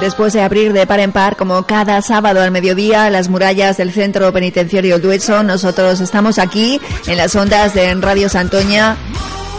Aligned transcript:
Después 0.00 0.32
de 0.32 0.42
abrir 0.42 0.72
de 0.72 0.86
par 0.86 1.00
en 1.00 1.10
par, 1.12 1.36
como 1.36 1.64
cada 1.64 2.00
sábado 2.02 2.40
al 2.40 2.52
mediodía, 2.52 3.10
las 3.10 3.28
murallas 3.28 3.76
del 3.78 3.92
centro 3.92 4.32
penitenciario 4.32 4.98
Dueso, 5.00 5.42
nosotros 5.42 6.00
estamos 6.00 6.38
aquí 6.38 6.80
en 7.06 7.16
las 7.16 7.34
ondas 7.34 7.74
de 7.74 7.92
Radio 7.94 8.28
Santoña. 8.28 8.96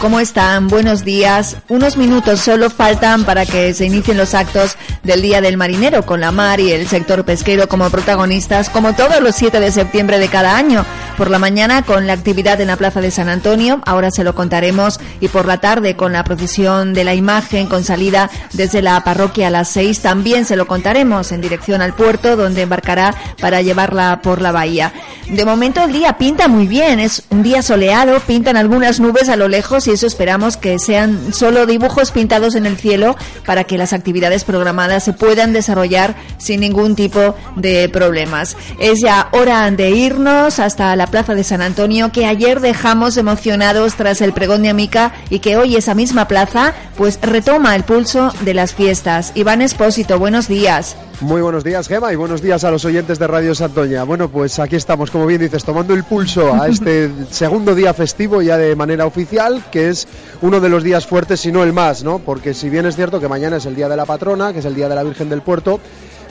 ¿Cómo 0.01 0.21
están? 0.21 0.69
Buenos 0.69 1.03
días. 1.03 1.57
Unos 1.67 1.97
minutos 1.97 2.39
solo 2.39 2.69
faltan 2.69 3.25
para 3.25 3.45
que 3.45 3.73
se 3.73 3.85
inicien 3.85 4.17
los 4.17 4.33
actos 4.33 4.77
del 5.03 5.21
Día 5.21 5.41
del 5.41 5.57
Marinero, 5.57 6.05
con 6.05 6.21
la 6.21 6.31
mar 6.31 6.61
y 6.61 6.71
el 6.71 6.87
sector 6.87 7.25
pesquero 7.25 7.67
como 7.67 7.89
protagonistas, 7.89 8.69
como 8.69 8.95
todos 8.95 9.19
los 9.19 9.35
7 9.35 9.59
de 9.59 9.73
septiembre 9.73 10.17
de 10.17 10.29
cada 10.29 10.55
año. 10.55 10.85
Por 11.17 11.29
la 11.29 11.37
mañana 11.37 11.81
con 11.81 12.07
la 12.07 12.13
actividad 12.13 12.61
en 12.61 12.67
la 12.67 12.77
Plaza 12.77 13.01
de 13.01 13.11
San 13.11 13.27
Antonio, 13.27 13.81
ahora 13.85 14.09
se 14.09 14.23
lo 14.23 14.35
contaremos, 14.35 15.01
y 15.19 15.27
por 15.27 15.45
la 15.45 15.57
tarde 15.57 15.97
con 15.97 16.13
la 16.13 16.23
procesión 16.23 16.93
de 16.93 17.03
la 17.03 17.13
imagen 17.13 17.67
con 17.67 17.83
salida 17.83 18.29
desde 18.53 18.81
la 18.81 19.03
parroquia 19.03 19.47
a 19.47 19.51
las 19.51 19.67
6, 19.67 19.99
también 19.99 20.45
se 20.45 20.55
lo 20.55 20.65
contaremos 20.65 21.33
en 21.33 21.41
dirección 21.41 21.81
al 21.81 21.93
puerto, 21.93 22.37
donde 22.37 22.61
embarcará 22.61 23.13
para 23.41 23.61
llevarla 23.61 24.21
por 24.21 24.41
la 24.41 24.53
bahía. 24.53 24.93
De 25.27 25.43
momento 25.43 25.83
el 25.83 25.91
día 25.91 26.17
pinta 26.17 26.47
muy 26.47 26.67
bien, 26.67 27.01
es 27.01 27.23
un 27.29 27.43
día 27.43 27.61
soleado, 27.61 28.21
pintan 28.21 28.55
algunas 28.55 29.01
nubes 29.01 29.27
a 29.27 29.35
lo 29.35 29.49
lejos 29.49 29.88
y 29.89 29.93
eso 29.93 30.05
esperamos 30.05 30.55
que 30.55 30.77
sean 30.77 31.33
solo 31.33 31.65
dibujos 31.65 32.11
pintados 32.11 32.53
en 32.53 32.67
el 32.67 32.77
cielo 32.77 33.15
para 33.45 33.63
que 33.63 33.77
las 33.77 33.91
actividades 33.91 34.43
programadas 34.43 35.03
se 35.03 35.13
puedan 35.13 35.51
desarrollar 35.51 36.15
sin 36.37 36.59
ningún 36.59 36.95
tipo 36.95 37.35
de 37.55 37.89
problemas. 37.89 38.55
Es 38.79 38.99
ya 39.01 39.29
hora 39.31 39.69
de 39.71 39.89
irnos 39.89 40.59
hasta 40.59 40.95
la 40.95 41.07
Plaza 41.07 41.33
de 41.33 41.43
San 41.43 41.61
Antonio 41.61 42.11
que 42.11 42.27
ayer 42.27 42.59
dejamos 42.59 43.17
emocionados 43.17 43.95
tras 43.95 44.21
el 44.21 44.31
pregón 44.31 44.61
de 44.61 44.69
Amica 44.69 45.11
y 45.31 45.39
que 45.39 45.57
hoy 45.57 45.75
esa 45.75 45.95
misma 45.95 46.27
plaza 46.27 46.73
pues 46.95 47.19
retoma 47.21 47.75
el 47.75 47.83
pulso 47.83 48.31
de 48.41 48.53
las 48.53 48.75
fiestas. 48.75 49.31
Iván 49.33 49.63
Espósito, 49.63 50.19
buenos 50.19 50.47
días. 50.47 50.95
Muy 51.21 51.41
buenos 51.41 51.65
días, 51.65 51.89
Gema, 51.89 52.13
y 52.13 52.15
buenos 52.15 52.41
días 52.41 52.63
a 52.63 52.71
los 52.71 52.85
oyentes 52.85 53.19
de 53.19 53.27
Radio 53.27 53.53
Santoña. 53.53 54.05
Bueno, 54.05 54.29
pues 54.29 54.57
aquí 54.57 54.77
estamos, 54.77 55.11
como 55.11 55.25
bien 55.25 55.41
dices, 55.41 55.65
tomando 55.65 55.93
el 55.93 56.05
pulso 56.05 56.53
a 56.53 56.67
este 56.69 57.11
segundo 57.29 57.75
día 57.75 57.93
festivo 57.93 58.41
ya 58.41 58.57
de 58.57 58.73
manera 58.73 59.05
oficial, 59.05 59.61
que 59.69 59.78
es 59.87 60.07
uno 60.41 60.59
de 60.59 60.69
los 60.69 60.83
días 60.83 61.07
fuertes, 61.07 61.39
si 61.39 61.51
no 61.51 61.63
el 61.63 61.71
más, 61.71 62.03
¿no? 62.03 62.19
Porque 62.19 62.53
si 62.53 62.69
bien 62.69 62.85
es 62.85 62.95
cierto 62.95 63.19
que 63.19 63.27
mañana 63.27 63.57
es 63.57 63.65
el 63.65 63.75
Día 63.75 63.87
de 63.87 63.95
la 63.95 64.05
Patrona, 64.05 64.51
que 64.51 64.59
es 64.59 64.65
el 64.65 64.75
Día 64.75 64.89
de 64.89 64.95
la 64.95 65.03
Virgen 65.03 65.29
del 65.29 65.41
Puerto, 65.41 65.79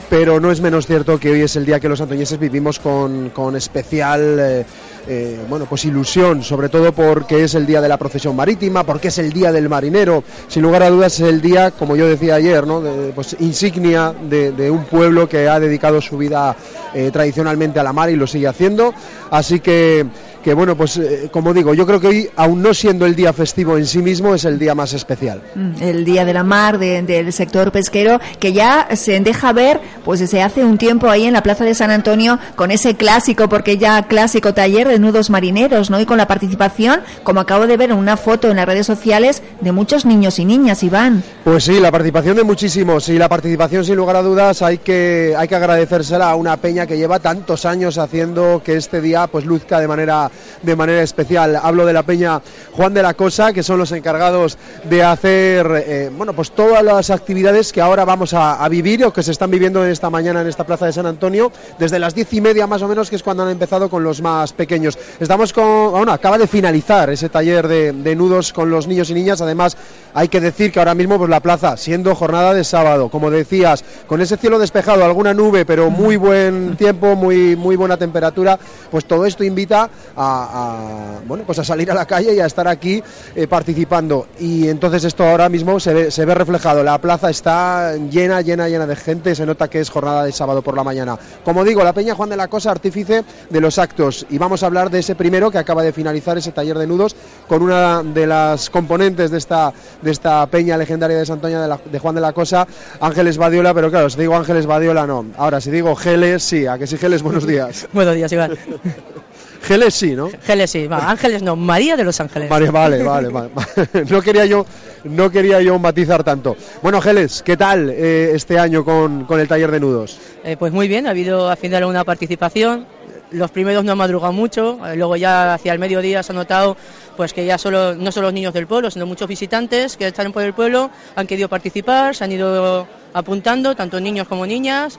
pero 0.09 0.39
no 0.39 0.51
es 0.51 0.59
menos 0.59 0.87
cierto 0.87 1.19
que 1.19 1.31
hoy 1.31 1.41
es 1.41 1.55
el 1.55 1.65
día 1.65 1.79
que 1.79 1.87
los 1.87 2.01
antoñeses 2.01 2.39
vivimos 2.39 2.79
con, 2.79 3.29
con 3.29 3.55
especial 3.55 4.39
eh, 4.39 4.65
eh, 5.07 5.39
bueno, 5.49 5.65
pues 5.65 5.85
ilusión, 5.85 6.43
sobre 6.43 6.69
todo 6.69 6.91
porque 6.91 7.43
es 7.43 7.55
el 7.55 7.65
día 7.65 7.81
de 7.81 7.87
la 7.87 7.97
procesión 7.97 8.35
marítima, 8.35 8.83
porque 8.83 9.07
es 9.07 9.17
el 9.17 9.31
día 9.33 9.51
del 9.51 9.69
marinero, 9.69 10.23
sin 10.47 10.61
lugar 10.61 10.83
a 10.83 10.89
dudas 10.89 11.19
es 11.19 11.27
el 11.27 11.41
día, 11.41 11.71
como 11.71 11.95
yo 11.95 12.07
decía 12.07 12.35
ayer, 12.35 12.67
¿no? 12.67 12.83
pues 13.15 13.35
insignia 13.39 14.13
de, 14.29 14.51
de, 14.51 14.69
un 14.69 14.83
pueblo 14.85 15.27
que 15.27 15.47
ha 15.47 15.59
dedicado 15.59 16.01
su 16.01 16.17
vida 16.17 16.55
eh, 16.93 17.09
tradicionalmente 17.11 17.79
a 17.79 17.83
la 17.83 17.93
mar 17.93 18.09
y 18.09 18.15
lo 18.15 18.27
sigue 18.27 18.47
haciendo, 18.47 18.93
así 19.31 19.59
que 19.59 20.05
que 20.43 20.53
bueno, 20.53 20.75
pues 20.75 20.97
eh, 20.97 21.29
como 21.31 21.53
digo, 21.53 21.73
yo 21.73 21.85
creo 21.85 21.99
que 21.99 22.07
hoy, 22.07 22.29
aún 22.35 22.61
no 22.61 22.73
siendo 22.73 23.05
el 23.05 23.15
día 23.15 23.33
festivo 23.33 23.77
en 23.77 23.85
sí 23.85 23.99
mismo, 23.99 24.35
es 24.35 24.45
el 24.45 24.59
día 24.59 24.75
más 24.75 24.93
especial. 24.93 25.41
El 25.79 26.05
día 26.05 26.25
de 26.25 26.33
la 26.33 26.43
mar, 26.43 26.77
de, 26.77 27.01
del 27.01 27.31
sector 27.33 27.71
pesquero, 27.71 28.19
que 28.39 28.53
ya 28.53 28.87
se 28.95 29.19
deja 29.19 29.51
ver, 29.53 29.79
pues 30.03 30.19
se 30.19 30.41
hace 30.41 30.63
un 30.63 30.77
tiempo 30.77 31.09
ahí 31.09 31.25
en 31.25 31.33
la 31.33 31.43
Plaza 31.43 31.65
de 31.65 31.73
San 31.73 31.91
Antonio 31.91 32.39
con 32.55 32.71
ese 32.71 32.95
clásico, 32.95 33.49
porque 33.49 33.77
ya 33.77 34.03
clásico 34.03 34.53
taller 34.53 34.87
de 34.87 34.99
nudos 34.99 35.29
marineros, 35.29 35.89
¿no? 35.89 35.99
Y 35.99 36.05
con 36.05 36.17
la 36.17 36.27
participación, 36.27 37.01
como 37.23 37.39
acabo 37.39 37.67
de 37.67 37.77
ver 37.77 37.91
en 37.91 37.97
una 37.97 38.17
foto 38.17 38.49
en 38.49 38.57
las 38.57 38.65
redes 38.65 38.85
sociales, 38.85 39.43
de 39.61 39.71
muchos 39.71 40.05
niños 40.05 40.39
y 40.39 40.45
niñas, 40.45 40.83
Iván. 40.83 41.23
Pues 41.43 41.63
sí, 41.63 41.79
la 41.79 41.91
participación 41.91 42.35
de 42.35 42.43
muchísimos, 42.43 43.09
y 43.09 43.17
la 43.17 43.29
participación 43.29 43.83
sin 43.83 43.95
lugar 43.95 44.15
a 44.15 44.21
dudas 44.21 44.61
hay 44.61 44.77
que, 44.77 45.33
hay 45.37 45.47
que 45.47 45.55
agradecérsela 45.55 46.29
a 46.29 46.35
una 46.35 46.57
peña 46.57 46.85
que 46.85 46.97
lleva 46.97 47.19
tantos 47.19 47.65
años 47.65 47.97
haciendo 47.97 48.61
que 48.63 48.75
este 48.75 49.01
día 49.01 49.27
pues 49.27 49.45
luzca 49.45 49.79
de 49.79 49.87
manera 49.87 50.28
de 50.61 50.75
manera 50.75 51.01
especial. 51.01 51.55
Hablo 51.61 51.85
de 51.85 51.93
la 51.93 52.03
Peña 52.03 52.41
Juan 52.73 52.93
de 52.93 53.03
la 53.03 53.13
Cosa, 53.13 53.53
que 53.53 53.63
son 53.63 53.79
los 53.79 53.91
encargados 53.91 54.57
de 54.89 55.03
hacer 55.03 55.83
eh, 55.85 56.11
bueno, 56.15 56.33
pues 56.33 56.51
todas 56.51 56.83
las 56.83 57.09
actividades 57.09 57.71
que 57.71 57.81
ahora 57.81 58.05
vamos 58.05 58.33
a, 58.33 58.67
vivir 58.69 59.03
o 59.05 59.13
que 59.13 59.23
se 59.23 59.31
están 59.31 59.49
viviendo 59.49 59.83
en 59.83 59.91
esta 59.91 60.09
mañana 60.09 60.41
en 60.41 60.47
esta 60.47 60.65
plaza 60.65 60.85
de 60.85 60.93
San 60.93 61.05
Antonio, 61.05 61.51
desde 61.79 61.97
las 61.97 62.13
diez 62.13 62.31
y 62.33 62.41
media 62.41 62.67
más 62.67 62.81
o 62.81 62.87
menos, 62.87 63.09
que 63.09 63.15
es 63.15 63.23
cuando 63.23 63.43
han 63.43 63.49
empezado 63.49 63.89
con 63.89 64.03
los 64.03 64.21
más 64.21 64.53
pequeños. 64.53 64.97
Estamos 65.19 65.53
con, 65.53 65.91
bueno, 65.91 66.11
acaba 66.11 66.37
de 66.37 66.47
finalizar 66.47 67.09
ese 67.09 67.29
taller 67.29 67.67
de, 67.67 67.93
de 67.93 68.15
nudos 68.15 68.53
con 68.53 68.69
los 68.69 68.87
niños 68.87 69.09
y 69.09 69.13
niñas, 69.13 69.41
además 69.41 69.75
hay 70.13 70.27
que 70.27 70.39
decir 70.39 70.71
que 70.71 70.79
ahora 70.79 70.95
mismo 70.95 71.17
pues 71.17 71.29
la 71.29 71.39
plaza, 71.39 71.77
siendo 71.77 72.13
jornada 72.15 72.53
de 72.53 72.63
sábado, 72.63 73.09
como 73.09 73.31
decías, 73.31 73.83
con 74.07 74.21
ese 74.21 74.37
cielo 74.37 74.59
despejado, 74.59 75.03
alguna 75.05 75.33
nube, 75.33 75.65
pero 75.65 75.89
muy 75.89 76.17
buen 76.17 76.75
tiempo, 76.77 77.15
muy, 77.15 77.55
muy 77.55 77.75
buena 77.75 77.97
temperatura, 77.97 78.59
pues 78.91 79.05
todo 79.05 79.25
esto 79.25 79.43
invita 79.43 79.89
a, 80.19 81.19
a 81.19 81.19
bueno, 81.25 81.45
pues 81.45 81.59
a 81.59 81.63
salir 81.63 81.89
a 81.89 81.93
la 81.93 82.05
calle 82.05 82.33
y 82.33 82.39
a 82.39 82.45
estar 82.45 82.67
aquí 82.67 83.01
eh, 83.35 83.47
participando. 83.47 84.27
Y 84.39 84.67
entonces 84.67 85.05
esto 85.05 85.23
ahora 85.23 85.47
mismo 85.47 85.79
se 85.79 85.93
ve, 85.93 86.11
se 86.11 86.25
ve 86.25 86.35
reflejado. 86.35 86.83
La 86.83 86.99
plaza 86.99 87.29
está 87.29 87.95
llena, 87.95 88.41
llena, 88.41 88.67
llena 88.67 88.85
de 88.85 88.95
gente, 88.95 89.33
se 89.33 89.45
nota 89.45 89.69
que 89.69 89.79
es 89.79 89.89
jornada 89.89 90.25
de 90.25 90.31
sábado 90.31 90.61
por 90.61 90.75
la 90.75 90.83
mañana. 90.83 91.17
Como 91.45 91.63
digo, 91.63 91.83
la 91.83 91.93
Peña 91.93 92.15
Juan 92.15 92.29
de 92.29 92.35
la 92.35 92.49
Cosa, 92.49 92.71
artífice 92.71 93.23
de 93.49 93.61
los 93.61 93.79
actos. 93.79 94.25
Y 94.29 94.37
vamos 94.37 94.61
a 94.61 94.65
hablar 94.65 94.89
de 94.89 94.99
ese 94.99 95.15
primero 95.15 95.51
que 95.51 95.57
acaba 95.57 95.83
de 95.83 95.93
finalizar 95.93 96.37
ese 96.37 96.51
taller 96.51 96.77
de 96.77 96.87
nudos 96.87 97.15
con 97.47 97.61
una 97.61 98.03
de 98.03 98.27
las 98.27 98.69
componentes 98.69 99.31
de 99.31 99.37
esta 99.37 99.73
de 100.01 100.11
esta 100.11 100.45
peña 100.47 100.77
legendaria 100.77 101.17
de 101.17 101.25
Santoña 101.25 101.61
de, 101.61 101.67
la, 101.67 101.79
de, 101.83 101.99
Juan 101.99 102.15
de 102.15 102.21
la 102.21 102.33
Cosa, 102.33 102.67
Ángeles 102.99 103.37
Badiola, 103.37 103.73
pero 103.73 103.89
claro, 103.89 104.09
si 104.09 104.19
digo 104.19 104.35
Ángeles 104.35 104.65
Badiola 104.65 105.07
no. 105.07 105.25
Ahora, 105.37 105.61
si 105.61 105.71
digo 105.71 105.95
Geles, 105.95 106.43
sí, 106.43 106.67
a 106.67 106.77
que 106.77 106.87
sí, 106.87 106.97
Geles, 106.97 107.23
buenos 107.23 107.45
días. 107.45 107.87
buenos 107.93 108.15
días, 108.15 108.31
Iván. 108.31 108.57
Geles 109.61 109.93
sí, 109.93 110.15
¿no? 110.15 110.29
Geles 110.43 110.71
sí, 110.71 110.87
va, 110.87 111.09
Ángeles 111.09 111.41
no, 111.41 111.55
María 111.55 111.95
de 111.95 112.03
los 112.03 112.19
Ángeles. 112.19 112.49
Vale, 112.49 112.69
vale, 112.69 113.03
vale, 113.03 113.27
vale. 113.31 113.49
No 114.09 114.21
quería 114.21 114.45
yo, 114.45 114.65
no 115.03 115.29
quería 115.29 115.61
yo 115.61 115.77
matizar 115.79 116.23
tanto. 116.23 116.55
Bueno, 116.81 117.01
Geles, 117.01 117.43
¿qué 117.43 117.57
tal 117.57 117.89
eh, 117.89 118.31
este 118.33 118.57
año 118.57 118.83
con, 118.83 119.25
con, 119.25 119.39
el 119.39 119.47
taller 119.47 119.71
de 119.71 119.79
nudos? 119.79 120.17
Eh, 120.43 120.55
pues 120.57 120.71
muy 120.71 120.87
bien, 120.87 121.07
ha 121.07 121.11
habido 121.11 121.49
al 121.49 121.57
final 121.57 121.83
una 121.85 122.03
participación. 122.03 122.87
Los 123.31 123.51
primeros 123.51 123.83
no 123.83 123.91
han 123.91 123.97
madrugado 123.97 124.33
mucho, 124.33 124.79
eh, 124.87 124.95
luego 124.95 125.15
ya 125.15 125.53
hacia 125.53 125.71
el 125.71 125.77
mediodía 125.77 126.23
se 126.23 126.31
ha 126.31 126.35
notado 126.35 126.75
pues 127.15 127.33
que 127.33 127.45
ya 127.45 127.57
solo, 127.57 127.93
no 127.95 128.11
solo 128.11 128.27
los 128.27 128.33
niños 128.33 128.53
del 128.53 128.65
pueblo, 128.65 128.89
sino 128.89 129.05
muchos 129.05 129.27
visitantes 129.27 129.97
que 129.97 130.07
están 130.07 130.31
por 130.31 130.41
el 130.41 130.53
pueblo 130.53 130.89
han 131.15 131.27
querido 131.27 131.49
participar, 131.49 132.15
se 132.15 132.23
han 132.23 132.31
ido 132.31 132.87
apuntando, 133.13 133.75
tanto 133.75 133.99
niños 133.99 134.27
como 134.27 134.45
niñas, 134.45 134.97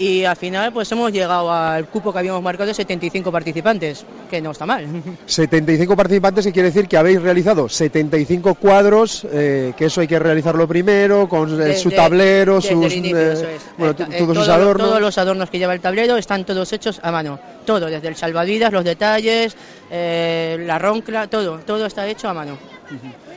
y 0.00 0.24
al 0.24 0.34
final 0.34 0.72
pues 0.72 0.90
hemos 0.92 1.12
llegado 1.12 1.52
al 1.52 1.86
cupo 1.86 2.10
que 2.10 2.18
habíamos 2.18 2.42
marcado 2.42 2.68
de 2.68 2.74
75 2.74 3.30
participantes, 3.30 4.06
que 4.30 4.40
no 4.40 4.52
está 4.52 4.64
mal. 4.64 4.86
75 5.26 5.94
participantes 5.94 6.46
y 6.46 6.52
quiere 6.52 6.70
decir 6.70 6.88
que 6.88 6.96
habéis 6.96 7.20
realizado 7.20 7.68
75 7.68 8.54
cuadros, 8.54 9.26
eh, 9.30 9.74
que 9.76 9.84
eso 9.84 10.00
hay 10.00 10.08
que 10.08 10.18
realizarlo 10.18 10.66
primero, 10.66 11.28
con 11.28 11.54
de, 11.54 11.76
su 11.76 11.90
tablero, 11.90 12.62
sus, 12.62 12.94
inicio, 12.94 13.18
eh, 13.18 13.58
bueno, 13.76 13.92
eh, 13.92 13.96
todos 13.96 14.18
todo, 14.18 14.34
sus 14.36 14.48
adornos. 14.48 14.88
Todos 14.88 15.02
los 15.02 15.18
adornos 15.18 15.50
que 15.50 15.58
lleva 15.58 15.74
el 15.74 15.80
tablero 15.80 16.16
están 16.16 16.46
todos 16.46 16.72
hechos 16.72 16.98
a 17.02 17.12
mano, 17.12 17.38
todo, 17.66 17.86
desde 17.86 18.08
el 18.08 18.16
salvavidas, 18.16 18.72
los 18.72 18.84
detalles, 18.84 19.54
eh, 19.90 20.56
la 20.66 20.78
roncla, 20.78 21.26
todo, 21.26 21.58
todo 21.58 21.84
está 21.84 22.08
hecho 22.08 22.26
a 22.26 22.32
mano. 22.32 22.56
Uh 22.90 22.94
-huh. 22.94 23.29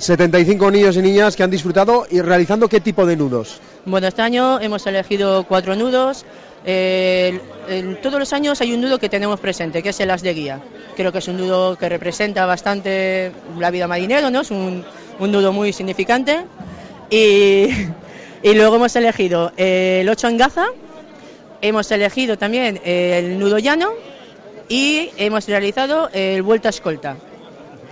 75 0.00 0.70
niños 0.70 0.96
y 0.96 1.02
niñas 1.02 1.36
que 1.36 1.42
han 1.42 1.50
disfrutado 1.50 2.06
y 2.10 2.22
realizando 2.22 2.68
qué 2.68 2.80
tipo 2.80 3.04
de 3.04 3.16
nudos. 3.16 3.60
Bueno, 3.84 4.08
este 4.08 4.22
año 4.22 4.58
hemos 4.58 4.86
elegido 4.86 5.44
cuatro 5.44 5.76
nudos. 5.76 6.24
Eh, 6.64 7.38
todos 8.02 8.18
los 8.18 8.32
años 8.32 8.60
hay 8.62 8.72
un 8.72 8.80
nudo 8.80 8.98
que 8.98 9.10
tenemos 9.10 9.38
presente, 9.40 9.82
que 9.82 9.90
es 9.90 10.00
el 10.00 10.10
as 10.10 10.22
de 10.22 10.32
guía. 10.32 10.60
Creo 10.96 11.12
que 11.12 11.18
es 11.18 11.28
un 11.28 11.36
nudo 11.36 11.76
que 11.76 11.86
representa 11.90 12.46
bastante 12.46 13.30
la 13.58 13.70
vida 13.70 13.86
marinero, 13.86 14.30
¿no? 14.30 14.40
Es 14.40 14.50
un, 14.50 14.84
nudo 15.18 15.52
muy 15.52 15.74
significante. 15.74 16.46
Y, 17.10 17.68
luego 18.42 18.76
hemos 18.76 18.96
elegido 18.96 19.52
el 19.56 20.08
8 20.08 20.28
en 20.28 20.36
gaza, 20.38 20.66
Hemos 21.62 21.90
elegido 21.90 22.38
también 22.38 22.80
el 22.86 23.38
nudo 23.38 23.58
llano 23.58 23.90
y 24.66 25.10
hemos 25.18 25.46
realizado 25.46 26.08
el 26.14 26.40
vuelta 26.40 26.70
escolta. 26.70 27.18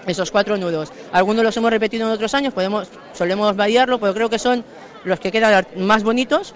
Esos 0.08 0.30
cuatro 0.30 0.56
nudos. 0.56 0.90
Algunos 1.12 1.44
los 1.44 1.56
hemos 1.56 1.70
repetido 1.70 2.06
en 2.06 2.12
otros 2.12 2.34
años, 2.34 2.54
podemos, 2.54 2.88
solemos 3.12 3.54
variarlo, 3.54 4.00
pero 4.00 4.14
creo 4.14 4.30
que 4.30 4.38
son 4.38 4.64
los 5.04 5.20
que 5.20 5.30
quedan 5.30 5.66
más 5.76 6.02
bonitos 6.02 6.54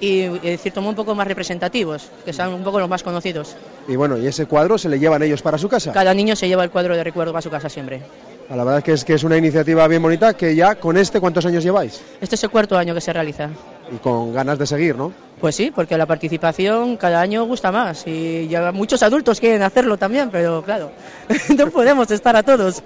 y 0.00 0.22
de 0.22 0.58
cierto 0.58 0.80
modo 0.80 0.90
un 0.90 0.96
poco 0.96 1.14
más 1.14 1.26
representativos, 1.26 2.10
que 2.24 2.32
son 2.32 2.52
un 2.52 2.64
poco 2.64 2.80
los 2.80 2.88
más 2.88 3.02
conocidos. 3.02 3.54
Y 3.86 3.96
bueno, 3.96 4.18
¿y 4.18 4.26
ese 4.26 4.46
cuadro 4.46 4.76
se 4.76 4.88
le 4.88 4.98
llevan 4.98 5.22
ellos 5.22 5.40
para 5.40 5.56
su 5.56 5.68
casa? 5.68 5.92
Cada 5.92 6.12
niño 6.14 6.34
se 6.34 6.48
lleva 6.48 6.64
el 6.64 6.70
cuadro 6.70 6.96
de 6.96 7.04
recuerdo 7.04 7.32
para 7.32 7.42
su 7.42 7.50
casa 7.50 7.68
siempre. 7.68 8.02
Ah, 8.48 8.56
La 8.56 8.64
verdad 8.64 8.78
es 8.78 8.84
que 8.84 8.92
es 8.92 9.04
que 9.04 9.14
es 9.14 9.22
una 9.24 9.36
iniciativa 9.36 9.86
bien 9.86 10.02
bonita 10.02 10.34
que 10.34 10.56
ya 10.56 10.74
con 10.74 10.96
este 10.96 11.20
¿cuántos 11.20 11.46
años 11.46 11.62
lleváis? 11.62 12.00
Este 12.20 12.34
es 12.34 12.42
el 12.42 12.50
cuarto 12.50 12.76
año 12.76 12.94
que 12.94 13.00
se 13.00 13.12
realiza. 13.12 13.50
Y 13.92 13.96
con 13.98 14.32
ganas 14.32 14.58
de 14.58 14.66
seguir, 14.66 14.96
¿no? 14.96 15.12
Pues 15.40 15.56
sí, 15.56 15.72
porque 15.74 15.96
la 15.96 16.06
participación 16.06 16.96
cada 16.96 17.20
año 17.20 17.44
gusta 17.44 17.72
más 17.72 18.06
y 18.06 18.46
ya 18.48 18.72
muchos 18.72 19.02
adultos 19.02 19.40
quieren 19.40 19.62
hacerlo 19.62 19.96
también, 19.96 20.30
pero 20.30 20.62
claro, 20.62 20.92
no 21.56 21.70
podemos 21.70 22.10
estar 22.10 22.36
a 22.36 22.42
todos. 22.42 22.82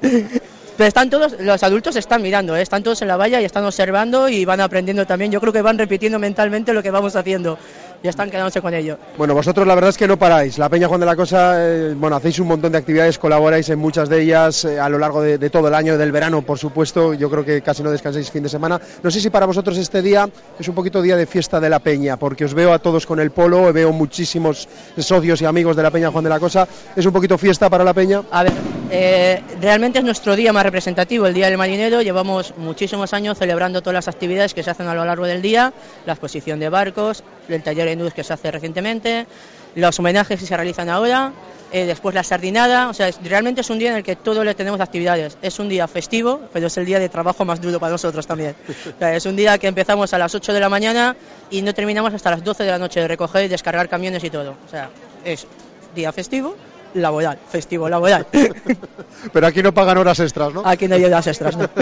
Pero 0.76 0.88
están 0.88 1.10
todos, 1.10 1.36
los 1.40 1.62
adultos 1.62 1.94
están 1.96 2.22
mirando, 2.22 2.56
¿eh? 2.56 2.62
están 2.62 2.82
todos 2.82 3.00
en 3.02 3.08
la 3.08 3.16
valla 3.16 3.40
y 3.40 3.44
están 3.44 3.64
observando 3.64 4.28
y 4.28 4.44
van 4.44 4.60
aprendiendo 4.60 5.06
también. 5.06 5.30
Yo 5.30 5.40
creo 5.40 5.52
que 5.52 5.62
van 5.62 5.78
repitiendo 5.78 6.18
mentalmente 6.18 6.72
lo 6.72 6.82
que 6.82 6.90
vamos 6.90 7.14
haciendo 7.14 7.58
y 8.04 8.08
están 8.08 8.30
quedándose 8.30 8.60
con 8.60 8.74
ello. 8.74 8.98
Bueno, 9.16 9.32
vosotros 9.32 9.66
la 9.66 9.74
verdad 9.74 9.88
es 9.88 9.96
que 9.96 10.06
no 10.06 10.18
paráis. 10.18 10.58
La 10.58 10.68
Peña 10.68 10.88
Juan 10.88 11.00
de 11.00 11.06
la 11.06 11.16
Cosa, 11.16 11.54
eh, 11.56 11.94
bueno, 11.96 12.16
hacéis 12.16 12.38
un 12.38 12.48
montón 12.48 12.70
de 12.70 12.76
actividades, 12.76 13.18
colaboráis 13.18 13.70
en 13.70 13.78
muchas 13.78 14.10
de 14.10 14.20
ellas 14.20 14.66
eh, 14.66 14.78
a 14.78 14.90
lo 14.90 14.98
largo 14.98 15.22
de, 15.22 15.38
de 15.38 15.48
todo 15.48 15.68
el 15.68 15.74
año, 15.74 15.96
del 15.96 16.12
verano, 16.12 16.42
por 16.42 16.58
supuesto. 16.58 17.14
Yo 17.14 17.30
creo 17.30 17.46
que 17.46 17.62
casi 17.62 17.82
no 17.82 17.90
descansáis 17.90 18.30
fin 18.30 18.42
de 18.42 18.50
semana. 18.50 18.78
No 19.02 19.10
sé 19.10 19.20
si 19.20 19.30
para 19.30 19.46
vosotros 19.46 19.78
este 19.78 20.02
día 20.02 20.28
es 20.58 20.68
un 20.68 20.74
poquito 20.74 21.00
día 21.00 21.16
de 21.16 21.24
fiesta 21.24 21.58
de 21.60 21.70
la 21.70 21.78
Peña, 21.78 22.18
porque 22.18 22.44
os 22.44 22.52
veo 22.52 22.74
a 22.74 22.78
todos 22.78 23.06
con 23.06 23.20
el 23.20 23.30
polo, 23.30 23.72
veo 23.72 23.90
muchísimos 23.90 24.68
socios 24.98 25.40
y 25.40 25.46
amigos 25.46 25.74
de 25.74 25.82
la 25.82 25.90
Peña 25.90 26.10
Juan 26.10 26.24
de 26.24 26.30
la 26.30 26.38
Cosa. 26.38 26.68
¿Es 26.94 27.06
un 27.06 27.12
poquito 27.12 27.38
fiesta 27.38 27.70
para 27.70 27.84
la 27.84 27.94
Peña? 27.94 28.20
A 28.30 28.42
ver, 28.42 28.52
eh, 28.96 29.42
realmente 29.60 29.98
es 29.98 30.04
nuestro 30.04 30.36
día 30.36 30.52
más 30.52 30.62
representativo, 30.62 31.26
el 31.26 31.34
Día 31.34 31.46
del 31.46 31.58
Marinero. 31.58 32.00
Llevamos 32.00 32.54
muchísimos 32.56 33.12
años 33.12 33.36
celebrando 33.36 33.80
todas 33.80 33.94
las 33.94 34.06
actividades 34.06 34.54
que 34.54 34.62
se 34.62 34.70
hacen 34.70 34.86
a 34.86 34.94
lo 34.94 35.04
largo 35.04 35.26
del 35.26 35.42
día, 35.42 35.72
la 36.06 36.12
exposición 36.12 36.60
de 36.60 36.68
barcos, 36.68 37.24
el 37.48 37.60
taller 37.64 37.88
de 37.88 37.96
nudos 37.96 38.14
que 38.14 38.22
se 38.22 38.32
hace 38.32 38.52
recientemente, 38.52 39.26
los 39.74 39.98
homenajes 39.98 40.38
que 40.38 40.46
se 40.46 40.56
realizan 40.56 40.88
ahora, 40.90 41.32
eh, 41.72 41.86
después 41.86 42.14
la 42.14 42.22
sardinada. 42.22 42.88
O 42.88 42.94
sea, 42.94 43.10
realmente 43.24 43.62
es 43.62 43.70
un 43.70 43.80
día 43.80 43.90
en 43.90 43.96
el 43.96 44.04
que 44.04 44.14
todos 44.14 44.44
le 44.44 44.54
tenemos 44.54 44.80
actividades. 44.80 45.38
Es 45.42 45.58
un 45.58 45.68
día 45.68 45.88
festivo, 45.88 46.42
pero 46.52 46.68
es 46.68 46.76
el 46.76 46.84
día 46.84 47.00
de 47.00 47.08
trabajo 47.08 47.44
más 47.44 47.60
duro 47.60 47.80
para 47.80 47.90
nosotros 47.90 48.24
también. 48.28 48.54
Es 49.00 49.26
un 49.26 49.34
día 49.34 49.58
que 49.58 49.66
empezamos 49.66 50.14
a 50.14 50.18
las 50.18 50.32
8 50.36 50.52
de 50.52 50.60
la 50.60 50.68
mañana 50.68 51.16
y 51.50 51.62
no 51.62 51.74
terminamos 51.74 52.14
hasta 52.14 52.30
las 52.30 52.44
12 52.44 52.62
de 52.62 52.70
la 52.70 52.78
noche 52.78 53.00
de 53.00 53.08
recoger 53.08 53.46
y 53.46 53.48
descargar 53.48 53.88
camiones 53.88 54.22
y 54.22 54.30
todo. 54.30 54.54
O 54.64 54.70
sea, 54.70 54.88
es 55.24 55.48
día 55.96 56.12
festivo, 56.12 56.56
laboral, 56.94 57.38
festivo, 57.48 57.88
laboral. 57.88 58.26
Pero 59.32 59.46
aquí 59.46 59.62
no 59.62 59.72
pagan 59.72 59.98
horas 59.98 60.20
extras, 60.20 60.52
¿no? 60.52 60.62
Aquí 60.64 60.86
no 60.88 60.94
hay 60.96 61.04
horas 61.04 61.26
extras, 61.26 61.56
¿no? 61.56 61.68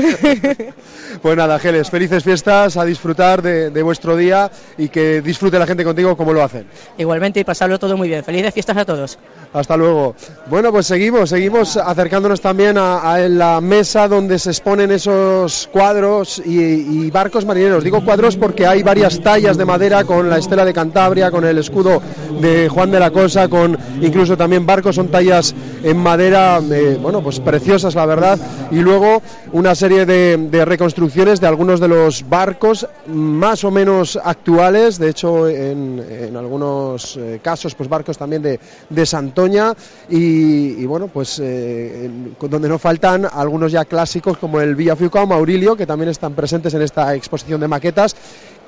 Pues 1.20 1.36
nada, 1.36 1.58
Geles, 1.58 1.90
felices 1.90 2.24
fiestas, 2.24 2.76
a 2.76 2.84
disfrutar 2.84 3.42
de, 3.42 3.70
de 3.70 3.82
vuestro 3.82 4.16
día 4.16 4.50
y 4.76 4.88
que 4.88 5.20
disfrute 5.20 5.58
la 5.58 5.66
gente 5.66 5.84
contigo 5.84 6.16
como 6.16 6.32
lo 6.32 6.42
hacen. 6.42 6.66
Igualmente 6.98 7.38
y 7.38 7.44
pasarlo 7.44 7.78
todo 7.78 7.96
muy 7.96 8.08
bien. 8.08 8.24
Felices 8.24 8.52
fiestas 8.52 8.76
a 8.78 8.84
todos. 8.84 9.18
Hasta 9.52 9.76
luego. 9.76 10.16
Bueno, 10.48 10.72
pues 10.72 10.86
seguimos, 10.86 11.28
seguimos 11.28 11.76
acercándonos 11.76 12.40
también 12.40 12.78
a, 12.78 13.12
a 13.12 13.18
la 13.28 13.60
mesa 13.60 14.08
donde 14.08 14.38
se 14.38 14.50
exponen 14.50 14.90
esos 14.90 15.68
cuadros 15.72 16.42
y, 16.44 16.58
y 16.60 17.10
barcos 17.10 17.44
marineros. 17.44 17.84
Digo 17.84 18.04
cuadros 18.04 18.36
porque 18.36 18.66
hay 18.66 18.82
varias 18.82 19.20
tallas 19.20 19.56
de 19.56 19.64
madera 19.64 20.04
con 20.04 20.28
la 20.28 20.38
estela 20.38 20.64
de 20.64 20.72
Cantabria, 20.72 21.30
con 21.30 21.44
el 21.44 21.58
escudo 21.58 22.02
de 22.40 22.68
Juan 22.68 22.90
de 22.90 22.98
la 22.98 23.10
Cosa, 23.10 23.48
con 23.48 23.78
incluso 24.00 24.36
también 24.36 24.66
barcos, 24.66 24.96
son 25.10 25.56
en 25.82 25.96
madera, 25.96 26.60
eh, 26.70 26.98
bueno, 27.00 27.22
pues 27.22 27.40
preciosas 27.40 27.94
la 27.94 28.06
verdad. 28.06 28.38
Y 28.70 28.76
luego 28.76 29.22
una 29.52 29.74
serie 29.74 30.06
de, 30.06 30.64
reconstrucciones 30.64 31.40
de 31.40 31.46
algunos 31.46 31.80
de 31.80 31.88
los 31.88 32.28
barcos 32.28 32.86
más 33.06 33.64
o 33.64 33.70
menos 33.70 34.18
actuales, 34.22 34.98
de 34.98 35.10
hecho 35.10 35.48
en, 35.48 35.98
en 35.98 36.36
algunos 36.36 37.16
eh, 37.16 37.40
casos 37.42 37.74
pues 37.74 37.88
barcos 37.88 38.16
también 38.16 38.42
de, 38.42 38.60
de 38.88 39.06
Santoña. 39.06 39.74
Y, 40.08 40.84
bueno 40.86 41.08
pues 41.08 41.40
eh, 41.42 42.10
donde 42.40 42.68
no 42.68 42.78
faltan 42.78 43.26
algunos 43.32 43.72
ya 43.72 43.84
clásicos 43.84 44.36
como 44.36 44.60
el 44.60 44.74
Villafiuca 44.74 45.22
o 45.22 45.26
Maurilio 45.26 45.76
que 45.76 45.86
también 45.86 46.10
están 46.10 46.34
presentes 46.34 46.74
en 46.74 46.82
esta 46.82 47.14
exposición 47.14 47.60
de 47.60 47.68
maquetas 47.68 48.14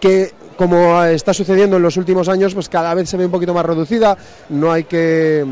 que 0.00 0.32
como 0.56 1.02
está 1.04 1.34
sucediendo 1.34 1.76
en 1.76 1.82
los 1.82 1.96
últimos 1.96 2.28
años 2.28 2.54
pues 2.54 2.68
cada 2.68 2.94
vez 2.94 3.08
se 3.08 3.16
ve 3.16 3.26
un 3.26 3.30
poquito 3.30 3.54
más 3.54 3.66
reducida. 3.66 4.16
No 4.48 4.72
hay 4.72 4.84
que 4.84 5.44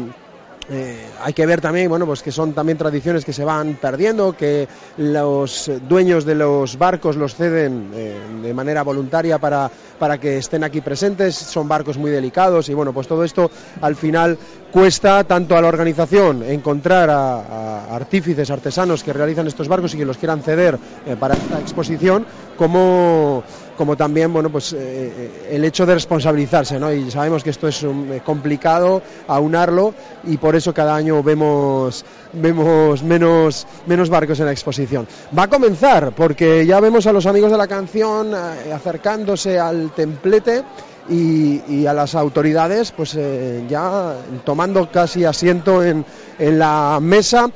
eh, 0.71 1.07
hay 1.21 1.33
que 1.33 1.45
ver 1.45 1.61
también, 1.61 1.89
bueno, 1.89 2.07
pues 2.07 2.23
que 2.23 2.31
son 2.31 2.53
también 2.53 2.79
tradiciones 2.79 3.25
que 3.25 3.33
se 3.33 3.45
van 3.45 3.75
perdiendo, 3.75 4.33
que 4.37 4.69
los 4.97 5.71
dueños 5.89 6.25
de 6.25 6.35
los 6.35 6.79
barcos 6.79 7.17
los 7.17 7.35
ceden 7.35 7.91
eh, 7.95 8.17
de 8.43 8.55
manera 8.55 8.83
voluntaria 8.83 9.39
para, 9.39 9.71
para 9.99 10.19
que 10.19 10.39
estén 10.39 10.63
aquí 10.65 10.81
presentes, 10.81 11.35
son 11.35 11.69
barcos 11.69 11.99
muy 11.99 12.11
delicados 12.11 12.69
y 12.69 12.75
bueno, 12.75 12.93
pues 12.93 13.09
todo 13.09 13.25
esto 13.25 13.51
al 13.81 13.97
final 13.97 14.39
cuesta 14.71 15.25
tanto 15.25 15.57
a 15.57 15.61
la 15.61 15.69
organización 15.69 16.43
encontrar 16.43 17.11
a, 17.11 17.41
a 17.41 17.97
artífices, 17.97 18.51
artesanos 18.51 19.03
que 19.03 19.13
realizan 19.13 19.47
estos 19.47 19.69
barcos 19.69 19.95
y 19.95 19.99
que 19.99 20.05
los 20.05 20.17
quieran 20.17 20.43
ceder 20.43 20.79
eh, 21.07 21.17
para 21.19 21.35
esta 21.35 21.59
exposición, 21.61 22.25
como, 22.57 23.43
como 23.77 23.97
también 23.97 24.33
bueno 24.33 24.51
pues 24.51 24.73
eh, 24.73 25.31
el 25.51 25.65
hecho 25.65 25.87
de 25.87 25.95
responsabilizarse 25.95 26.79
¿no? 26.79 26.93
y 26.93 27.11
sabemos 27.11 27.43
que 27.43 27.51
esto 27.51 27.69
es 27.69 27.83
eh, 27.83 28.21
complicado 28.25 29.03
aunarlo 29.29 29.95
y 30.25 30.37
por 30.37 30.57
eso 30.57 30.73
cada 30.75 30.95
año 30.95 31.23
vemos 31.23 32.05
vemos 32.33 33.03
menos 33.03 33.67
menos 33.87 34.09
barcos 34.09 34.41
en 34.41 34.47
la 34.47 34.53
exposición 34.53 35.07
va 35.37 35.45
a 35.45 35.49
comenzar 35.49 36.13
porque 36.13 36.67
ya 36.67 36.81
vemos 36.81 37.07
a 37.07 37.13
los 37.13 37.27
amigos 37.27 37.51
de 37.51 37.59
la 37.59 37.67
canción 37.67 38.33
eh, 38.35 38.73
acercándose 38.73 39.59
al 39.59 39.93
templete 39.93 40.63
y, 41.09 41.87
a 41.87 41.93
las 41.93 42.15
autoridades 42.15 42.93
pues 42.93 43.15
eh, 43.17 43.65
ya 43.69 44.15
tomando 44.45 44.91
casi 44.91 45.25
asiento 45.25 45.83
en, 45.83 46.05
en 46.39 46.59
la 46.59 46.99
mesa 47.03 47.51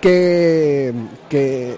que, 0.00 0.92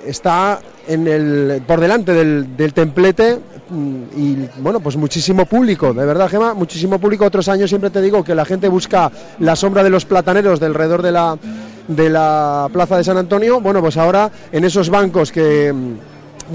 está 0.07 0.61
en 0.87 1.09
el, 1.09 1.63
por 1.67 1.81
delante 1.81 2.13
del, 2.13 2.73
templete 2.73 3.39
mm, 3.69 4.03
y 4.17 4.49
bueno 4.59 4.81
pues 4.81 4.97
muchísimo 4.97 5.47
público 5.47 5.95
de 5.95 6.05
verdad 6.05 6.29
Gema 6.29 6.55
muchísimo 6.55 6.99
público. 6.99 7.25
Otros 7.25 7.49
años 7.49 7.71
siempre 7.71 7.91
te 7.91 8.01
digo 8.01 8.25
que 8.25 8.35
la 8.35 8.45
gente 8.45 8.69
busca 8.69 9.11
la 9.39 9.57
sombra 9.57 9.83
de 9.83 9.91
los 9.91 10.05
plataneros 10.05 10.61
de 10.61 10.67
alrededor 10.67 11.03
de 11.03 12.11
la 12.11 12.69
plaza 12.73 12.97
de 12.97 13.05
San 13.05 13.19
Antonio. 13.19 13.61
Bueno 13.61 13.81
pues 13.81 13.97
ahora 13.97 14.31
en 14.53 14.65
esos 14.65 14.89
bancos 14.91 15.33
que 15.33 15.73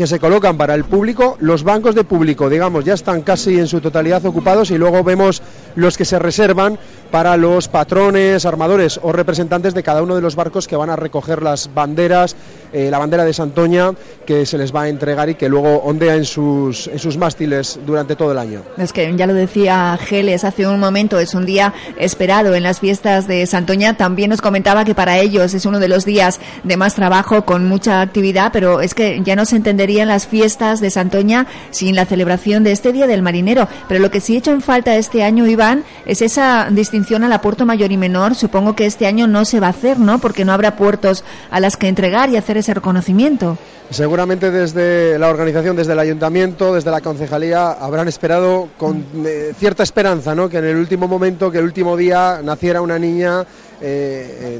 se 0.05 0.19
colocan 0.19 0.57
para 0.57 0.75
el 0.75 0.83
público, 0.83 1.38
los 1.39 1.63
bancos 1.63 1.95
de 1.95 2.03
público, 2.03 2.50
digamos, 2.50 2.86
ya 2.86 2.93
están 2.93 3.21
casi 3.21 3.57
en 3.57 3.67
su 3.67 3.81
totalidad 3.81 4.24
ocupados 4.25 4.69
y 4.69 4.77
luego 4.77 5.03
vemos 5.03 5.41
los 5.75 5.97
que 5.97 6.05
se 6.05 6.19
reservan 6.19 6.77
para 7.11 7.37
los 7.37 7.67
patrones, 7.67 8.45
armadores 8.45 8.99
o 9.01 9.11
representantes 9.11 9.73
de 9.73 9.83
cada 9.83 10.03
uno 10.03 10.15
de 10.15 10.21
los 10.21 10.35
barcos 10.35 10.67
que 10.67 10.75
van 10.75 10.89
a 10.89 10.95
recoger 10.95 11.41
las 11.41 11.73
banderas, 11.73 12.35
eh, 12.73 12.89
la 12.91 12.99
bandera 12.99 13.23
de 13.23 13.33
Santoña 13.33 13.91
que 14.25 14.45
se 14.45 14.57
les 14.57 14.75
va 14.75 14.83
a 14.83 14.89
entregar 14.89 15.29
y 15.29 15.35
que 15.35 15.49
luego 15.49 15.77
ondea 15.77 16.15
en 16.15 16.25
sus, 16.25 16.87
en 16.87 16.99
sus 16.99 17.17
mástiles 17.17 17.79
durante 17.85 18.15
todo 18.15 18.31
el 18.31 18.37
año. 18.37 18.61
Es 18.77 18.91
que 18.91 19.15
ya 19.15 19.25
lo 19.25 19.33
decía 19.33 19.97
Geles 20.01 20.43
hace 20.43 20.67
un 20.67 20.79
momento, 20.79 21.19
es 21.19 21.33
un 21.33 21.45
día 21.45 21.73
esperado 21.97 22.53
en 22.55 22.63
las 22.63 22.79
fiestas 22.79 23.27
de 23.27 23.45
Santoña. 23.45 23.95
También 23.95 24.29
nos 24.29 24.41
comentaba 24.41 24.83
que 24.83 24.95
para 24.95 25.17
ellos 25.17 25.53
es 25.53 25.65
uno 25.65 25.79
de 25.79 25.87
los 25.87 26.03
días 26.05 26.39
de 26.63 26.77
más 26.77 26.95
trabajo, 26.95 27.45
con 27.45 27.65
mucha 27.67 28.01
actividad, 28.01 28.51
pero 28.51 28.81
es 28.81 28.93
que 28.93 29.21
ya 29.23 29.35
no 29.35 29.45
se 29.45 29.55
entenderían 29.55 30.09
las 30.09 30.27
fiestas 30.27 30.81
de 30.81 30.91
Santoña 30.91 31.47
sin 31.71 31.95
la 31.95 32.05
celebración 32.05 32.63
de 32.63 32.73
este 32.73 32.91
Día 32.91 33.07
del 33.07 33.21
Marinero. 33.21 33.67
Pero 33.87 34.01
lo 34.01 34.11
que 34.11 34.19
sí 34.19 34.35
he 34.35 34.37
hecho 34.39 34.51
en 34.51 34.61
falta 34.61 34.95
este 34.97 35.23
año, 35.23 35.47
Iván, 35.47 35.83
es 36.05 36.21
esa 36.21 36.67
distinción 36.69 36.97
al 37.25 37.34
apuerto 37.34 37.66
mayor 37.66 37.92
y 37.92 37.98
menor. 37.98 38.36
Supongo 38.36 38.75
que 38.75 38.86
este 38.86 39.08
año 39.08 39.27
no 39.27 39.46
se 39.46 39.60
va 39.60 39.68
a 39.68 39.72
hacer, 39.72 40.00
¿no? 40.00 40.20
Porque 40.20 40.46
no 40.46 40.54
habrá 40.54 40.75
puertos 40.75 41.24
a 41.51 41.60
las 41.60 41.77
que 41.77 41.88
entregar 41.88 42.30
y 42.30 42.38
hacer 42.38 42.58
ese 42.58 42.74
reconocimiento. 42.74 43.58
Seguramente 43.89 44.51
desde 44.51 45.18
la 45.18 45.30
organización, 45.30 45.75
desde 45.77 45.94
el 45.94 46.00
ayuntamiento, 46.00 46.74
desde 46.74 46.92
la 46.92 47.00
concejalía, 47.00 47.72
habrán 47.72 48.08
esperado 48.08 48.68
con 48.77 49.06
eh, 49.25 49.54
cierta 49.58 49.84
esperanza, 49.84 50.36
¿no? 50.36 50.50
Que 50.50 50.58
en 50.58 50.66
el 50.66 50.75
último 50.75 51.08
momento, 51.08 51.51
que 51.51 51.60
el 51.60 51.63
último 51.63 51.96
día 51.96 52.42
naciera 52.44 52.82
una 52.82 53.00
niña 53.00 53.46
eh, 53.81 54.60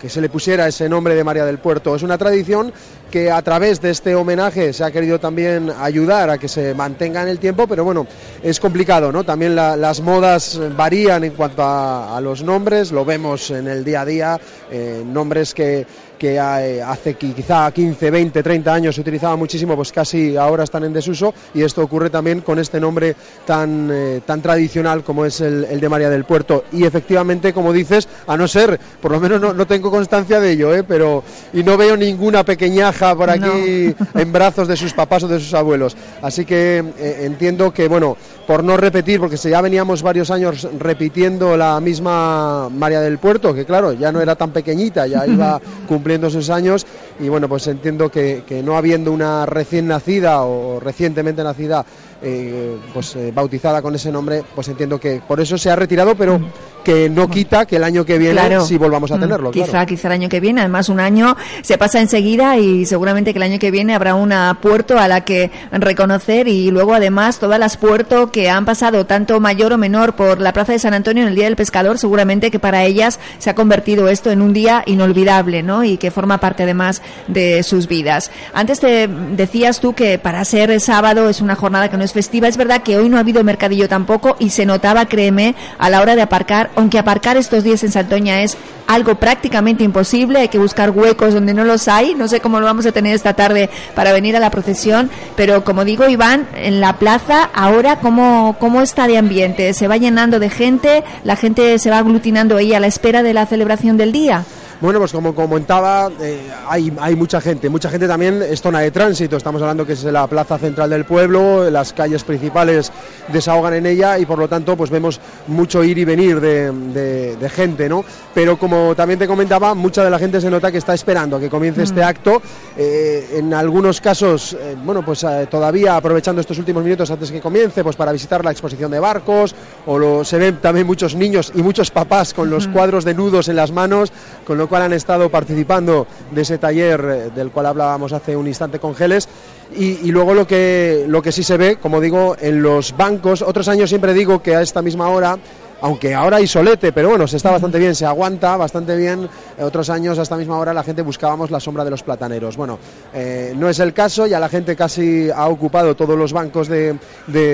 que 0.00 0.08
se 0.08 0.20
le 0.20 0.28
pusiera 0.28 0.66
ese 0.68 0.88
nombre 0.88 1.14
de 1.14 1.24
María 1.24 1.44
del 1.44 1.58
Puerto. 1.58 1.94
Es 1.94 2.02
una 2.02 2.18
tradición 2.18 2.72
que 3.10 3.30
a 3.30 3.40
través 3.42 3.80
de 3.80 3.90
este 3.90 4.14
homenaje 4.14 4.72
se 4.72 4.84
ha 4.84 4.90
querido 4.90 5.18
también 5.18 5.72
ayudar 5.80 6.28
a 6.30 6.38
que 6.38 6.48
se 6.48 6.74
mantenga 6.74 7.22
en 7.22 7.28
el 7.28 7.38
tiempo, 7.38 7.66
pero 7.66 7.82
bueno, 7.84 8.06
es 8.42 8.60
complicado, 8.60 9.10
¿no? 9.12 9.24
También 9.24 9.54
la- 9.56 9.76
las 9.76 10.00
modas 10.00 10.60
varían 10.76 11.24
en 11.24 11.32
cuanto 11.32 11.62
a, 11.62 12.16
a 12.16 12.20
los 12.20 12.42
nombres, 12.42 12.92
lo 12.92 13.04
vemos 13.04 13.50
en 13.50 13.66
el 13.68 13.84
día 13.84 14.02
a 14.02 14.04
día, 14.04 14.40
eh, 14.70 15.02
nombres 15.06 15.54
que, 15.54 15.86
que 16.18 16.34
eh, 16.34 16.82
hace 16.82 17.14
quizá 17.14 17.70
15, 17.70 18.10
20, 18.10 18.42
30 18.42 18.74
años 18.74 18.94
se 18.94 19.00
utilizaba 19.00 19.36
muchísimo, 19.36 19.76
pues 19.76 19.92
casi 19.92 20.36
ahora 20.36 20.64
están 20.64 20.84
en 20.84 20.92
desuso 20.92 21.32
y 21.54 21.62
esto 21.62 21.82
ocurre 21.82 22.10
también 22.10 22.40
con 22.40 22.58
este 22.58 22.80
nombre 22.80 23.16
tan, 23.46 23.88
eh, 23.90 24.20
tan 24.26 24.42
tradicional 24.42 25.04
como 25.04 25.24
es 25.24 25.40
el, 25.40 25.64
el, 25.64 25.80
de 25.80 25.88
María 25.88 26.10
del 26.10 26.24
Puerto. 26.24 26.64
Y 26.72 26.84
efectivamente, 26.84 27.52
como 27.52 27.72
dices, 27.72 28.08
a 28.26 28.36
no 28.36 28.48
ser, 28.48 28.78
por 29.00 29.12
lo 29.12 29.20
menos 29.20 29.40
no, 29.40 29.54
no 29.54 29.66
tengo 29.66 29.90
constancia 29.90 30.40
de 30.40 30.52
ello, 30.52 30.74
¿eh? 30.74 30.84
pero 30.84 31.22
y 31.52 31.62
no 31.62 31.76
veo 31.76 31.96
ninguna 31.96 32.44
pequeñaja 32.44 33.14
por 33.14 33.30
aquí 33.30 33.94
no. 33.98 34.20
en 34.20 34.32
brazos 34.32 34.68
de 34.68 34.76
sus 34.76 34.92
papás 34.92 35.22
o 35.22 35.28
de 35.28 35.38
sus 35.38 35.54
abuelos. 35.54 35.96
Así 36.22 36.44
que 36.44 36.84
eh, 36.98 37.20
entiendo 37.22 37.72
que, 37.72 37.88
bueno, 37.88 38.16
por 38.48 38.64
no 38.64 38.78
repetir, 38.78 39.20
porque 39.20 39.36
ya 39.36 39.60
veníamos 39.60 40.00
varios 40.00 40.30
años 40.30 40.66
repitiendo 40.78 41.54
la 41.54 41.78
misma 41.80 42.70
María 42.70 43.02
del 43.02 43.18
Puerto, 43.18 43.52
que 43.52 43.66
claro, 43.66 43.92
ya 43.92 44.10
no 44.10 44.22
era 44.22 44.36
tan 44.36 44.52
pequeñita, 44.52 45.06
ya 45.06 45.26
iba 45.26 45.60
cumpliendo 45.86 46.30
sus 46.30 46.48
años 46.48 46.86
y 47.20 47.28
bueno, 47.28 47.46
pues 47.46 47.66
entiendo 47.66 48.10
que, 48.10 48.44
que 48.46 48.62
no 48.62 48.78
habiendo 48.78 49.12
una 49.12 49.44
recién 49.44 49.86
nacida 49.86 50.44
o 50.44 50.80
recientemente 50.80 51.44
nacida 51.44 51.84
eh, 52.22 52.76
pues 52.92 53.14
eh, 53.16 53.32
bautizada 53.34 53.80
con 53.80 53.94
ese 53.94 54.10
nombre, 54.10 54.42
pues 54.54 54.68
entiendo 54.68 54.98
que 54.98 55.22
por 55.26 55.40
eso 55.40 55.56
se 55.56 55.70
ha 55.70 55.76
retirado, 55.76 56.14
pero 56.14 56.40
que 56.84 57.10
no 57.10 57.28
quita 57.28 57.66
que 57.66 57.76
el 57.76 57.84
año 57.84 58.04
que 58.04 58.18
viene 58.18 58.32
claro. 58.32 58.64
sí 58.64 58.78
volvamos 58.78 59.10
a 59.12 59.18
tenerlo. 59.18 59.50
Quizá, 59.50 59.66
claro. 59.66 59.86
quizá 59.86 60.08
el 60.08 60.12
año 60.12 60.28
que 60.28 60.40
viene, 60.40 60.60
además 60.60 60.88
un 60.88 61.00
año 61.00 61.36
se 61.62 61.76
pasa 61.76 62.00
enseguida 62.00 62.56
y 62.56 62.86
seguramente 62.86 63.32
que 63.32 63.38
el 63.38 63.42
año 63.42 63.58
que 63.58 63.70
viene 63.70 63.94
habrá 63.94 64.14
una 64.14 64.58
puerto 64.62 64.98
a 64.98 65.06
la 65.06 65.24
que 65.24 65.50
reconocer 65.70 66.48
y 66.48 66.70
luego 66.70 66.94
además 66.94 67.38
todas 67.38 67.60
las 67.60 67.76
puertos 67.76 68.30
que 68.30 68.48
han 68.48 68.64
pasado 68.64 69.06
tanto 69.06 69.38
mayor 69.38 69.74
o 69.74 69.78
menor 69.78 70.16
por 70.16 70.40
la 70.40 70.52
Plaza 70.52 70.72
de 70.72 70.78
San 70.78 70.94
Antonio 70.94 71.22
en 71.24 71.28
el 71.28 71.34
Día 71.34 71.44
del 71.44 71.56
Pescador, 71.56 71.98
seguramente 71.98 72.50
que 72.50 72.58
para 72.58 72.84
ellas 72.84 73.18
se 73.38 73.50
ha 73.50 73.54
convertido 73.54 74.08
esto 74.08 74.30
en 74.30 74.40
un 74.40 74.52
día 74.52 74.82
inolvidable, 74.86 75.62
¿no? 75.62 75.84
Y 75.84 75.98
que 75.98 76.10
forma 76.10 76.38
parte 76.38 76.62
además 76.62 77.02
de 77.26 77.62
sus 77.62 77.86
vidas. 77.86 78.30
Antes 78.54 78.80
te 78.80 79.08
decías 79.08 79.80
tú 79.80 79.94
que 79.94 80.18
para 80.18 80.44
ser 80.44 80.80
sábado 80.80 81.28
es 81.28 81.40
una 81.40 81.54
jornada 81.54 81.90
que 81.90 81.96
no 81.96 82.04
es 82.04 82.07
festiva, 82.12 82.48
es 82.48 82.56
verdad 82.56 82.82
que 82.82 82.96
hoy 82.96 83.08
no 83.08 83.16
ha 83.16 83.20
habido 83.20 83.42
mercadillo 83.44 83.88
tampoco 83.88 84.36
y 84.38 84.50
se 84.50 84.66
notaba, 84.66 85.06
créeme, 85.06 85.54
a 85.78 85.90
la 85.90 86.00
hora 86.00 86.16
de 86.16 86.22
aparcar, 86.22 86.70
aunque 86.76 86.98
aparcar 86.98 87.36
estos 87.36 87.64
días 87.64 87.82
en 87.84 87.92
Santoña 87.92 88.42
es 88.42 88.56
algo 88.86 89.16
prácticamente 89.16 89.84
imposible, 89.84 90.40
hay 90.40 90.48
que 90.48 90.58
buscar 90.58 90.90
huecos 90.90 91.34
donde 91.34 91.52
no 91.52 91.64
los 91.64 91.88
hay, 91.88 92.14
no 92.14 92.26
sé 92.26 92.40
cómo 92.40 92.58
lo 92.58 92.66
vamos 92.66 92.86
a 92.86 92.92
tener 92.92 93.14
esta 93.14 93.34
tarde 93.34 93.68
para 93.94 94.12
venir 94.12 94.36
a 94.36 94.40
la 94.40 94.50
procesión, 94.50 95.10
pero 95.36 95.62
como 95.62 95.84
digo 95.84 96.08
Iván, 96.08 96.48
en 96.56 96.80
la 96.80 96.94
plaza 96.94 97.50
ahora 97.54 98.00
cómo, 98.00 98.56
cómo 98.58 98.80
está 98.80 99.06
de 99.06 99.18
ambiente, 99.18 99.74
se 99.74 99.88
va 99.88 99.98
llenando 99.98 100.38
de 100.38 100.48
gente, 100.48 101.04
la 101.22 101.36
gente 101.36 101.78
se 101.78 101.90
va 101.90 101.98
aglutinando 101.98 102.56
ahí 102.56 102.72
a 102.72 102.80
la 102.80 102.86
espera 102.86 103.22
de 103.22 103.34
la 103.34 103.46
celebración 103.46 103.98
del 103.98 104.12
día. 104.12 104.44
Bueno, 104.80 105.00
pues 105.00 105.10
como 105.10 105.34
comentaba, 105.34 106.08
eh, 106.20 106.40
hay, 106.68 106.92
hay 107.00 107.16
mucha 107.16 107.40
gente, 107.40 107.68
mucha 107.68 107.90
gente 107.90 108.06
también 108.06 108.40
es 108.42 108.62
zona 108.62 108.78
de 108.78 108.92
tránsito, 108.92 109.36
estamos 109.36 109.60
hablando 109.60 109.84
que 109.84 109.94
es 109.94 110.04
la 110.04 110.28
plaza 110.28 110.56
central 110.56 110.90
del 110.90 111.04
pueblo, 111.04 111.68
las 111.68 111.92
calles 111.92 112.22
principales 112.22 112.92
desahogan 113.26 113.74
en 113.74 113.86
ella 113.86 114.20
y 114.20 114.24
por 114.24 114.38
lo 114.38 114.48
tanto 114.48 114.76
pues 114.76 114.90
vemos 114.90 115.20
mucho 115.48 115.82
ir 115.82 115.98
y 115.98 116.04
venir 116.04 116.40
de, 116.40 116.70
de, 116.70 117.34
de 117.34 117.48
gente, 117.50 117.88
¿no? 117.88 118.04
Pero 118.32 118.56
como 118.56 118.94
también 118.94 119.18
te 119.18 119.26
comentaba, 119.26 119.74
mucha 119.74 120.04
de 120.04 120.10
la 120.10 120.18
gente 120.20 120.40
se 120.40 120.48
nota 120.48 120.70
que 120.70 120.78
está 120.78 120.94
esperando 120.94 121.38
a 121.38 121.40
que 121.40 121.50
comience 121.50 121.80
mm. 121.80 121.84
este 121.84 122.04
acto, 122.04 122.40
eh, 122.76 123.30
en 123.32 123.52
algunos 123.54 124.00
casos, 124.00 124.52
eh, 124.52 124.76
bueno, 124.84 125.04
pues 125.04 125.26
todavía 125.50 125.96
aprovechando 125.96 126.40
estos 126.40 126.56
últimos 126.56 126.84
minutos 126.84 127.10
antes 127.10 127.32
que 127.32 127.40
comience, 127.40 127.82
pues 127.82 127.96
para 127.96 128.12
visitar 128.12 128.44
la 128.44 128.52
exposición 128.52 128.92
de 128.92 129.00
barcos, 129.00 129.56
o 129.86 129.98
lo, 129.98 130.24
se 130.24 130.38
ven 130.38 130.58
también 130.58 130.86
muchos 130.86 131.16
niños 131.16 131.50
y 131.56 131.64
muchos 131.64 131.90
papás 131.90 132.32
con 132.32 132.48
los 132.48 132.68
mm. 132.68 132.72
cuadros 132.72 133.04
de 133.04 133.14
nudos 133.14 133.48
en 133.48 133.56
las 133.56 133.72
manos, 133.72 134.12
con 134.46 134.56
lo 134.56 134.67
cual 134.68 134.82
han 134.82 134.92
estado 134.92 135.30
participando 135.30 136.06
de 136.30 136.42
ese 136.42 136.58
taller 136.58 137.32
del 137.32 137.50
cual 137.50 137.66
hablábamos 137.66 138.12
hace 138.12 138.36
un 138.36 138.46
instante 138.46 138.78
con 138.78 138.94
Geles. 138.94 139.28
Y, 139.76 139.98
y, 140.06 140.10
luego 140.12 140.32
lo 140.32 140.46
que, 140.46 141.04
lo 141.08 141.20
que 141.20 141.32
sí 141.32 141.42
se 141.42 141.56
ve, 141.56 141.76
como 141.76 142.00
digo, 142.00 142.36
en 142.40 142.62
los 142.62 142.96
bancos, 142.96 143.42
otros 143.42 143.68
años 143.68 143.90
siempre 143.90 144.14
digo 144.14 144.42
que 144.42 144.56
a 144.56 144.62
esta 144.62 144.80
misma 144.80 145.08
hora 145.08 145.38
aunque 145.80 146.14
ahora 146.14 146.38
hay 146.38 146.46
solete, 146.46 146.92
pero 146.92 147.10
bueno, 147.10 147.26
se 147.26 147.36
está 147.36 147.50
bastante 147.50 147.78
bien, 147.78 147.94
se 147.94 148.06
aguanta 148.06 148.56
bastante 148.56 148.96
bien. 148.96 149.28
Otros 149.60 149.90
años, 149.90 150.18
a 150.18 150.22
esta 150.22 150.36
misma 150.36 150.58
hora, 150.58 150.74
la 150.74 150.82
gente 150.82 151.02
buscábamos 151.02 151.50
la 151.50 151.60
sombra 151.60 151.84
de 151.84 151.90
los 151.90 152.02
plataneros. 152.02 152.56
Bueno, 152.56 152.78
eh, 153.14 153.54
no 153.56 153.68
es 153.68 153.78
el 153.78 153.92
caso, 153.92 154.26
ya 154.26 154.40
la 154.40 154.48
gente 154.48 154.76
casi 154.76 155.30
ha 155.30 155.46
ocupado 155.48 155.94
todos 155.94 156.18
los 156.18 156.32
bancos 156.32 156.68
de, 156.68 156.98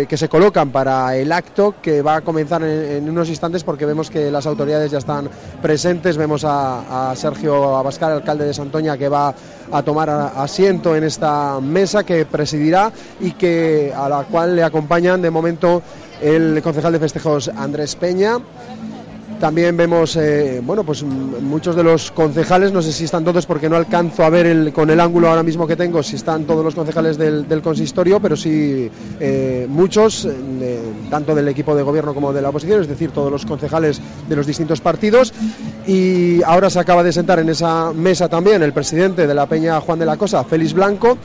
que 0.08 0.16
se 0.16 0.28
colocan 0.28 0.70
para 0.70 1.16
el 1.16 1.32
acto, 1.32 1.74
que 1.82 2.02
va 2.02 2.16
a 2.16 2.20
comenzar 2.22 2.62
en, 2.62 3.08
unos 3.08 3.28
instantes 3.28 3.64
porque 3.64 3.86
vemos 3.86 4.10
que 4.10 4.30
las 4.30 4.46
autoridades 4.46 4.90
ya 4.90 4.98
están 4.98 5.28
presentes. 5.60 6.16
Vemos 6.16 6.44
a, 6.44 7.10
a 7.10 7.16
Sergio 7.16 7.76
Abascal, 7.76 8.12
alcalde 8.12 8.46
de 8.46 8.54
Santoña, 8.54 8.96
que 8.96 9.08
va 9.08 9.34
a 9.70 9.82
tomar 9.82 10.10
asiento 10.10 10.96
en 10.96 11.04
esta 11.04 11.60
mesa 11.60 12.04
que 12.04 12.24
presidirá 12.26 12.92
y 13.20 13.32
que 13.32 13.92
a 13.94 14.08
la 14.08 14.24
cual 14.24 14.56
le 14.56 14.62
acompañan 14.62 15.20
de 15.22 15.30
momento 15.30 15.82
el 16.24 16.62
concejal 16.62 16.92
de 16.94 16.98
festejos 16.98 17.48
Andrés 17.48 17.96
Peña. 17.96 18.38
También 19.40 19.76
vemos, 19.76 20.16
eh, 20.16 20.62
bueno, 20.64 20.84
pues 20.84 21.02
muchos 21.02 21.76
de 21.76 21.82
los 21.82 22.10
concejales, 22.12 22.72
no 22.72 22.80
sé 22.80 22.92
si 22.92 23.04
están 23.04 23.24
todos 23.24 23.44
porque 23.44 23.68
no 23.68 23.76
alcanzo 23.76 24.24
a 24.24 24.30
ver 24.30 24.72
con 24.72 24.88
el 24.88 25.00
ángulo 25.00 25.28
ahora 25.28 25.42
mismo 25.42 25.66
que 25.66 25.76
tengo 25.76 26.02
si 26.02 26.16
están 26.16 26.44
todos 26.44 26.64
los 26.64 26.74
concejales 26.74 27.18
del, 27.18 27.46
del 27.46 27.60
consistorio, 27.60 28.20
pero 28.20 28.36
sí 28.36 28.90
eh, 29.20 29.66
muchos, 29.68 30.24
eh, 30.24 30.80
tanto 31.10 31.34
del 31.34 31.48
equipo 31.48 31.74
de 31.74 31.82
gobierno 31.82 32.14
como 32.14 32.32
de 32.32 32.40
la 32.40 32.48
oposición, 32.48 32.80
es 32.80 32.88
decir, 32.88 33.10
todos 33.10 33.30
los 33.30 33.44
concejales 33.44 34.00
de 34.26 34.36
los 34.36 34.46
distintos 34.46 34.80
partidos. 34.80 35.34
Y 35.86 36.42
ahora 36.44 36.70
se 36.70 36.78
acaba 36.78 37.02
de 37.02 37.12
sentar 37.12 37.38
en 37.38 37.50
esa 37.50 37.92
mesa 37.92 38.30
también 38.30 38.62
el 38.62 38.72
presidente 38.72 39.26
de 39.26 39.34
la 39.34 39.46
Peña 39.46 39.78
Juan 39.80 39.98
de 39.98 40.06
la 40.06 40.16
Cosa, 40.16 40.44
Félix 40.44 40.72
Blanco, 40.72 41.18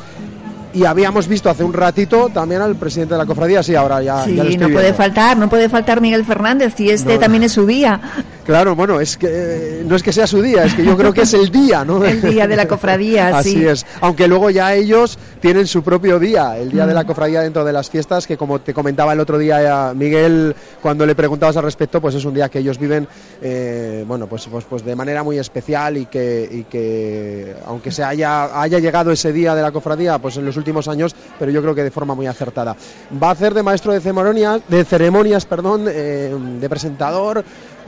y 0.73 0.85
habíamos 0.85 1.27
visto 1.27 1.49
hace 1.49 1.63
un 1.63 1.73
ratito 1.73 2.29
también 2.33 2.61
al 2.61 2.75
presidente 2.75 3.13
de 3.15 3.17
la 3.17 3.25
cofradía, 3.25 3.63
sí, 3.63 3.75
ahora 3.75 4.01
ya, 4.01 4.23
sí, 4.25 4.35
ya 4.35 4.43
no 4.43 4.69
puede 4.69 4.93
faltar, 4.93 5.37
no 5.37 5.49
puede 5.49 5.69
faltar 5.69 6.01
Miguel 6.01 6.25
Fernández 6.25 6.79
y 6.79 6.89
este 6.89 7.13
No. 7.15 7.19
también 7.19 7.43
es 7.43 7.51
su 7.53 7.65
día, 7.65 7.99
Claro, 8.45 8.75
bueno, 8.75 8.99
es 8.99 9.15
que 9.15 9.27
eh, 9.29 9.83
no 9.85 9.95
es 9.95 10.01
que 10.01 10.11
sea 10.11 10.25
su 10.25 10.41
día, 10.41 10.63
es 10.65 10.73
que 10.73 10.83
yo 10.83 10.97
creo 10.97 11.13
que 11.13 11.21
es 11.21 11.33
el 11.35 11.51
día, 11.51 11.85
¿no? 11.85 12.03
el 12.05 12.19
día 12.19 12.47
de 12.47 12.55
la 12.55 12.67
cofradía, 12.67 13.27
Así 13.37 13.51
sí. 13.53 13.65
es, 13.67 13.85
aunque 14.01 14.27
luego 14.27 14.49
ya 14.49 14.73
ellos 14.73 15.19
tienen 15.39 15.67
su 15.67 15.83
propio 15.83 16.17
día, 16.17 16.57
el 16.57 16.71
día 16.71 16.87
de 16.87 16.93
Mm. 16.93 16.95
la 16.95 17.03
cofradía 17.05 17.41
dentro 17.41 17.63
de 17.63 17.71
las 17.73 17.89
fiestas, 17.91 18.25
que 18.25 18.37
como 18.37 18.59
te 18.59 18.73
comentaba 18.73 19.13
el 19.13 19.19
otro 19.19 19.37
día 19.37 19.91
eh, 19.91 19.93
Miguel, 19.95 20.55
cuando 20.81 21.05
le 21.05 21.13
preguntabas 21.13 21.57
al 21.57 21.63
respecto, 21.63 22.01
pues 22.01 22.15
es 22.15 22.25
un 22.25 22.33
día 22.33 22.49
que 22.49 22.57
ellos 22.59 22.79
viven, 22.79 23.07
eh, 23.41 24.03
bueno, 24.07 24.25
pues, 24.25 24.47
pues, 24.47 24.65
pues 24.65 24.83
de 24.83 24.95
manera 24.95 25.21
muy 25.21 25.37
especial 25.37 25.97
y 25.97 26.07
que, 26.07 26.49
y 26.51 26.63
que 26.63 27.55
aunque 27.67 27.91
se 27.91 28.03
haya, 28.03 28.59
haya 28.59 28.79
llegado 28.79 29.11
ese 29.11 29.31
día 29.31 29.53
de 29.53 29.61
la 29.61 29.71
cofradía, 29.71 30.17
pues 30.17 30.37
en 30.37 30.45
los 30.45 30.57
últimos 30.59 30.87
años, 30.87 31.15
pero 31.39 31.51
yo 31.51 31.61
creo 31.61 31.73
que 31.73 31.83
de 31.83 31.91
forma 31.91 32.13
muy 32.13 32.27
acertada. 32.27 32.75
Va 33.21 33.29
a 33.29 33.31
hacer 33.31 33.53
de 33.53 33.63
maestro 33.63 33.93
de 33.93 34.01
ceremonias, 34.01 34.61
de 34.67 34.85
ceremonias, 34.85 35.45
perdón, 35.45 35.85
eh, 35.89 36.35
de 36.59 36.69
presentador, 36.69 37.43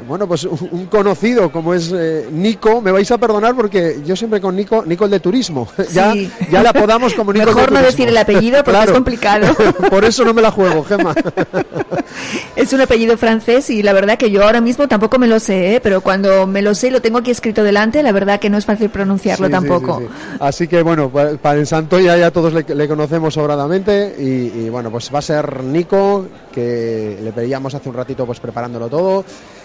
bueno, 0.07 0.27
pues 0.27 0.43
un 0.45 0.85
conocido 0.87 1.51
como 1.51 1.73
es 1.73 1.91
eh, 1.95 2.27
Nico, 2.31 2.81
me 2.81 2.91
vais 2.91 3.09
a 3.11 3.17
perdonar 3.17 3.55
porque 3.55 3.99
yo 4.05 4.15
siempre 4.15 4.39
con 4.41 4.55
Nico, 4.55 4.83
Nico 4.85 5.05
el 5.05 5.11
de 5.11 5.19
turismo, 5.19 5.67
ya, 5.93 6.13
Sí. 6.13 6.29
ya 6.51 6.61
le 6.63 6.69
apodamos 6.69 7.13
como 7.13 7.31
Nico 7.33 7.43
el 7.43 7.49
de 7.49 7.55
Mejor 7.55 7.71
no 7.71 7.77
turismo. 7.79 7.91
decir 7.91 8.07
el 8.09 8.17
apellido 8.17 8.57
porque 8.63 8.71
Claro. 8.71 8.91
es 8.91 8.95
complicado. 8.95 9.47
Por 9.89 10.03
eso 10.05 10.23
no 10.25 10.33
me 10.33 10.41
la 10.41 10.51
juego, 10.51 10.83
Gemma. 10.83 11.13
Es 12.55 12.73
un 12.73 12.81
apellido 12.81 13.17
francés 13.17 13.69
y 13.69 13.81
la 13.81 13.93
verdad 13.93 14.17
que 14.17 14.29
yo 14.29 14.43
ahora 14.43 14.61
mismo 14.61 14.87
tampoco 14.87 15.17
me 15.17 15.27
lo 15.27 15.39
sé, 15.39 15.75
¿eh? 15.75 15.79
pero 15.81 16.01
cuando 16.01 16.45
me 16.45 16.61
lo 16.61 16.75
sé 16.75 16.87
y 16.87 16.91
lo 16.91 17.01
tengo 17.01 17.17
aquí 17.19 17.31
escrito 17.31 17.63
delante, 17.63 18.03
la 18.03 18.11
verdad 18.11 18.39
que 18.39 18.49
no 18.49 18.57
es 18.57 18.65
fácil 18.65 18.89
pronunciarlo 18.89 19.47
Sí, 19.47 19.51
tampoco. 19.51 19.99
sí, 19.99 20.05
sí. 20.07 20.37
Así 20.39 20.67
que 20.67 20.81
bueno, 20.83 21.09
pa- 21.09 21.31
para 21.41 21.59
el 21.59 21.65
Santoya 21.67 22.17
ya 22.17 22.29
todos 22.31 22.53
le, 22.53 22.63
le 22.75 22.87
conocemos 22.87 23.33
sobradamente 23.33 24.15
y, 24.19 24.65
y, 24.65 24.69
bueno, 24.69 24.91
pues 24.91 25.09
va 25.13 25.19
a 25.19 25.23
ser 25.23 25.63
Nico, 25.63 26.27
que 26.53 27.17
le 27.23 27.31
pedíamos 27.31 27.73
hace 27.73 27.89
un 27.89 27.95
ratito 27.95 28.25
pues 28.25 28.39
preparándolo 28.39 28.89
todo. 28.89 29.23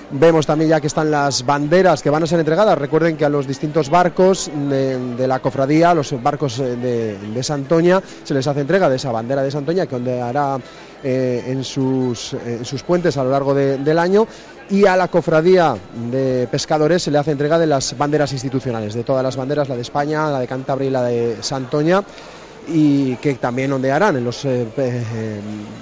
Vemos 0.09 0.47
también 0.47 0.71
ya 0.71 0.81
que 0.81 0.87
están 0.87 1.11
las 1.11 1.45
banderas 1.45 2.01
que 2.01 2.11
van 2.11 2.23
a 2.23 2.27
ser 2.29 2.39
entregadas. 2.39 2.79
Recuerden 2.79 3.17
que 3.17 3.25
a 3.25 3.29
los 3.29 3.47
distintos 3.47 3.91
barcos 3.91 4.49
de, 4.55 4.99
de 5.17 5.27
la 5.27 5.41
cofradía, 5.41 5.95
los 5.95 6.15
barcos 6.23 6.61
eh, 6.61 6.77
de, 6.77 7.19
de 7.19 7.43
Santoña, 7.43 8.01
se 8.23 8.33
les 8.33 8.47
hace 8.47 8.61
entrega 8.61 8.89
de 8.89 8.97
esa 8.97 9.11
bandera 9.11 9.43
de 9.43 9.51
Santoña 9.51 9.87
que 9.87 9.97
ondeará 9.97 10.59
eh, 11.03 11.43
en, 11.49 11.65
sus, 11.65 12.35
en 12.35 12.65
sus 12.65 12.85
puentes 12.85 13.17
a 13.17 13.25
lo 13.25 13.31
largo 13.31 13.53
de- 13.53 13.79
del 13.79 13.99
año. 13.99 14.29
Y 14.71 14.87
a 14.87 14.97
la 14.97 15.09
cofradía 15.09 15.77
de 16.11 16.49
pescadores 16.51 17.03
se 17.03 17.11
le 17.11 17.19
hace 17.19 17.31
entrega 17.33 17.59
de 17.59 17.67
las 17.67 17.97
banderas 17.99 18.33
institucionales, 18.33 18.95
de 18.95 19.05
todas 19.05 19.23
las 19.25 19.37
banderas, 19.37 19.69
la 19.69 19.77
de 19.77 19.83
España, 19.83 20.31
la 20.31 20.41
de 20.41 20.47
Cantabria 20.49 20.89
y 20.89 20.93
la 20.93 21.03
de 21.03 21.37
Santoña. 21.41 22.03
Y 22.69 23.17
que 23.17 23.35
también 23.35 23.73
ondearán 23.73 24.17
en 24.17 24.25
los 24.25 24.45
eh, 24.45 24.67
eh, 24.77 25.41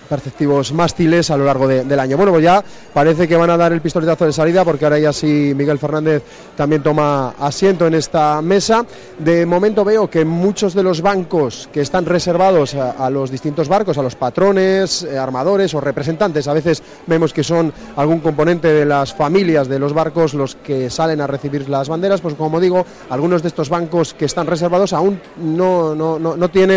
perceptivos 0.08 0.72
mástiles 0.72 1.30
a 1.30 1.36
lo 1.36 1.44
largo 1.44 1.66
de- 1.66 1.84
del 1.84 1.98
año. 1.98 2.16
Bueno, 2.16 2.32
pues 2.32 2.44
ya 2.44 2.62
parece 2.92 3.26
que 3.28 3.36
van 3.36 3.50
a 3.50 3.56
dar 3.56 3.72
el 3.72 3.80
pistoletazo 3.80 4.26
de 4.26 4.32
salida 4.32 4.64
porque 4.64 4.84
ahora 4.84 4.98
ya 4.98 5.12
sí 5.12 5.52
Miguel 5.56 5.78
Fernández 5.78 6.22
también 6.56 6.82
toma 6.82 7.30
asiento 7.38 7.86
en 7.86 7.94
esta 7.94 8.40
mesa. 8.42 8.84
De 9.18 9.46
momento 9.46 9.84
veo 9.84 10.08
que 10.10 10.24
muchos 10.24 10.74
de 10.74 10.82
los 10.82 11.00
bancos 11.00 11.68
que 11.72 11.80
están 11.80 12.04
reservados 12.06 12.74
a, 12.74 12.90
a 12.92 13.10
los 13.10 13.30
distintos 13.30 13.68
barcos, 13.68 13.98
a 13.98 14.02
los 14.02 14.14
patrones, 14.16 15.02
eh, 15.04 15.18
armadores 15.18 15.74
o 15.74 15.80
representantes, 15.80 16.48
a 16.48 16.52
veces 16.52 16.82
vemos 17.06 17.32
que 17.32 17.42
son 17.44 17.72
algún 17.96 18.20
componente 18.20 18.68
de 18.68 18.84
las 18.84 19.14
familias 19.14 19.68
de 19.68 19.78
los 19.78 19.92
barcos 19.92 20.34
los 20.34 20.54
que 20.56 20.90
salen 20.90 21.20
a 21.20 21.26
recibir 21.26 21.68
las 21.68 21.88
banderas, 21.88 22.20
pues 22.20 22.34
como 22.34 22.60
digo, 22.60 22.84
algunos 23.10 23.42
de 23.42 23.48
estos 23.48 23.68
bancos 23.68 24.14
que 24.14 24.24
están 24.26 24.46
reservados 24.46 24.92
aún 24.92 25.20
no, 25.36 25.94
no, 25.94 26.18
no, 26.18 26.36
no 26.36 26.48
tienen 26.50 26.73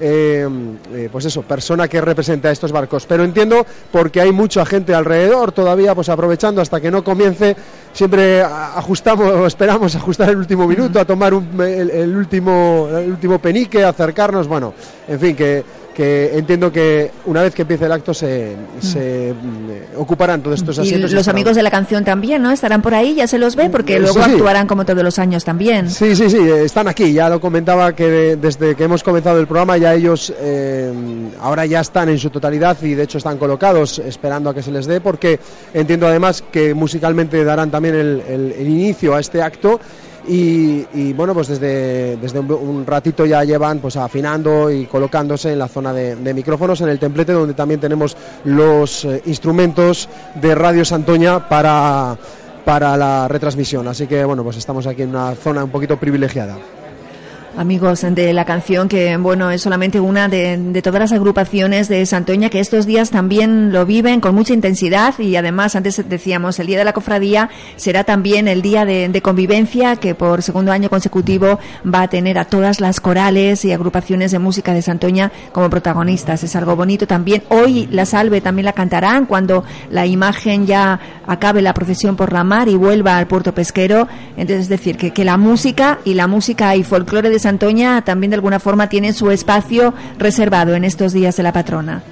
eh, 0.00 0.48
eh, 0.92 1.08
pues 1.12 1.24
eso, 1.26 1.42
persona 1.42 1.86
que 1.86 2.00
represente 2.00 2.48
a 2.48 2.50
estos 2.50 2.72
barcos. 2.72 3.06
Pero 3.06 3.22
entiendo 3.24 3.64
porque 3.92 4.20
hay 4.20 4.32
mucha 4.32 4.64
gente 4.66 4.94
alrededor 4.94 5.52
todavía, 5.52 5.94
pues 5.94 6.08
aprovechando 6.08 6.60
hasta 6.60 6.80
que 6.80 6.90
no 6.90 7.04
comience, 7.04 7.54
siempre 7.92 8.42
ajustamos, 8.42 9.28
o 9.32 9.46
esperamos 9.46 9.94
ajustar 9.94 10.30
el 10.30 10.36
último 10.38 10.66
minuto, 10.66 10.98
a 10.98 11.04
tomar 11.04 11.34
un- 11.34 11.60
el, 11.60 11.90
el 11.90 12.16
último, 12.16 12.88
el 12.92 13.10
último 13.12 13.38
penique, 13.38 13.84
acercarnos, 13.84 14.48
bueno, 14.48 14.74
en 15.06 15.20
fin, 15.20 15.36
que, 15.36 15.62
que 15.94 16.38
entiendo 16.38 16.72
que 16.72 17.10
una 17.26 17.42
vez 17.42 17.54
que 17.54 17.62
empiece 17.62 17.84
el 17.84 17.92
acto 17.92 18.14
se, 18.14 18.56
se, 18.80 19.34
mm, 19.34 20.00
ocuparán 20.00 20.42
todos 20.42 20.60
estos 20.60 20.78
Y 20.78 20.80
asientos. 20.80 21.12
los 21.12 21.20
estarán- 21.20 21.36
amigos 21.36 21.56
de 21.56 21.62
la 21.62 21.70
canción 21.70 22.04
también, 22.04 22.42
¿no? 22.42 22.50
Estarán 22.50 22.80
por 22.82 22.94
ahí, 22.94 23.14
ya 23.14 23.26
se 23.26 23.38
los 23.38 23.56
ve, 23.56 23.68
porque 23.70 23.98
luego 23.98 24.14
sí, 24.14 24.24
sí. 24.24 24.30
actuarán 24.32 24.66
como 24.66 24.84
todos 24.84 25.02
los 25.04 25.18
años 25.18 25.44
también. 25.44 25.90
Sí, 25.90 26.16
sí, 26.16 26.30
sí, 26.30 26.38
están 26.38 26.88
aquí. 26.88 27.12
Ya 27.12 27.28
lo 27.28 27.40
comentaba 27.40 27.94
que 27.94 28.06
de- 28.08 28.36
desde 28.36 28.74
que 28.74 28.84
hemos 28.84 29.02
comenzado 29.02 29.38
el 29.38 29.46
programa 29.46 29.76
ya 29.76 29.94
ellos 29.94 30.32
eh, 30.40 30.92
ahora 31.40 31.66
ya 31.66 31.80
están 31.80 32.08
en 32.08 32.18
su 32.18 32.30
totalidad 32.30 32.76
y 32.82 32.94
de 32.94 33.02
hecho 33.02 33.18
están 33.18 33.36
colocados 33.38 33.98
esperando 33.98 34.50
a 34.50 34.54
que 34.54 34.62
se 34.62 34.70
les 34.70 34.86
dé 34.86 35.00
porque 35.00 35.38
entiendo 35.74 36.06
además 36.06 36.42
que 36.50 36.74
musicalmente 36.74 37.44
darán 37.44 37.70
también 37.70 37.94
el, 37.94 38.22
el- 38.28 38.52
el 38.58 38.68
inicio 38.68 39.14
a 39.14 39.20
este 39.20 39.42
acto. 39.42 39.78
Y, 40.26 40.86
y, 40.94 41.12
bueno, 41.14 41.34
pues 41.34 41.48
desde, 41.48 42.16
desde 42.16 42.38
un, 42.38 42.86
ratito 42.86 43.26
ya 43.26 43.42
llevan 43.42 43.80
pues 43.80 43.96
afinando 43.96 44.70
y 44.70 44.86
colocándose 44.86 45.52
en 45.52 45.58
la 45.58 45.68
zona 45.68 45.92
de, 45.92 46.14
de 46.14 46.34
micrófonos 46.34 46.80
en 46.80 46.88
el 46.88 46.98
templete 46.98 47.32
donde 47.32 47.54
también 47.54 47.80
tenemos 47.80 48.16
los 48.44 49.04
eh, 49.04 49.22
instrumentos 49.26 50.08
de 50.40 50.54
Radio 50.54 50.84
Santoña 50.84 51.48
para, 51.48 52.16
para 52.64 52.96
la 52.96 53.26
retransmisión. 53.26 53.88
Así 53.88 54.06
que 54.06 54.24
bueno, 54.24 54.44
pues 54.44 54.56
estamos 54.56 54.86
aquí 54.86 55.02
en 55.02 55.10
una 55.10 55.34
zona 55.34 55.64
un 55.64 55.70
poquito 55.70 55.98
privilegiada. 55.98 56.56
Amigos 57.54 58.00
de 58.00 58.32
la 58.32 58.46
canción, 58.46 58.88
que 58.88 59.14
bueno, 59.18 59.50
es 59.50 59.60
solamente 59.60 60.00
una 60.00 60.26
de, 60.26 60.56
de 60.56 60.80
todas 60.80 61.00
las 61.00 61.12
agrupaciones 61.12 61.86
de 61.88 62.06
Santoña 62.06 62.48
que 62.48 62.60
estos 62.60 62.86
días 62.86 63.10
también 63.10 63.72
lo 63.72 63.84
viven 63.84 64.20
con 64.22 64.34
mucha 64.34 64.54
intensidad 64.54 65.18
y 65.18 65.36
además, 65.36 65.76
antes 65.76 66.02
decíamos, 66.08 66.58
el 66.58 66.66
Día 66.66 66.78
de 66.78 66.84
la 66.86 66.94
Cofradía 66.94 67.50
será 67.76 68.04
también 68.04 68.48
el 68.48 68.62
día 68.62 68.86
de, 68.86 69.20
convivencia 69.22 69.96
que 69.96 70.14
por 70.14 70.42
segundo 70.42 70.72
año 70.72 70.88
consecutivo 70.88 71.58
va 71.84 72.02
a 72.02 72.08
tener 72.08 72.38
a 72.38 72.46
todas 72.46 72.80
las 72.80 73.00
corales 73.00 73.64
y 73.66 73.72
agrupaciones 73.72 74.32
de 74.32 74.38
música 74.38 74.72
de 74.72 74.80
Santoña 74.80 75.30
como 75.52 75.68
protagonistas. 75.68 76.42
Es 76.42 76.56
algo 76.56 76.74
bonito 76.74 77.06
también. 77.06 77.42
Hoy 77.50 77.86
la 77.90 78.06
salve 78.06 78.40
también 78.40 78.64
la 78.64 78.72
cantarán 78.72 79.26
cuando 79.26 79.62
la 79.90 80.06
imagen 80.06 80.66
ya 80.66 80.98
acabe 81.26 81.60
la 81.60 81.74
procesión 81.74 82.16
por 82.16 82.32
la 82.32 82.44
mar 82.44 82.68
y 82.68 82.76
vuelva 82.76 83.18
al 83.18 83.26
puerto 83.26 83.54
pesquero. 83.54 84.08
Entonces, 84.36 84.62
es 84.62 84.68
decir, 84.68 84.96
que, 84.96 85.12
que 85.12 85.24
la 85.24 85.36
música 85.36 85.98
y 86.04 86.14
la 86.14 86.26
música 86.26 86.74
y 86.74 86.82
folclore 86.82 87.28
de 87.28 87.41
Santoña 87.42 88.02
también 88.02 88.30
de 88.30 88.36
alguna 88.36 88.60
forma 88.60 88.88
tienen 88.88 89.14
su 89.14 89.30
espacio 89.30 89.94
reservado 90.18 90.74
en 90.74 90.84
estos 90.84 91.12
días 91.12 91.36
de 91.36 91.42
la 91.42 91.52
patrona. 91.52 92.02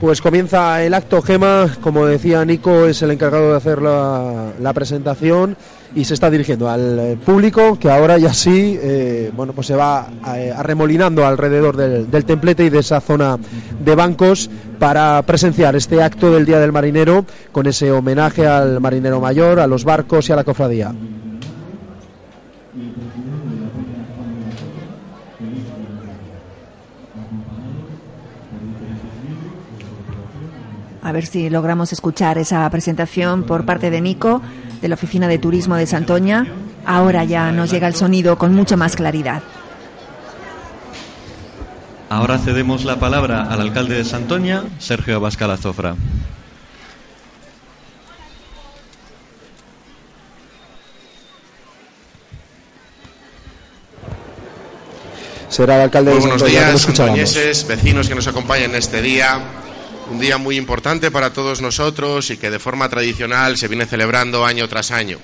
Pues 0.00 0.22
comienza 0.22 0.82
el 0.82 0.94
acto, 0.94 1.20
Gema. 1.20 1.68
Como 1.82 2.06
decía 2.06 2.42
Nico, 2.46 2.86
es 2.86 3.02
el 3.02 3.10
encargado 3.10 3.50
de 3.50 3.56
hacer 3.58 3.82
la, 3.82 4.72
presentación 4.72 5.58
y 5.94 6.06
se 6.06 6.14
está 6.14 6.30
dirigiendo 6.30 6.70
al 6.70 6.98
eh, 6.98 7.18
público 7.22 7.78
que 7.78 7.90
ahora 7.90 8.16
ya 8.16 8.32
sí, 8.32 8.78
eh, 8.80 9.30
bueno, 9.36 9.52
pues 9.52 9.66
se 9.66 9.74
va 9.74 10.08
eh, 10.36 10.54
arremolinando 10.56 11.26
alrededor 11.26 11.76
del, 11.76 12.10
del 12.10 12.24
templete 12.24 12.64
y 12.64 12.70
de 12.70 12.78
esa 12.78 13.00
zona 13.02 13.36
de 13.84 13.94
bancos 13.94 14.48
para 14.78 15.20
presenciar 15.26 15.76
este 15.76 16.02
acto 16.02 16.32
del 16.32 16.46
Día 16.46 16.60
del 16.60 16.72
Marinero 16.72 17.26
con 17.52 17.66
ese 17.66 17.92
homenaje 17.92 18.46
al 18.46 18.80
marinero 18.80 19.20
mayor, 19.20 19.60
a 19.60 19.66
los 19.66 19.84
barcos 19.84 20.30
y 20.30 20.32
a 20.32 20.36
la 20.36 20.44
cofradía. 20.44 20.94
A 31.02 31.12
ver 31.12 31.26
si 31.26 31.48
logramos 31.48 31.92
escuchar 31.92 32.36
esa 32.36 32.68
presentación 32.70 33.44
por 33.44 33.64
parte 33.64 33.90
de 33.90 34.00
Nico, 34.00 34.42
de 34.82 34.88
la 34.88 34.94
Oficina 34.94 35.28
de 35.28 35.38
Turismo 35.38 35.76
de 35.76 35.86
Santoña. 35.86 36.46
Ahora 36.84 37.24
ya 37.24 37.52
nos 37.52 37.70
llega 37.70 37.88
el 37.88 37.94
sonido 37.94 38.36
con 38.36 38.54
mucha 38.54 38.76
más 38.76 38.96
claridad. 38.96 39.42
Ahora 42.10 42.38
cedemos 42.38 42.84
la 42.84 42.98
palabra 42.98 43.44
al 43.44 43.60
alcalde 43.60 43.96
de 43.96 44.04
Santoña, 44.04 44.64
Sergio 44.78 45.16
Abascal 45.16 45.52
Azofra. 45.52 45.94
Será 55.48 55.76
el 55.76 55.82
alcalde 55.82 56.12
de 56.12 56.18
buenos 56.18 56.40
Santoña, 56.40 56.60
que 56.60 56.66
lo 56.66 56.72
días, 56.72 56.82
santoñeses, 56.82 57.66
vecinos 57.66 58.08
que 58.08 58.14
nos 58.14 58.26
acompañan 58.26 58.70
en 58.70 58.76
este 58.76 59.02
día. 59.02 59.40
Un 60.10 60.18
día 60.18 60.38
muy 60.38 60.56
importante 60.56 61.12
para 61.12 61.32
todos 61.32 61.62
nosotros 61.62 62.30
y 62.30 62.36
que 62.36 62.50
de 62.50 62.58
forma 62.58 62.88
tradicional 62.88 63.56
se 63.56 63.68
viene 63.68 63.86
celebrando 63.86 64.44
año 64.44 64.68
tras 64.68 64.90
año. 64.90 65.20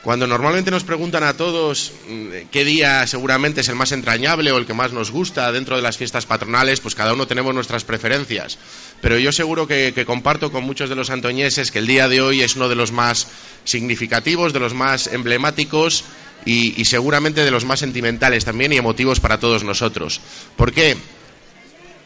Cuando 0.00 0.26
normalmente 0.26 0.70
nos 0.70 0.82
preguntan 0.82 1.22
a 1.24 1.36
todos 1.36 1.92
mm, 2.08 2.48
qué 2.50 2.64
día 2.64 3.06
seguramente 3.06 3.60
es 3.60 3.68
el 3.68 3.74
más 3.74 3.92
entrañable 3.92 4.50
o 4.50 4.56
el 4.56 4.64
que 4.64 4.72
más 4.72 4.94
nos 4.94 5.10
gusta 5.10 5.52
dentro 5.52 5.76
de 5.76 5.82
las 5.82 5.98
fiestas 5.98 6.24
patronales, 6.24 6.80
pues 6.80 6.94
cada 6.94 7.12
uno 7.12 7.26
tenemos 7.26 7.54
nuestras 7.54 7.84
preferencias. 7.84 8.58
Pero 9.02 9.18
yo 9.18 9.30
seguro 9.30 9.66
que, 9.66 9.92
comparto 10.06 10.50
con 10.50 10.64
muchos 10.64 10.88
de 10.88 10.96
los 10.96 11.10
antoñeses 11.10 11.70
que 11.70 11.80
el 11.80 11.86
día 11.86 12.08
de 12.08 12.22
hoy 12.22 12.40
es 12.40 12.56
uno 12.56 12.70
de 12.70 12.76
los 12.76 12.92
más 12.92 13.28
significativos, 13.64 14.54
de 14.54 14.60
los 14.60 14.72
más 14.72 15.06
emblemáticos 15.06 16.04
y, 16.46 16.80
y 16.80 16.86
seguramente 16.86 17.44
de 17.44 17.50
los 17.50 17.66
más 17.66 17.80
sentimentales 17.80 18.46
también 18.46 18.72
y 18.72 18.78
emotivos 18.78 19.20
para 19.20 19.38
todos 19.38 19.64
nosotros. 19.64 20.22
¿Por 20.56 20.72
qué? 20.72 20.96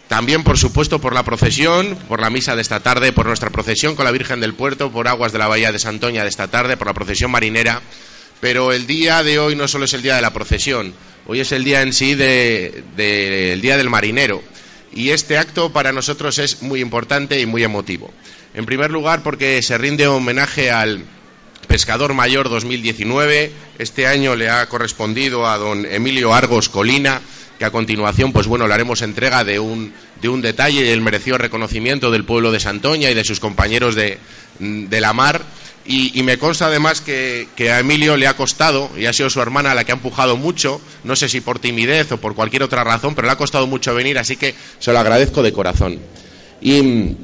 También, 0.09 0.45
por 0.45 0.57
supuesto, 0.57 1.01
por 1.01 1.15
la 1.15 1.25
procesión, 1.25 1.97
por 2.09 2.21
la 2.21 2.31
misa 2.31 2.55
de 2.55 2.63
esta 2.63 2.81
tarde, 2.81 3.13
por 3.13 3.27
nuestra 3.27 3.51
procesión 3.51 3.97
con 3.97 4.05
la 4.05 4.13
Virgen 4.13 4.41
del 4.41 4.55
Puerto, 4.55 4.93
por 4.93 5.09
aguas 5.09 5.33
de 5.33 5.39
la 5.39 5.49
Bahía 5.49 5.73
de 5.73 5.81
Santoña 5.81 6.23
de 6.23 6.29
esta 6.29 6.47
tarde, 6.47 6.77
por 6.77 6.87
la 6.87 6.95
procesión 6.95 7.31
marinera. 7.31 7.83
Pero 8.41 8.73
el 8.73 8.87
día 8.87 9.23
de 9.25 9.39
hoy 9.41 9.57
no 9.57 9.67
solo 9.67 9.87
es 9.87 9.95
el 9.95 10.03
día 10.03 10.15
de 10.15 10.23
la 10.23 10.33
procesión, 10.33 10.95
hoy 11.27 11.41
es 11.41 11.51
el 11.53 11.65
día 11.65 11.83
en 11.83 11.93
sí 11.93 12.15
del 12.15 12.85
de, 12.97 13.59
Día 13.61 13.77
del 13.77 13.91
Marinero. 13.91 14.43
Y 14.95 15.11
este 15.11 15.39
acto 15.39 15.73
para 15.73 15.93
nosotros 15.93 16.39
es 16.39 16.63
muy 16.63 16.81
importante 16.81 17.41
y 17.41 17.47
muy 17.47 17.65
emotivo. 17.65 18.11
En 18.55 18.65
primer 18.65 18.91
lugar, 18.91 19.23
porque 19.23 19.61
se 19.63 19.77
rinde 19.77 20.07
homenaje 20.07 20.71
al 20.71 21.05
Pescador 21.67 22.15
Mayor 22.15 22.49
2019. 22.49 23.53
Este 23.79 24.07
año 24.07 24.37
le 24.37 24.49
ha 24.49 24.67
correspondido 24.69 25.47
a 25.47 25.59
don 25.59 25.85
Emilio 25.85 26.35
Argos 26.35 26.69
Colina, 26.69 27.21
que 27.59 27.65
a 27.65 27.71
continuación, 27.71 28.33
pues 28.33 28.47
bueno, 28.47 28.67
le 28.67 28.75
haremos 28.75 29.03
entrega 29.03 29.45
de 29.45 29.59
un, 29.59 29.93
de 30.21 30.29
un 30.29 30.43
detalle 30.43 30.87
y 30.87 30.91
el 30.91 31.01
merecido 31.01 31.39
reconocimiento 31.39 32.11
del 32.11 32.25
pueblo 32.25 32.53
de 32.53 32.61
Santoña 32.61 33.11
y 33.11 33.15
de 33.15 33.25
sus 33.25 33.41
compañeros 33.41 33.95
de, 33.95 34.19
de 34.59 35.01
la 35.01 35.13
mar. 35.13 35.43
Y, 35.89 36.21
me 36.25 36.37
consta 36.37 36.67
además 36.67 37.01
que, 37.01 37.47
que, 37.55 37.71
a 37.71 37.79
Emilio 37.79 38.17
le 38.17 38.27
ha 38.27 38.35
costado, 38.35 38.91
y 38.97 39.07
ha 39.07 39.13
sido 39.13 39.31
su 39.31 39.41
hermana 39.41 39.73
la 39.73 39.85
que 39.85 39.93
ha 39.93 39.95
empujado 39.95 40.37
mucho, 40.37 40.81
no 41.05 41.15
sé 41.15 41.29
si 41.29 41.41
por 41.41 41.61
timidez 41.61 42.11
o 42.11 42.17
por 42.17 42.35
cualquier 42.35 42.65
otra 42.65 42.83
razón, 42.83 43.15
pero 43.15 43.27
le 43.27 43.33
ha 43.33 43.37
costado 43.37 43.69
mucho 43.69 43.95
venir, 43.95 44.19
así 44.19 44.37
que 44.37 44.57
se 44.81 44.93
lo 44.93 44.99
agradezco 44.99 45.45
de 45.45 45.53
corazón. 45.53 46.01
Y 46.61 47.15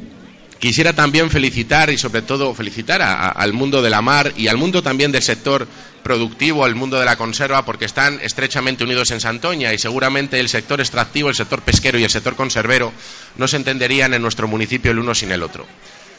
quisiera 0.63 0.93
también 0.93 1.29
felicitar 1.29 1.91
y 1.91 1.99
sobre 1.99 2.23
todo 2.23 2.55
felicitar 2.55 3.03
al 3.03 3.53
mundo 3.53 3.83
de 3.83 3.91
la 3.91 4.01
mar 4.01 4.33
y 4.37 4.47
al 4.47 4.57
mundo 4.57 4.81
también 4.81 5.11
del 5.11 5.21
sector 5.21 5.67
productivo, 6.05 6.65
al 6.65 6.77
mundo 6.77 7.01
de 7.01 7.05
la 7.05 7.17
conserva, 7.17 7.65
porque 7.65 7.85
están 7.85 8.21
estrechamente 8.23 8.85
unidos 8.85 9.11
en 9.11 9.21
Santoña 9.21 9.73
y 9.73 9.79
seguramente 9.79 10.39
el 10.39 10.49
sector 10.49 10.81
extractivo, 10.81 11.29
el 11.29 11.35
sector 11.35 11.63
pesquero 11.63 11.99
y 11.99 12.05
el 12.05 12.11
sector 12.11 12.37
conservero 12.37 12.93
no 13.39 13.49
se 13.49 13.57
entenderían 13.57 14.15
en 14.15 14.23
nuestro 14.23 14.47
municipio 14.47 14.93
el 14.93 15.01
uno 15.01 15.17
sin 15.17 15.33
el 15.33 15.43
otro. 15.43 15.67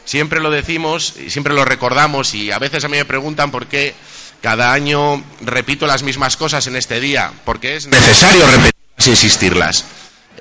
Siempre 0.03 0.41
lo 0.41 0.51
decimos 0.51 1.13
y 1.25 1.29
siempre 1.29 1.53
lo 1.53 1.63
recordamos 1.63 2.34
y 2.34 2.51
a 2.51 2.60
veces 2.60 2.84
a 2.84 2.89
mí 2.89 2.97
me 2.97 3.06
preguntan 3.06 3.49
por 3.49 3.67
qué 3.67 3.95
cada 4.41 4.73
año 4.73 5.23
repito 5.39 5.88
las 5.88 6.03
mismas 6.03 6.36
cosas 6.36 6.67
en 6.67 6.75
este 6.75 6.99
día, 6.99 7.32
porque 7.45 7.77
es 7.77 7.88
necesario 7.88 8.45
repetirlas 8.45 9.08
e 9.08 9.10
insistirlas. 9.10 9.86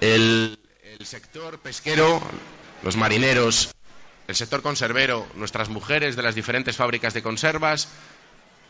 El 0.01 0.59
sector 1.05 1.61
pesquero, 1.61 2.21
los 2.83 2.97
marineros, 2.97 3.71
el 4.33 4.37
sector 4.37 4.63
conservero, 4.63 5.29
nuestras 5.35 5.69
mujeres 5.69 6.17
de 6.17 6.23
las 6.23 6.35
diferentes 6.35 6.75
fábricas 6.75 7.13
de 7.13 7.23
conservas, 7.23 7.89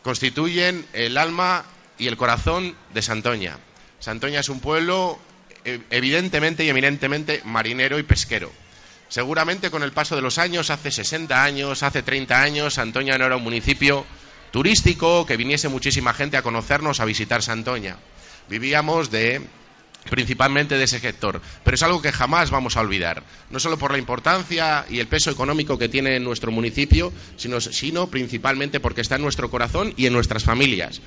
constituyen 0.03 0.85
el 0.91 1.17
alma 1.17 1.63
y 1.97 2.07
el 2.07 2.17
corazón 2.17 2.75
de 2.93 3.01
Santoña. 3.01 3.57
Santoña 3.97 4.41
es 4.41 4.49
un 4.49 4.59
pueblo 4.59 5.17
eh, 5.63 5.79
evidentemente 5.89 6.65
y 6.65 6.69
eminentemente 6.69 7.41
marinero 7.45 7.97
y 7.97 8.03
pesquero. 8.03 8.51
Seguramente 9.07 9.71
con 9.71 9.83
el 9.83 9.93
paso 9.93 10.17
de 10.17 10.21
los 10.21 10.37
años, 10.37 10.69
hace 10.69 10.91
60 10.91 11.41
años, 11.41 11.81
hace 11.81 12.03
30 12.03 12.41
años, 12.41 12.73
Santoña 12.73 13.17
no 13.17 13.25
era 13.25 13.37
un 13.37 13.43
municipio 13.43 14.05
turístico, 14.51 15.25
que 15.25 15.37
viniese 15.37 15.69
muchísima 15.69 16.13
gente 16.13 16.35
a 16.35 16.41
conocernos, 16.41 16.99
a 16.99 17.05
visitar 17.05 17.41
Santoña. 17.41 17.95
Vivíamos 18.49 19.11
de 19.11 19.41
principalmente 20.09 20.77
de 20.77 20.83
ese 20.83 20.99
sector, 20.99 21.41
pero 21.63 21.75
es 21.75 21.83
algo 21.83 22.01
que 22.01 22.11
jamás 22.11 22.51
vamos 22.51 22.77
a 22.77 22.81
olvidar, 22.81 23.23
no 23.49 23.59
solo 23.59 23.77
por 23.77 23.91
la 23.91 23.97
importancia 23.97 24.85
y 24.89 24.99
el 24.99 25.07
peso 25.07 25.31
económico 25.31 25.77
que 25.77 25.89
tiene 25.89 26.15
en 26.15 26.23
nuestro 26.23 26.51
municipio, 26.51 27.11
sino, 27.37 27.61
sino 27.61 28.07
principalmente 28.07 28.79
porque 28.79 29.01
está 29.01 29.15
en 29.15 29.21
nuestro 29.21 29.49
corazón 29.49 29.93
y 29.97 30.05
en 30.05 30.13
nuestras 30.13 30.43
familias. 30.43 31.01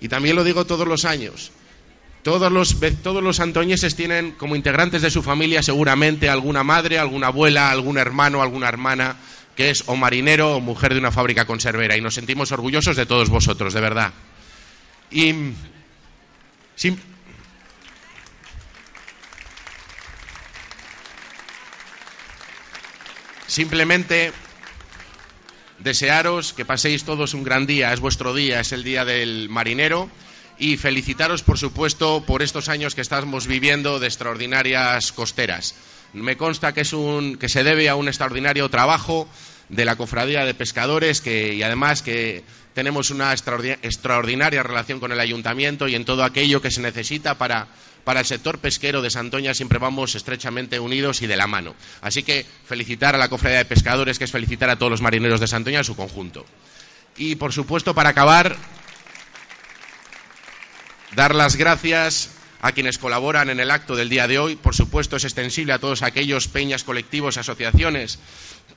Y 0.00 0.08
también 0.08 0.36
lo 0.36 0.44
digo 0.44 0.66
todos 0.66 0.86
los 0.86 1.04
años, 1.04 1.52
todos 2.22 2.52
los, 2.52 2.76
todos 3.02 3.22
los 3.22 3.40
antoñeses 3.40 3.96
tienen 3.96 4.32
como 4.32 4.54
integrantes 4.54 5.02
de 5.02 5.10
su 5.10 5.22
familia 5.22 5.62
seguramente 5.62 6.28
alguna 6.28 6.62
madre, 6.62 6.98
alguna 6.98 7.28
abuela, 7.28 7.70
algún 7.70 7.98
hermano, 7.98 8.42
alguna 8.42 8.68
hermana 8.68 9.16
que 9.56 9.70
es 9.70 9.84
o 9.86 9.96
marinero 9.96 10.56
o 10.56 10.60
mujer 10.60 10.94
de 10.94 11.00
una 11.00 11.10
fábrica 11.10 11.44
conservera 11.44 11.96
y 11.96 12.00
nos 12.00 12.14
sentimos 12.14 12.52
orgullosos 12.52 12.96
de 12.96 13.06
todos 13.06 13.28
vosotros, 13.28 13.74
de 13.74 13.80
verdad. 13.80 14.12
Y 15.10 15.34
simplemente 23.52 24.32
desearos 25.78 26.54
que 26.54 26.64
paséis 26.64 27.04
todos 27.04 27.34
un 27.34 27.44
gran 27.44 27.66
día, 27.66 27.92
es 27.92 28.00
vuestro 28.00 28.32
día, 28.32 28.60
es 28.60 28.72
el 28.72 28.82
día 28.82 29.04
del 29.04 29.50
marinero 29.50 30.08
y 30.58 30.78
felicitaros, 30.78 31.42
por 31.42 31.58
supuesto, 31.58 32.24
por 32.24 32.40
estos 32.40 32.70
años 32.70 32.94
que 32.94 33.02
estamos 33.02 33.46
viviendo 33.46 34.00
de 34.00 34.06
extraordinarias 34.06 35.12
costeras. 35.12 35.74
Me 36.14 36.38
consta 36.38 36.72
que, 36.72 36.80
es 36.80 36.94
un, 36.94 37.36
que 37.36 37.50
se 37.50 37.62
debe 37.62 37.90
a 37.90 37.94
un 37.94 38.08
extraordinario 38.08 38.70
trabajo 38.70 39.28
de 39.72 39.84
la 39.86 39.96
Cofradía 39.96 40.44
de 40.44 40.54
Pescadores 40.54 41.20
que, 41.20 41.54
y 41.54 41.62
además 41.62 42.02
que 42.02 42.44
tenemos 42.74 43.10
una 43.10 43.34
extraordi- 43.34 43.78
extraordinaria 43.82 44.62
relación 44.62 45.00
con 45.00 45.12
el 45.12 45.18
Ayuntamiento 45.18 45.88
y 45.88 45.94
en 45.94 46.04
todo 46.04 46.24
aquello 46.24 46.60
que 46.60 46.70
se 46.70 46.82
necesita 46.82 47.38
para, 47.38 47.68
para 48.04 48.20
el 48.20 48.26
sector 48.26 48.58
pesquero 48.58 49.00
de 49.00 49.10
Santoña 49.10 49.54
siempre 49.54 49.78
vamos 49.78 50.14
estrechamente 50.14 50.78
unidos 50.78 51.22
y 51.22 51.26
de 51.26 51.36
la 51.36 51.46
mano. 51.46 51.74
Así 52.02 52.22
que 52.22 52.44
felicitar 52.66 53.14
a 53.14 53.18
la 53.18 53.30
Cofradía 53.30 53.58
de 53.58 53.64
Pescadores, 53.64 54.18
que 54.18 54.24
es 54.24 54.30
felicitar 54.30 54.68
a 54.68 54.76
todos 54.76 54.90
los 54.92 55.00
marineros 55.00 55.40
de 55.40 55.48
Santoña 55.48 55.78
en 55.78 55.84
su 55.84 55.96
conjunto. 55.96 56.44
Y, 57.16 57.36
por 57.36 57.52
supuesto, 57.52 57.94
para 57.94 58.10
acabar, 58.10 58.56
dar 61.16 61.34
las 61.34 61.56
gracias 61.56 62.30
a 62.60 62.72
quienes 62.72 62.98
colaboran 62.98 63.50
en 63.50 63.58
el 63.58 63.70
acto 63.70 63.96
del 63.96 64.08
día 64.08 64.28
de 64.28 64.38
hoy. 64.38 64.56
Por 64.56 64.74
supuesto, 64.74 65.16
es 65.16 65.24
extensible 65.24 65.72
a 65.72 65.78
todos 65.78 66.02
aquellos 66.02 66.46
peñas, 66.48 66.84
colectivos, 66.84 67.36
asociaciones 67.36 68.18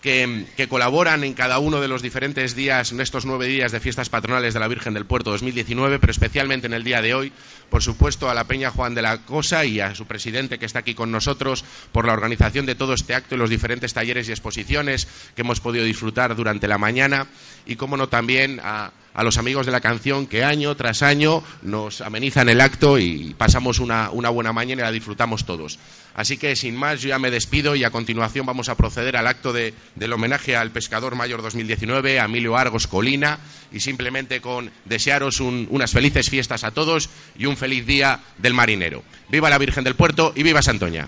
que, 0.05 0.67
colaboran 0.69 1.23
en 1.23 1.33
cada 1.33 1.57
uno 1.57 1.81
de 1.81 1.87
los 1.87 2.03
diferentes 2.03 2.55
días, 2.55 2.91
en 2.91 3.01
estos 3.01 3.25
nueve 3.25 3.47
días 3.47 3.71
de 3.71 3.79
fiestas 3.79 4.07
patronales 4.07 4.53
de 4.53 4.59
la 4.59 4.67
Virgen 4.67 4.93
del 4.93 5.07
Puerto 5.07 5.31
2019, 5.31 5.97
pero 5.97 6.11
especialmente 6.11 6.67
en 6.67 6.73
el 6.73 6.83
día 6.83 7.01
de 7.01 7.15
hoy, 7.15 7.33
por 7.71 7.81
supuesto, 7.81 8.29
a 8.29 8.35
la 8.35 8.43
Peña 8.43 8.69
Juan 8.69 8.93
de 8.93 9.01
la 9.01 9.25
Cosa 9.25 9.65
y 9.65 9.79
a 9.79 9.95
su 9.95 10.05
presidente 10.05 10.59
que 10.59 10.67
está 10.67 10.79
aquí 10.79 10.93
con 10.93 11.11
nosotros 11.11 11.65
por 11.91 12.05
la 12.05 12.13
organización 12.13 12.67
de 12.67 12.75
todo 12.75 12.93
este 12.93 13.15
acto 13.15 13.33
y 13.33 13.39
los 13.39 13.49
diferentes 13.49 13.95
talleres 13.95 14.29
y 14.29 14.31
exposiciones 14.31 15.07
que 15.35 15.41
hemos 15.41 15.59
podido 15.59 15.83
disfrutar 15.83 16.35
durante 16.35 16.67
la 16.67 16.77
mañana 16.77 17.25
y, 17.65 17.75
como 17.75 17.97
no, 17.97 18.07
también 18.07 18.61
a, 18.63 18.91
a 19.15 19.23
los 19.23 19.37
amigos 19.37 19.65
de 19.65 19.71
la 19.71 19.81
canción 19.81 20.27
que 20.27 20.43
año 20.43 20.75
tras 20.75 21.01
año 21.01 21.41
nos 21.61 22.01
amenizan 22.01 22.49
el 22.49 22.61
acto 22.61 22.99
y 22.99 23.33
pasamos 23.37 23.79
una, 23.79 24.09
buena 24.09 24.53
mañana 24.53 24.81
y 24.81 24.85
la 24.85 24.91
disfrutamos 24.91 25.45
todos. 25.45 25.79
Así 26.13 26.37
que, 26.37 26.55
sin 26.55 26.75
más, 26.75 27.01
yo 27.01 27.09
ya 27.09 27.17
me 27.19 27.31
despido 27.31 27.75
y 27.75 27.83
a 27.83 27.89
continuación 27.91 28.45
vamos 28.45 28.69
a 28.69 28.75
proceder 28.75 29.17
al 29.17 29.27
acto 29.27 29.51
de, 29.53 29.73
del 29.95 30.13
homenaje 30.13 30.55
al 30.55 30.71
Pescador 30.71 31.15
Mayor 31.15 31.41
2019, 31.41 32.19
a 32.19 32.25
Emilio 32.25 32.55
Argos 32.57 32.87
Colina, 32.87 33.39
y 33.71 33.79
simplemente 33.79 34.39
con 34.41 34.69
desearos 34.85 35.39
un- 35.39 35.67
unas 35.71 35.91
felices 35.91 36.29
fiestas 36.29 36.63
a 36.63 36.71
todos 36.71 37.09
y 37.37 37.45
un 37.45 37.57
feliz 37.57 37.85
día 37.85 38.19
del 38.37 38.53
marinero. 38.53 39.03
¡Viva 39.29 39.49
la 39.49 39.57
Virgen 39.57 39.83
del 39.83 39.95
Puerto 39.95 40.33
y 40.35 40.43
viva 40.43 40.61
Santoña! 40.61 41.07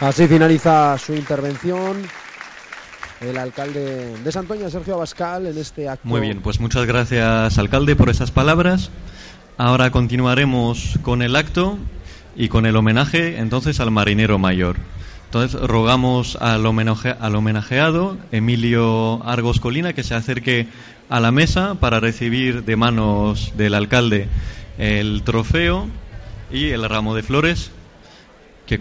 Así 0.00 0.26
finaliza 0.26 0.96
su 0.98 1.14
intervención 1.14 2.08
el 3.20 3.36
alcalde 3.38 4.16
de 4.18 4.32
Santoña, 4.32 4.70
Sergio 4.70 4.94
Abascal, 4.94 5.46
en 5.46 5.58
este 5.58 5.88
acto. 5.88 6.06
Muy 6.08 6.20
bien, 6.20 6.40
pues 6.40 6.60
muchas 6.60 6.86
gracias, 6.86 7.58
alcalde, 7.58 7.96
por 7.96 8.08
esas 8.08 8.30
palabras. 8.30 8.90
Ahora 9.58 9.90
continuaremos 9.90 10.98
con 11.02 11.20
el 11.22 11.36
acto 11.36 11.76
y 12.34 12.48
con 12.48 12.64
el 12.64 12.76
homenaje 12.76 13.38
entonces 13.38 13.78
al 13.80 13.90
marinero 13.90 14.38
mayor. 14.38 14.76
Entonces 15.26 15.60
rogamos 15.60 16.36
al, 16.40 16.64
homenaje- 16.66 17.16
al 17.20 17.36
homenajeado, 17.36 18.16
Emilio 18.32 19.22
Argos 19.24 19.60
Colina, 19.60 19.92
que 19.92 20.02
se 20.02 20.14
acerque 20.14 20.66
a 21.08 21.20
la 21.20 21.30
mesa 21.30 21.74
para 21.74 22.00
recibir 22.00 22.64
de 22.64 22.76
manos 22.76 23.52
del 23.56 23.74
alcalde 23.74 24.28
el 24.78 25.22
trofeo 25.24 25.88
y 26.50 26.70
el 26.70 26.88
ramo 26.88 27.14
de 27.14 27.22
flores 27.22 27.70
que, 28.66 28.78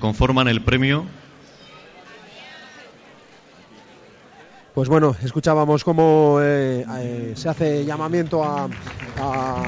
conforman 0.00 0.48
el 0.48 0.62
premio 0.62 1.04
Pues 4.74 4.88
bueno, 4.88 5.14
escuchábamos 5.22 5.84
cómo 5.84 6.40
eh, 6.42 6.84
eh, 6.98 7.32
se 7.36 7.48
hace 7.48 7.84
llamamiento 7.84 8.42
a, 8.42 8.68
a, 9.20 9.62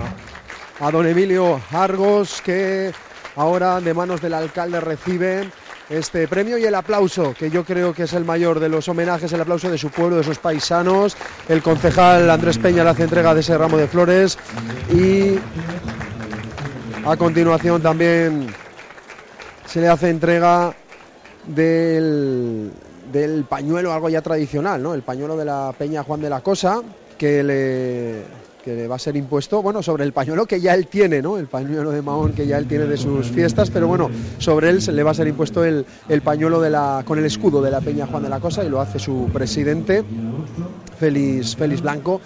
a 0.80 0.90
don 0.90 1.06
Emilio 1.06 1.60
Argos, 1.70 2.42
que 2.42 2.92
ahora 3.36 3.80
de 3.80 3.94
manos 3.94 4.20
del 4.20 4.34
alcalde 4.34 4.80
recibe 4.80 5.48
este 5.88 6.26
premio 6.26 6.58
y 6.58 6.64
el 6.64 6.74
aplauso, 6.74 7.34
que 7.38 7.50
yo 7.50 7.64
creo 7.64 7.94
que 7.94 8.02
es 8.02 8.12
el 8.14 8.24
mayor 8.24 8.58
de 8.58 8.68
los 8.68 8.88
homenajes, 8.88 9.32
el 9.32 9.40
aplauso 9.40 9.70
de 9.70 9.78
su 9.78 9.90
pueblo, 9.90 10.16
de 10.16 10.24
sus 10.24 10.38
paisanos. 10.38 11.16
El 11.48 11.62
concejal 11.62 12.28
Andrés 12.28 12.58
Peña 12.58 12.82
le 12.82 12.90
hace 12.90 13.04
entrega 13.04 13.32
de 13.32 13.42
ese 13.42 13.56
ramo 13.56 13.76
de 13.76 13.86
flores 13.86 14.36
y 14.92 15.38
a 17.06 17.16
continuación 17.16 17.80
también 17.80 18.52
se 19.66 19.80
le 19.80 19.88
hace 19.88 20.10
entrega 20.10 20.74
del, 21.46 22.72
del 23.16 23.44
pañuelo, 23.44 23.92
algo 23.92 24.08
ya 24.08 24.22
tradicional, 24.22 24.82
¿no? 24.82 24.94
El 24.94 25.02
pañuelo 25.02 25.36
de 25.36 25.44
la 25.44 25.72
Peña 25.76 26.02
Juan 26.02 26.20
de 26.20 26.30
la 26.30 26.40
Cosa, 26.40 26.82
que 27.16 27.42
le, 27.42 28.22
que 28.64 28.74
le 28.74 28.88
va 28.88 28.96
a 28.96 28.98
ser 28.98 29.16
impuesto, 29.16 29.62
bueno, 29.62 29.82
sobre 29.82 30.04
el 30.04 30.12
pañuelo 30.12 30.44
que 30.46 30.60
ya 30.60 30.74
él 30.74 30.86
tiene, 30.88 31.22
¿no? 31.22 31.38
El 31.38 31.46
pañuelo 31.46 31.90
de 31.90 32.02
Mahón 32.02 32.32
que 32.32 32.46
ya 32.46 32.58
él 32.58 32.66
tiene 32.66 32.86
de 32.86 32.96
sus 32.96 33.28
fiestas, 33.28 33.70
pero 33.70 33.86
bueno, 33.88 34.10
sobre 34.38 34.70
él 34.70 34.82
se 34.82 34.92
le 34.92 35.02
va 35.02 35.12
a 35.12 35.14
ser 35.14 35.28
impuesto 35.28 35.64
el, 35.64 35.86
el 36.08 36.20
pañuelo 36.20 36.60
de 36.60 36.70
la, 36.70 37.02
con 37.06 37.18
el 37.18 37.24
escudo 37.24 37.62
de 37.62 37.70
la 37.70 37.80
Peña 37.80 38.06
Juan 38.06 38.22
de 38.22 38.28
la 38.28 38.40
Cosa 38.40 38.64
y 38.64 38.68
lo 38.68 38.80
hace 38.80 38.98
su 38.98 39.30
presidente, 39.32 40.04
Félix, 40.98 41.56
Félix 41.56 41.80
Blanco. 41.80 42.20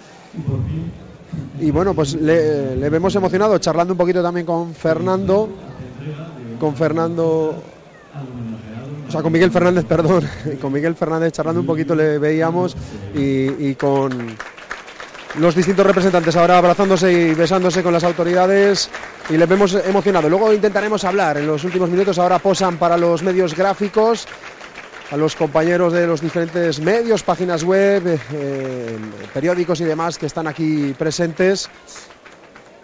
Y 1.59 1.71
bueno, 1.71 1.93
pues 1.93 2.15
le, 2.15 2.75
le 2.75 2.89
vemos 2.89 3.15
emocionado, 3.15 3.57
charlando 3.59 3.93
un 3.93 3.97
poquito 3.97 4.21
también 4.21 4.45
con 4.45 4.73
Fernando, 4.73 5.47
con 6.59 6.75
Fernando 6.75 7.55
o 9.11 9.13
sea, 9.13 9.23
con 9.23 9.33
Miguel 9.33 9.51
Fernández, 9.51 9.83
perdón, 9.83 10.25
con 10.61 10.71
Miguel 10.71 10.95
Fernández 10.95 11.33
charlando 11.33 11.59
un 11.59 11.67
poquito 11.67 11.93
le 11.93 12.17
veíamos 12.17 12.77
y, 13.13 13.75
con 13.75 14.37
los 15.35 15.53
distintos 15.53 15.85
representantes 15.85 16.33
ahora 16.37 16.57
abrazándose 16.57 17.11
y 17.11 17.33
besándose 17.33 17.83
con 17.83 17.91
las 17.91 18.05
autoridades 18.05 18.89
y 19.29 19.35
les 19.35 19.49
vemos 19.49 19.73
emocionado. 19.73 20.29
Luego 20.29 20.53
intentaremos 20.53 21.03
hablar 21.03 21.37
en 21.37 21.45
los 21.45 21.61
últimos 21.65 21.89
minutos, 21.89 22.19
ahora 22.19 22.39
posan 22.39 22.77
para 22.77 22.97
los 22.97 23.21
medios 23.21 23.53
gráficos, 23.53 24.27
a 25.11 25.17
los 25.17 25.35
compañeros 25.35 25.91
de 25.91 26.07
los 26.07 26.21
diferentes 26.21 26.79
medios, 26.79 27.21
páginas 27.21 27.65
web, 27.65 28.17
eh, 28.31 28.97
periódicos 29.33 29.81
y 29.81 29.83
demás 29.83 30.17
que 30.17 30.27
están 30.27 30.47
aquí 30.47 30.95
presentes 30.97 31.69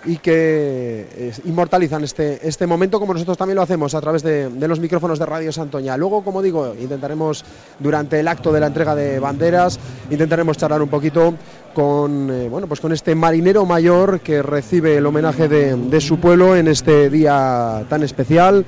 y 0.07 0.17
que 0.17 1.05
eh, 1.11 1.33
inmortalizan 1.43 2.03
este, 2.03 2.47
este 2.47 2.65
momento 2.65 2.97
como 2.97 3.13
nosotros 3.13 3.37
también 3.37 3.57
lo 3.57 3.61
hacemos 3.61 3.93
a 3.93 3.99
través 3.99 4.23
de, 4.23 4.49
los 4.49 4.79
micrófonos 4.79 5.19
de 5.19 5.25
Radio 5.25 5.51
Santoña. 5.51 5.97
Luego, 5.97 6.23
como 6.23 6.41
digo, 6.41 6.73
intentaremos 6.79 7.43
durante 7.77 8.19
el 8.21 8.27
acto 8.29 8.53
de 8.53 8.61
la 8.61 8.67
entrega 8.67 8.95
de 8.95 9.19
banderas, 9.19 9.77
intentaremos 10.09 10.57
charlar 10.57 10.81
un 10.81 10.87
poquito 10.87 11.33
con, 11.73 12.31
eh, 12.31 12.47
bueno, 12.47 12.67
pues 12.67 12.79
con 12.79 12.93
este 12.93 13.15
marinero 13.15 13.65
mayor 13.65 14.21
que 14.21 14.41
recibe 14.41 14.97
el 14.97 15.05
homenaje 15.05 15.49
de, 15.49 15.75
de 15.75 16.01
su 16.01 16.19
pueblo 16.19 16.55
en 16.55 16.69
este 16.69 17.09
día 17.09 17.85
tan 17.89 18.01
especial 18.01 18.65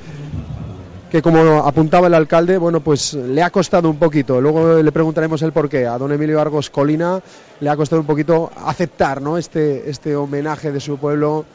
que 1.09 1.21
como 1.21 1.39
apuntaba 1.65 2.07
el 2.07 2.13
alcalde, 2.13 2.57
bueno, 2.57 2.81
pues 2.81 3.13
le 3.15 3.41
ha 3.41 3.49
costado 3.49 3.89
un 3.89 3.97
poquito, 3.97 4.39
luego 4.39 4.81
le 4.81 4.91
preguntaremos 4.91 5.41
el 5.41 5.51
porqué, 5.51 5.87
a 5.87 5.97
don 5.97 6.11
Emilio 6.11 6.39
Argos 6.39 6.69
Colina 6.69 7.19
le 7.61 7.69
ha 7.69 7.75
costado 7.75 8.01
un 8.01 8.07
poquito 8.07 8.51
aceptar 8.65 9.21
¿no? 9.21 9.37
este, 9.37 9.89
este 9.89 10.15
homenaje 10.15 10.71
de 10.71 10.79
su 10.79 10.97
pueblo 10.97 11.45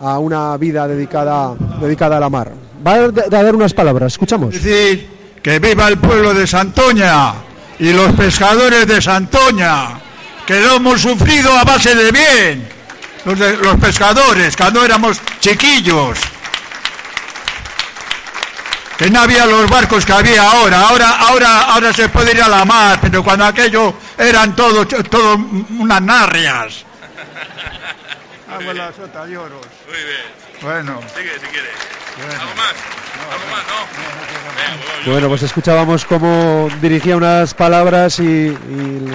a 0.00 0.18
una 0.18 0.56
vida 0.56 0.88
dedicada, 0.88 1.54
dedicada 1.80 2.16
a 2.16 2.20
la 2.20 2.30
mar. 2.30 2.52
Va 2.86 2.94
a 2.94 3.10
dar 3.10 3.54
unas 3.54 3.74
palabras, 3.74 4.12
escuchamos. 4.12 4.54
decir 4.54 5.08
que 5.42 5.58
viva 5.58 5.88
el 5.88 5.98
pueblo 5.98 6.34
de 6.34 6.46
Santoña 6.46 7.34
y 7.78 7.92
los 7.92 8.12
pescadores 8.12 8.86
de 8.86 9.00
Santoña, 9.00 10.00
que 10.46 10.60
lo 10.60 10.76
hemos 10.76 11.00
sufrido 11.00 11.52
a 11.52 11.64
base 11.64 11.94
de 11.94 12.12
bien. 12.12 12.68
los 13.62 13.76
pescadores, 13.76 14.56
cuando 14.56 14.84
éramos 14.84 15.20
chiquillos. 15.40 16.18
Que 19.00 19.08
no 19.08 19.22
había 19.22 19.46
los 19.46 19.66
barcos 19.70 20.04
que 20.04 20.12
había 20.12 20.42
ahora. 20.42 20.82
Ahora, 20.82 21.10
ahora, 21.20 21.62
ahora 21.72 21.90
se 21.90 22.10
puede 22.10 22.32
ir 22.32 22.42
a 22.42 22.48
la 22.48 22.66
mar, 22.66 22.98
pero 23.00 23.24
cuando 23.24 23.46
aquello 23.46 23.94
eran 24.18 24.54
todo, 24.54 24.86
todo 24.86 25.36
unas 25.36 26.02
narrias. 26.02 26.84
Hago 28.52 28.74
la 28.74 28.92
sota 28.92 29.24
lloros. 29.24 29.64
Muy 29.88 30.04
bien. 30.04 30.20
Bueno. 30.60 31.00
Sigue, 31.16 31.32
si 31.32 31.46
quieres. 31.46 31.72
¿Algo 32.40 32.54
más? 32.56 32.74
¿Algo 33.32 33.46
más? 33.50 33.64
No. 33.68 34.39
Bueno, 35.06 35.28
pues 35.28 35.42
escuchábamos 35.42 36.04
cómo 36.04 36.68
dirigía 36.82 37.16
unas 37.16 37.54
palabras 37.54 38.20
y, 38.20 38.54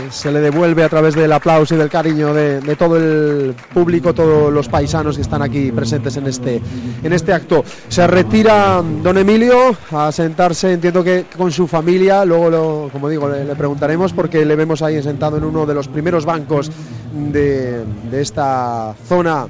se 0.10 0.32
le 0.32 0.40
devuelve 0.42 0.84
a 0.84 0.90
través 0.90 1.14
del 1.16 1.32
aplauso 1.32 1.76
y 1.76 1.78
del 1.78 1.90
cariño 1.90 2.34
de, 2.34 2.60
todo 2.76 2.98
el 2.98 3.54
público, 3.74 4.14
todos 4.14 4.52
los 4.52 4.68
paisanos 4.68 5.16
que 5.16 5.22
están 5.22 5.42
aquí 5.44 5.72
presentes 5.72 6.18
en 6.18 6.26
este, 6.28 6.60
en 7.04 7.14
este 7.14 7.34
acto. 7.34 7.64
Se 7.88 8.06
retira 8.08 8.82
don 9.04 9.18
Emilio 9.18 9.76
a 9.92 10.12
sentarse, 10.12 10.74
entiendo 10.74 11.04
que 11.04 11.26
con 11.38 11.52
su 11.52 11.68
familia, 11.68 12.26
luego, 12.26 12.50
lo- 12.50 12.90
como 12.92 13.08
digo, 13.08 13.30
le, 13.30 13.46
le 13.46 13.56
preguntaremos 13.56 14.12
porque 14.14 14.44
le 14.44 14.56
vemos 14.56 14.82
ahí 14.82 15.02
sentado 15.04 15.38
en 15.38 15.44
uno 15.44 15.66
de 15.66 15.74
los 15.76 15.88
primeros 15.88 16.26
bancos 16.26 16.72
de, 17.14 17.84
de 18.10 18.22
esta 18.22 18.96
zona 19.08 19.48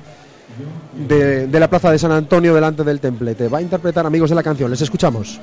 de, 1.08 1.48
de 1.48 1.60
la 1.60 1.70
plaza 1.70 1.91
de 1.91 2.00
San 2.00 2.12
Antonio 2.12 2.54
delante 2.54 2.84
del 2.84 3.00
templete. 3.00 3.48
Va 3.48 3.60
a 3.60 3.62
interpretar 3.62 4.06
amigos 4.06 4.30
de 4.30 4.36
la 4.36 4.44
canción, 4.44 4.70
les 4.70 4.82
escuchamos. 4.82 5.39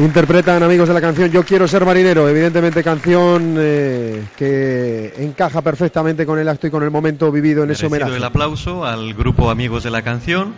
Interpretan 0.00 0.62
amigos 0.62 0.88
de 0.88 0.94
la 0.94 1.00
canción 1.02 1.30
Yo 1.30 1.44
quiero 1.44 1.68
ser 1.68 1.84
marinero, 1.84 2.26
evidentemente 2.26 2.82
canción 2.82 3.56
eh, 3.58 4.24
que 4.34 5.12
encaja 5.18 5.60
perfectamente 5.60 6.24
con 6.24 6.38
el 6.38 6.48
acto 6.48 6.66
y 6.66 6.70
con 6.70 6.82
el 6.82 6.90
momento 6.90 7.30
vivido 7.30 7.64
en 7.64 7.72
ese 7.72 7.84
homenaje. 7.84 8.16
el 8.16 8.24
aplauso 8.24 8.86
al 8.86 9.12
grupo 9.12 9.50
Amigos 9.50 9.84
de 9.84 9.90
la 9.90 10.00
Canción. 10.00 10.54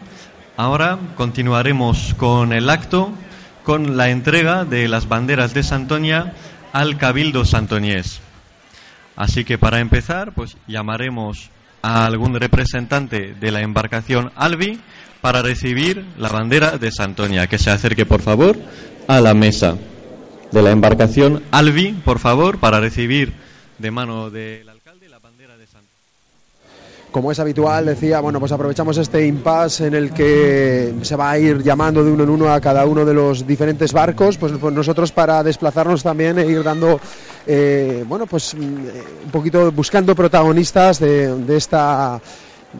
Ahora 0.57 0.97
continuaremos 1.17 2.15
con 2.17 2.53
el 2.53 2.71
acto, 2.71 3.11
con 3.65 3.97
la 3.97 4.11
entrega 4.11 4.65
de 4.65 4.87
las 4.87 5.09
banderas 5.09 5.55
de 5.55 5.65
Santoña 5.65 6.35
al 6.73 6.97
Cabildo 6.97 7.45
Santoñés. 7.45 8.21
Así 9.17 9.45
que 9.45 9.59
para 9.59 9.81
empezar, 9.81 10.35
pues 10.35 10.57
llamaremos 10.69 11.51
a 11.83 12.07
algún 12.07 12.39
representante 12.39 13.35
de 13.35 13.51
la 13.51 13.63
embarcación 13.63 14.31
Albi 14.37 14.79
para 15.21 15.43
recibir 15.43 16.05
la 16.17 16.29
bandera 16.29 16.79
de 16.79 16.93
Santoña. 16.93 17.49
Que 17.49 17.59
se 17.59 17.71
acerque, 17.71 18.07
por 18.07 18.23
favor, 18.23 18.57
a 19.07 19.21
la 19.21 19.35
mesa 19.35 19.77
de 20.51 20.63
la 20.63 20.71
embarcación 20.71 21.43
Albi, 21.51 21.93
por 22.05 22.19
favor, 22.19 22.59
para 22.59 22.81
recibir 22.81 23.33
de 23.79 23.91
mano 23.91 24.31
del 24.31 24.69
alcalde 24.69 25.09
la 25.09 25.19
bandera 25.19 25.57
de 25.57 25.67
Santoña. 25.67 25.89
Como 27.11 27.33
es 27.33 27.41
habitual, 27.41 27.87
decía, 27.87 28.21
bueno, 28.21 28.39
pues 28.39 28.53
aprovechamos 28.53 28.97
este 28.99 29.27
impasse 29.27 29.87
en 29.87 29.95
el 29.95 30.13
que 30.13 30.95
se 31.03 31.17
va 31.17 31.31
a 31.31 31.39
ir 31.39 31.63
llamando 31.63 32.05
de 32.05 32.11
uno 32.11 32.25
en 32.25 32.31
uno 32.31 32.53
a 32.53 32.61
cada 32.61 32.85
uno 32.87 33.05
de 33.05 33.15
los 33.15 33.47
diferentes 33.47 33.93
barcos, 33.93 34.37
pues, 34.37 34.53
pues 34.61 34.75
nosotros 34.75 35.11
para 35.13 35.43
desplazarnos 35.43 36.03
también 36.03 36.39
e 36.39 36.47
ir 36.47 36.63
dando, 36.63 37.01
eh, 37.47 38.05
bueno, 38.07 38.27
pues 38.27 38.55
mm, 38.55 38.59
eh, 38.59 39.05
un 39.25 39.31
poquito 39.31 39.73
buscando 39.73 40.15
protagonistas 40.15 40.99
de 41.01 41.57
esta 41.57 42.21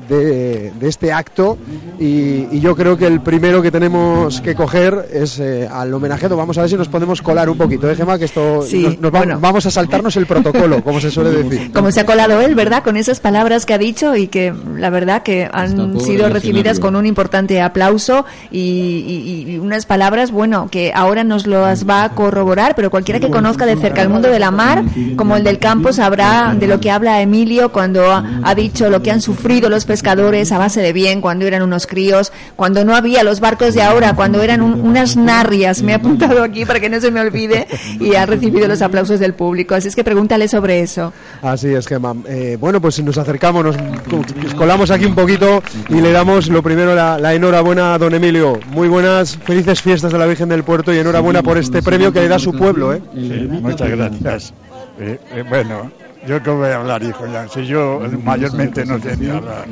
de, 0.09 0.73
de 0.79 0.89
este 0.89 1.13
acto 1.13 1.59
y, 2.01 2.47
y 2.51 2.61
yo 2.61 2.75
creo 2.75 2.97
que 2.97 3.07
el 3.07 3.21
primero 3.21 3.61
que 3.63 3.71
tenemos 3.71 4.41
que 4.41 4.55
coger 4.55 5.09
es 5.13 5.39
eh, 5.39 5.69
al 5.71 5.93
homenajeado. 5.93 6.37
Vamos 6.37 6.57
a 6.59 6.63
ver 6.63 6.71
si 6.71 6.77
nos 6.77 6.89
podemos 6.89 7.21
colar 7.23 7.49
un 7.51 7.59
poquito, 7.59 7.91
¿eh, 7.91 7.95
Gemma? 7.95 8.19
Que 8.19 8.25
esto 8.25 8.63
Sí, 8.63 8.83
nos- 8.83 8.99
nos 9.01 9.15
va- 9.15 9.19
bueno. 9.19 9.39
vamos 9.41 9.67
a 9.67 9.71
saltarnos 9.71 10.17
el 10.17 10.27
protocolo, 10.27 10.83
como 10.83 11.01
se 11.01 11.11
suele 11.11 11.31
decir. 11.31 11.73
Como 11.73 11.91
se 11.91 12.01
ha 12.01 12.07
colado 12.07 12.41
él, 12.41 12.55
¿verdad? 12.55 12.83
Con 12.83 12.97
esas 12.97 13.21
palabras 13.21 13.67
que 13.67 13.75
ha 13.75 13.79
dicho 13.79 14.17
y 14.17 14.29
que 14.29 14.53
la 14.77 14.91
verdad 14.91 15.23
que 15.23 15.49
han 15.53 16.01
sido 16.01 16.29
recibidas 16.29 16.81
con 16.81 16.97
un 16.97 17.07
importante 17.07 17.61
aplauso 17.61 18.25
y, 18.51 18.59
y- 18.59 19.53
y 19.53 19.59
unas 19.59 19.87
palabras, 19.87 20.31
bueno, 20.31 20.69
que 20.71 20.93
ahora 20.95 21.25
nos 21.25 21.47
las 21.47 21.89
va 21.89 22.05
a 22.05 22.15
corroborar, 22.15 22.75
pero 22.75 22.91
cualquiera 22.91 23.21
que 23.21 23.31
conozca 23.31 23.67
de 23.67 23.77
cerca 23.77 24.03
el 24.03 24.09
mundo 24.09 24.29
de 24.29 24.39
la 24.39 24.51
mar, 24.51 24.83
como 25.17 25.37
el 25.37 25.45
del 25.45 25.59
campo, 25.59 25.93
sabrá 25.93 26.55
de 26.59 26.67
lo 26.67 26.81
que 26.81 26.91
habla 26.91 27.21
Emilio 27.21 27.71
cuando 27.73 28.11
ha, 28.11 28.25
ha 28.43 28.55
dicho 28.55 28.89
lo 28.91 29.03
que 29.03 29.11
han 29.11 29.21
sufrido 29.21 29.69
los 29.69 29.82
pescadores 29.87 30.53
a 30.53 30.59
base 30.59 30.81
de 30.81 30.93
bien, 30.93 31.21
cuando 31.21 31.47
eran 31.47 31.63
unos 31.63 31.87
críos, 31.87 32.33
cuando 32.57 32.85
no 32.85 32.95
había 32.95 33.23
los 33.23 33.41
barcos 33.41 33.75
de 33.75 33.83
ahora, 33.83 34.15
cuando 34.15 34.43
eran 34.43 34.63
un- 34.63 34.81
unas 34.81 35.17
narrias. 35.17 35.83
Me 35.83 35.93
he 35.93 35.95
apuntado 35.95 36.43
aquí 36.43 36.65
para 36.65 36.81
que 36.81 36.89
no 36.89 37.01
se 37.01 37.11
me 37.11 37.21
olvide 37.21 37.67
y 38.01 38.15
ha 38.15 38.27
recibido 38.27 38.69
los 38.69 38.83
aplausos 38.83 39.21
del 39.21 39.35
público. 39.35 39.75
Así 39.75 39.89
es 39.89 39.97
que 39.97 40.05
pregúntale 40.05 40.49
sobre 40.49 40.81
eso. 40.81 41.13
Así 41.43 41.69
es, 41.75 41.87
Gemma. 41.87 42.15
Eh, 42.29 42.57
bueno, 42.61 42.81
pues 42.81 43.03
nos 43.03 43.19
acercamos, 43.19 43.65
nos, 43.65 43.77
nos 43.77 44.55
colamos 44.55 44.91
aquí 44.91 45.05
un 45.05 45.15
poquito 45.15 45.63
y 45.89 46.01
le 46.01 46.13
damos 46.13 46.49
lo 46.49 46.63
primero 46.63 46.95
la, 46.95 47.19
la 47.19 47.35
enhorabuena 47.35 47.95
a 47.95 47.99
don 47.99 48.15
Emilio. 48.15 48.59
Muy 48.69 48.89
buenas, 48.89 49.37
felices 49.37 49.81
fiestas 49.83 50.13
de 50.13 50.19
la 50.19 50.27
Virgen 50.27 50.49
del 50.49 50.65
Puerto 50.65 50.93
y 50.93 50.99
enhorabuena 50.99 51.43
por 51.43 51.59
este 51.59 51.83
premio 51.83 52.13
que 52.13 52.21
le 52.21 52.29
da 52.29 52.39
su 52.39 52.53
pueblo, 52.53 52.93
¿eh? 52.93 53.03
Sí, 53.15 53.49
muchas 53.51 53.91
gracias. 53.91 54.55
Eh, 55.01 55.19
eh, 55.35 55.45
bueno, 55.49 55.91
yo 56.27 56.43
que 56.43 56.51
voy 56.51 56.69
a 56.71 56.77
hablar, 56.77 57.03
hijo, 57.03 57.27
ya. 57.27 57.49
Si 57.49 57.67
yo 57.67 58.05
eh, 58.05 58.09
mayormente 58.23 58.85
no 58.85 58.99
sé 59.01 59.17
ni 59.17 59.29
hablar. 59.29 59.67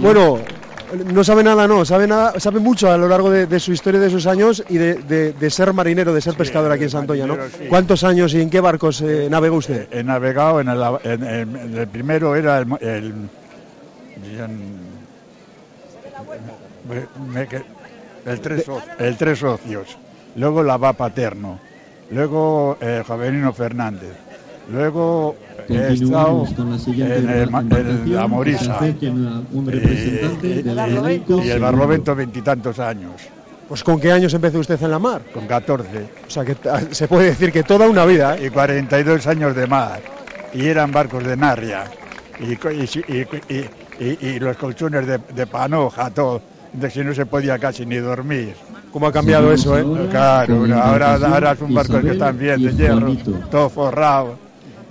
Bueno, 0.00 0.40
no 1.06 1.24
sabe 1.24 1.42
nada, 1.42 1.66
no, 1.66 1.84
sabe 1.84 2.06
nada, 2.06 2.38
sabe 2.38 2.60
mucho 2.60 2.90
a 2.90 2.96
lo 2.96 3.08
largo 3.08 3.30
de, 3.30 3.46
de 3.46 3.60
su 3.60 3.72
historia, 3.72 4.00
de 4.00 4.10
sus 4.10 4.26
años 4.26 4.62
y 4.68 4.76
de, 4.76 5.02
de- 5.02 5.32
de 5.32 5.50
ser 5.50 5.72
marinero, 5.72 6.12
de 6.12 6.20
ser 6.20 6.34
pescador 6.36 6.70
aquí 6.72 6.84
en 6.84 6.90
Santoña, 6.90 7.26
¿no? 7.26 7.36
sí. 7.48 7.64
¿Cuántos 7.68 8.04
años 8.04 8.34
y 8.34 8.40
en 8.42 8.50
qué 8.50 8.60
barcos 8.60 9.00
eh, 9.00 9.28
navegó 9.30 9.56
usted? 9.56 9.88
He 9.92 10.04
navegado 10.04 10.60
en 10.60 10.68
el, 10.68 10.82
en- 11.04 11.24
en- 11.24 11.56
en 11.56 11.78
el 11.78 11.88
primero 11.88 12.36
era 12.36 12.58
el, 12.58 12.66
el, 12.80 13.30
me- 16.84 17.08
me 17.32 17.48
que- 17.48 17.64
el 18.24 18.40
tres, 18.40 18.66
el 18.98 19.16
tres 19.16 19.38
socios, 19.38 19.98
luego 20.34 20.62
la 20.62 20.76
va 20.76 20.92
paterno, 20.92 21.60
luego 22.10 22.76
el 22.80 23.04
Javelino 23.04 23.52
Fernández, 23.52 24.16
luego 24.70 25.36
Continuamos 25.66 26.52
con 26.54 26.70
la 26.70 26.78
siguiente 26.78 27.18
en 27.18 27.30
el, 27.30 27.36
en 27.36 27.42
embarcación, 27.42 28.12
la 28.12 28.28
Morisa 28.28 28.78
un 29.50 29.66
representante 29.66 30.48
y, 30.48 30.62
del 30.62 30.78
elenco 30.78 31.42
y 31.42 31.48
el 31.48 31.60
Barlovento 31.60 32.14
veintitantos 32.14 32.78
años, 32.78 33.22
Pues 33.68 33.82
¿con 33.82 33.98
qué 33.98 34.12
años 34.12 34.34
empezó 34.34 34.58
usted 34.58 34.80
en 34.82 34.90
la 34.90 34.98
mar? 34.98 35.22
con 35.32 35.46
14. 35.46 36.08
O 36.26 36.30
sea, 36.30 36.44
que 36.44 36.56
se 36.92 37.08
puede 37.08 37.26
decir 37.26 37.50
que 37.50 37.62
toda 37.64 37.88
una 37.88 38.04
vida, 38.04 38.36
¿eh? 38.36 38.46
y 38.46 38.50
42 38.50 39.26
años 39.26 39.56
de 39.56 39.66
mar 39.66 40.02
y 40.52 40.66
eran 40.66 40.92
barcos 40.92 41.24
de 41.24 41.36
Narria 41.36 41.90
y, 42.38 42.52
y, 42.52 42.86
si- 42.86 43.04
y- 43.08 43.26
y- 43.48 43.70
y- 43.98 44.26
y 44.28 44.38
los 44.40 44.56
colchones 44.56 45.06
de, 45.06 45.18
de 45.18 45.46
panoja, 45.46 46.10
todo, 46.10 46.42
de 46.72 46.88
que 46.90 47.04
no 47.04 47.14
se 47.14 47.24
podía 47.24 47.58
casi 47.58 47.86
ni 47.86 47.96
dormir. 47.96 48.54
¿Cómo 48.92 49.06
ha 49.06 49.12
cambiado 49.12 49.50
eso, 49.52 49.78
eh? 49.78 49.84
Claro, 50.10 50.58
Con 50.58 50.68
la 50.70 50.82
ahora, 50.90 51.14
ahora 51.14 51.52
es 51.52 51.60
un 51.62 51.74
barco 51.74 52.00
que 52.00 52.10
están 52.10 52.38
bien 52.38 52.62
de 52.62 52.72
hierro, 52.74 53.16
todo 53.50 53.70
forrado, 53.70 54.38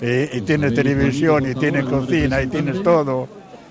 y, 0.01 0.37
y 0.37 0.41
tiene 0.41 0.67
Isabel 0.67 0.71
y 0.71 0.75
televisión 0.75 1.45
y 1.49 1.53
tienes 1.55 1.85
cocina 1.85 2.41
y 2.41 2.47
tienes 2.47 2.81
todo. 2.83 3.27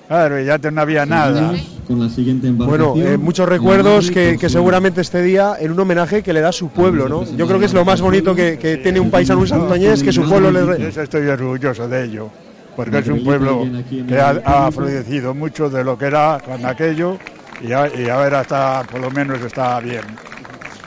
Claro, 0.09 0.41
y 0.41 0.45
ya 0.45 0.59
no 0.59 0.81
había 0.81 1.07
nada. 1.07 1.51
Seguimos 1.51 1.83
Con 1.87 1.99
la 2.01 2.09
siguiente 2.09 2.51
Bueno, 2.51 2.95
eh, 2.97 3.17
muchos 3.17 3.49
recuerdos 3.49 4.11
que, 4.11 4.39
seguramente 4.49 5.01
este 5.01 5.23
día 5.23 5.57
en 5.59 5.73
un 5.73 5.81
homenaje 5.81 6.23
que 6.23 6.33
le 6.33 6.41
da 6.41 6.51
a 6.51 6.53
su 6.53 6.69
pueblo, 6.69 7.09
¿no? 7.09 7.25
Yo 7.37 7.47
creo 7.47 7.59
que 7.59 7.67
es 7.67 7.73
lo 7.75 7.85
más 7.85 8.01
bonito 8.01 8.35
que, 8.35 8.59
que 8.59 8.77
tiene 8.79 9.01
un 9.01 9.11
paisano 9.11 9.41
un 9.41 9.49
santoñés, 9.49 10.03
que 10.03 10.13
su 10.13 10.23
pueblo 10.29 10.51
le... 10.51 10.89
estoy 10.89 11.27
orgulloso 11.29 11.89
de 11.89 12.05
ello, 12.05 12.31
porque 12.77 12.99
es 12.99 13.09
un 13.09 13.23
pueblo 13.25 13.67
que 14.07 14.19
ha, 14.19 14.31
ha 14.45 14.71
florecido 14.71 15.35
mucho 15.35 15.71
de 15.71 15.85
lo 15.85 15.97
que 15.97 16.07
era 16.07 16.41
con 16.45 16.65
aquello 16.67 17.19
y, 17.61 17.73
a- 17.73 17.89
y 17.95 18.09
ahora 18.09 18.43
está, 18.43 18.85
por 18.85 19.01
lo 19.01 19.11
menos 19.11 19.41
está 19.43 19.81
bien. 19.81 20.19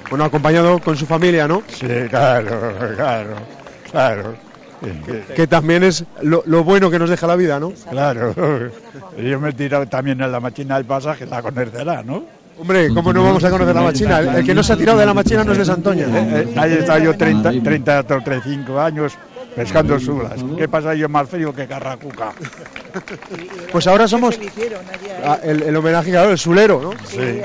Bueno, 0.09 0.25
acompañado 0.25 0.79
con 0.79 0.95
su 0.95 1.05
familia, 1.05 1.47
¿no? 1.47 1.63
Sí, 1.67 1.87
claro, 2.09 2.75
claro, 2.95 3.35
claro. 3.91 4.54
Que 5.35 5.47
también 5.47 5.83
es 5.83 6.05
lo, 6.21 6.43
lo 6.45 6.63
bueno 6.63 6.89
que 6.89 6.99
nos 6.99 7.09
deja 7.09 7.27
la 7.27 7.35
vida, 7.35 7.59
¿no? 7.59 7.73
Claro, 7.89 8.33
yo 9.17 9.39
me 9.39 9.49
he 9.49 9.53
tirado 9.53 9.87
también 9.87 10.21
en 10.21 10.31
la 10.31 10.39
máquina 10.39 10.75
del 10.75 10.85
pasaje, 10.85 11.25
la 11.25 11.41
conocerá, 11.41 12.03
¿no? 12.03 12.23
Hombre, 12.57 12.87
¿cómo 12.93 13.11
no 13.11 13.23
vamos 13.23 13.43
a 13.43 13.49
conocer 13.49 13.75
la 13.75 13.81
machina? 13.81 14.19
El, 14.19 14.29
el 14.35 14.45
que 14.45 14.55
no 14.55 14.63
se 14.63 14.73
ha 14.73 14.77
tirado 14.77 14.97
de 14.97 15.05
la 15.05 15.13
machina 15.13 15.43
no 15.43 15.51
es 15.51 15.57
de 15.57 15.65
Santoña. 15.65 16.07
Ahí 16.55 16.71
he 16.71 16.79
estado 16.79 16.99
yo 16.99 17.17
30, 17.17 17.51
30 17.61 17.99
o 17.99 18.03
35 18.05 18.79
años 18.79 19.17
pescando 19.55 19.99
sulas. 19.99 20.43
¿Qué 20.57 20.67
pasa 20.67 20.93
yo 20.95 21.07
más 21.09 21.29
frío 21.29 21.53
que 21.53 21.67
carracuca? 21.67 22.33
Pues 23.71 23.87
ahora 23.87 24.07
somos 24.07 24.39
ah, 25.25 25.37
el, 25.43 25.63
el 25.63 25.75
homenaje, 25.75 26.09
claro, 26.11 26.31
el 26.31 26.37
sulero, 26.37 26.81
¿no? 26.81 26.91
Sí. 27.05 27.41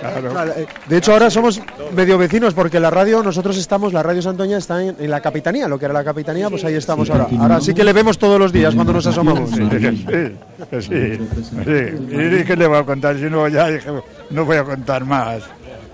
Claro, 0.00 0.52
eh, 0.56 0.66
De 0.86 0.96
hecho, 0.96 1.12
ahora 1.12 1.28
somos 1.28 1.60
medio 1.94 2.16
vecinos 2.16 2.54
porque 2.54 2.80
la 2.80 2.88
radio, 2.88 3.22
nosotros 3.22 3.58
estamos, 3.58 3.92
la 3.92 4.02
radio 4.02 4.22
Santoña 4.22 4.56
está 4.56 4.82
en, 4.82 4.96
en 4.98 5.10
la 5.10 5.20
capitanía, 5.20 5.68
lo 5.68 5.78
que 5.78 5.84
era 5.84 5.92
la 5.92 6.04
capitanía, 6.04 6.48
pues 6.48 6.64
ahí 6.64 6.74
estamos 6.74 7.10
ahora. 7.10 7.28
Ahora 7.38 7.60
sí 7.60 7.74
que 7.74 7.84
le 7.84 7.92
vemos 7.92 8.16
todos 8.16 8.38
los 8.38 8.52
días 8.52 8.74
cuando 8.74 8.94
nos 8.94 9.06
asomamos. 9.06 9.50
Sí, 9.50 9.68
sí, 9.70 10.80
sí, 10.80 11.18
sí. 11.64 12.40
¿Y 12.40 12.44
qué 12.44 12.56
le 12.56 12.66
voy 12.66 12.78
a 12.78 12.84
contar? 12.84 13.16
Si 13.18 13.24
no, 13.24 13.46
ya 13.48 13.68
dije, 13.68 13.90
no 14.30 14.44
voy 14.46 14.56
a 14.56 14.64
contar 14.64 15.04
más. 15.04 15.42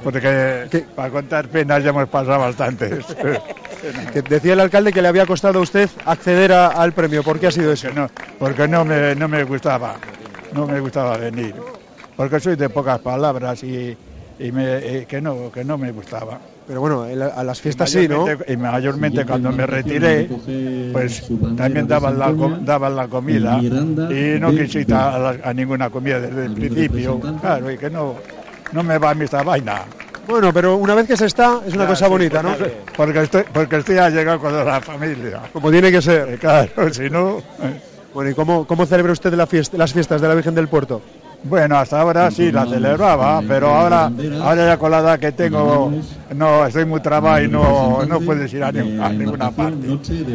Porque 0.02 0.66
¿Qué? 0.70 0.86
para 0.94 1.10
contar 1.10 1.48
penas 1.48 1.82
ya 1.82 1.90
hemos 1.90 2.08
pasado 2.08 2.38
bastantes. 2.40 3.06
Que 4.12 4.22
decía 4.22 4.52
el 4.52 4.60
alcalde 4.60 4.92
que 4.92 5.02
le 5.02 5.08
había 5.08 5.26
costado 5.26 5.58
a 5.58 5.62
usted 5.62 5.90
acceder 6.04 6.52
a- 6.52 6.68
al 6.68 6.92
premio. 6.92 7.24
¿Por 7.24 7.40
qué 7.40 7.48
ha 7.48 7.50
sido 7.50 7.72
eso? 7.72 7.90
No, 7.90 8.08
porque 8.38 8.68
no 8.68 8.84
me, 8.84 9.16
no 9.16 9.26
me 9.28 9.42
gustaba, 9.42 9.98
no 10.52 10.66
me 10.68 10.78
gustaba 10.78 11.16
venir. 11.16 11.56
Porque 12.14 12.38
soy 12.38 12.54
de 12.56 12.68
pocas 12.68 13.00
palabras 13.00 13.62
y, 13.64 13.96
y 14.38 14.52
me, 14.52 14.98
y 15.00 15.06
que, 15.06 15.20
no, 15.20 15.50
que 15.50 15.64
no 15.64 15.78
me 15.78 15.90
gustaba. 15.90 16.40
Pero 16.66 16.80
bueno, 16.80 17.02
a 17.02 17.42
las 17.42 17.60
fiestas 17.60 17.90
sí, 17.90 18.06
¿no? 18.06 18.24
Y 18.46 18.56
mayormente 18.56 19.24
cuando 19.26 19.50
me 19.50 19.66
retiré, 19.66 20.28
pues 20.92 21.22
también 21.56 21.88
daban 21.88 22.18
la, 22.18 22.32
daban 22.62 22.94
la 22.94 23.08
comida 23.08 23.58
y 24.12 24.38
no 24.38 24.50
quise 24.50 24.80
ir 24.82 24.94
a, 24.94 25.18
la- 25.18 25.38
a 25.42 25.52
ninguna 25.54 25.90
comida 25.90 26.20
desde 26.20 26.44
el 26.46 26.52
principio. 26.54 27.18
Claro, 27.40 27.70
y 27.72 27.78
que 27.78 27.90
no, 27.90 28.14
no 28.72 28.82
me 28.82 28.98
va 28.98 29.10
a 29.10 29.14
mí 29.14 29.24
esta 29.24 29.42
vaina. 29.42 29.84
Bueno, 30.26 30.52
pero 30.52 30.76
una 30.76 30.94
vez 30.94 31.06
que 31.06 31.16
se 31.16 31.26
está, 31.26 31.60
es 31.66 31.74
una 31.74 31.86
cosa 31.86 32.06
sí, 32.06 32.10
bonita, 32.10 32.42
¿no? 32.42 32.50
porque- 32.50 32.74
Porque 32.96 33.22
estoy, 33.22 33.42
porque 33.52 33.76
estoy 33.76 33.98
a 33.98 34.08
llegar 34.08 34.38
con 34.38 34.52
la 34.64 34.80
familia. 34.80 35.42
Como 35.52 35.70
tiene 35.70 35.90
que 35.90 36.00
ser. 36.00 36.28
Eh, 36.34 36.38
Claro, 36.38 36.92
si 36.92 37.10
no... 37.10 37.38
eh. 37.62 37.80
Bueno, 38.14 38.30
¿y 38.30 38.34
cómo, 38.34 38.66
cómo 38.66 38.84
celebra 38.86 39.12
usted 39.12 39.32
la 39.34 39.46
fiesta, 39.46 39.76
las 39.78 39.92
fiestas 39.92 40.20
de 40.20 40.28
la 40.28 40.34
Virgen 40.34 40.54
del 40.54 40.68
Puerto? 40.68 41.00
Bueno, 41.44 41.76
hasta 41.76 42.00
ahora 42.00 42.30
sí 42.30 42.52
la 42.52 42.64
celebraba, 42.66 43.42
pero 43.48 43.74
ahora, 43.74 44.10
ahora 44.42 44.66
ya 44.66 44.76
con 44.76 44.90
la 44.92 44.98
edad 45.00 45.18
que 45.18 45.32
tengo, 45.32 45.92
no 46.36 46.64
estoy 46.66 46.84
muy 46.84 47.00
trabado 47.00 47.42
y 47.42 47.48
no, 47.48 48.04
no 48.06 48.20
puedes 48.20 48.52
ir 48.54 48.62
a, 48.62 48.70
ni- 48.70 49.00
a 49.02 49.08
ninguna 49.08 49.50
parte. 49.50 49.76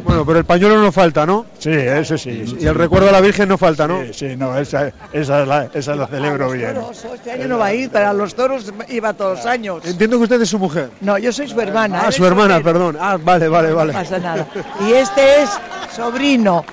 Bueno, 0.03 0.25
pero 0.25 0.39
el 0.39 0.45
pañuelo 0.45 0.77
no 0.81 0.91
falta, 0.91 1.25
¿no? 1.25 1.45
Sí, 1.59 1.71
eso 1.71 2.17
sí. 2.17 2.45
sí, 2.45 2.57
Y 2.59 2.65
el 2.67 2.75
recuerdo 2.75 3.07
a 3.07 3.11
la 3.13 3.21
Virgen 3.21 3.47
no 3.47 3.57
falta, 3.57 3.87
¿no? 3.87 4.01
Sí, 4.07 4.13
sí, 4.13 4.35
no, 4.37 4.57
esa, 4.57 4.91
esa, 5.13 5.45
la, 5.45 5.69
esa 5.73 5.95
la 5.95 6.07
celebro 6.07 6.51
bien. 6.51 6.75
Este 7.15 7.31
año 7.31 7.47
no 7.47 7.57
va 7.57 7.67
a 7.67 7.73
ir, 7.73 7.89
pero 7.89 8.09
a 8.09 8.13
los 8.13 8.35
toros 8.35 8.73
iba 8.89 9.13
todos 9.13 9.37
los 9.37 9.45
años. 9.45 9.85
Entiendo 9.85 10.17
que 10.17 10.23
usted 10.23 10.41
es 10.41 10.49
su 10.49 10.59
mujer. 10.59 10.89
No, 10.99 11.17
yo 11.17 11.31
soy 11.31 11.47
su 11.47 11.59
hermana. 11.61 12.01
Ah, 12.07 12.11
su 12.11 12.25
hermana, 12.25 12.55
sobrino. 12.57 12.73
perdón. 12.73 12.97
Ah, 12.99 13.17
vale, 13.23 13.47
vale, 13.47 13.71
vale. 13.71 13.93
No 13.93 13.99
pasa 13.99 14.19
nada. 14.19 14.45
Y 14.85 14.91
este 14.91 15.41
es 15.43 15.49
sobrino. 15.95 16.65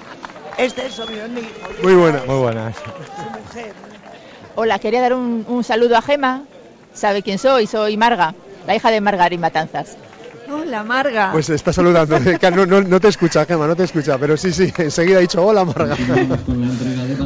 Este 0.58 0.86
es 0.86 0.92
sobrino, 0.94 1.22
es 1.24 1.30
mi 1.30 1.40
hijo. 1.40 1.50
Muy 1.84 1.94
buena. 1.94 2.20
Muy 2.26 2.36
buenas. 2.38 2.74
Su 2.76 2.82
mujer. 3.30 3.72
Hola, 4.56 4.78
quería 4.78 5.00
dar 5.00 5.14
un, 5.14 5.44
un 5.48 5.64
saludo 5.64 5.96
a 5.96 6.02
Gema. 6.02 6.42
¿Sabe 6.92 7.22
quién 7.22 7.38
soy? 7.38 7.66
Soy 7.66 7.96
Marga, 7.96 8.34
la 8.66 8.76
hija 8.76 8.90
de 8.90 9.00
Margarín 9.00 9.40
Matanzas. 9.40 9.96
Hola, 10.48 10.84
Marga. 10.84 11.30
Pues 11.32 11.48
está 11.50 11.72
saludando. 11.72 12.16
No, 12.54 12.66
no, 12.66 12.80
no 12.82 13.00
te 13.00 13.08
escucha, 13.08 13.44
Gemma, 13.46 13.66
no 13.66 13.74
te 13.74 13.82
escucha. 13.84 14.16
Pero 14.18 14.36
sí, 14.36 14.52
sí, 14.52 14.72
enseguida 14.78 15.16
ha 15.18 15.20
dicho 15.20 15.44
hola, 15.44 15.64
Marga. 15.64 15.96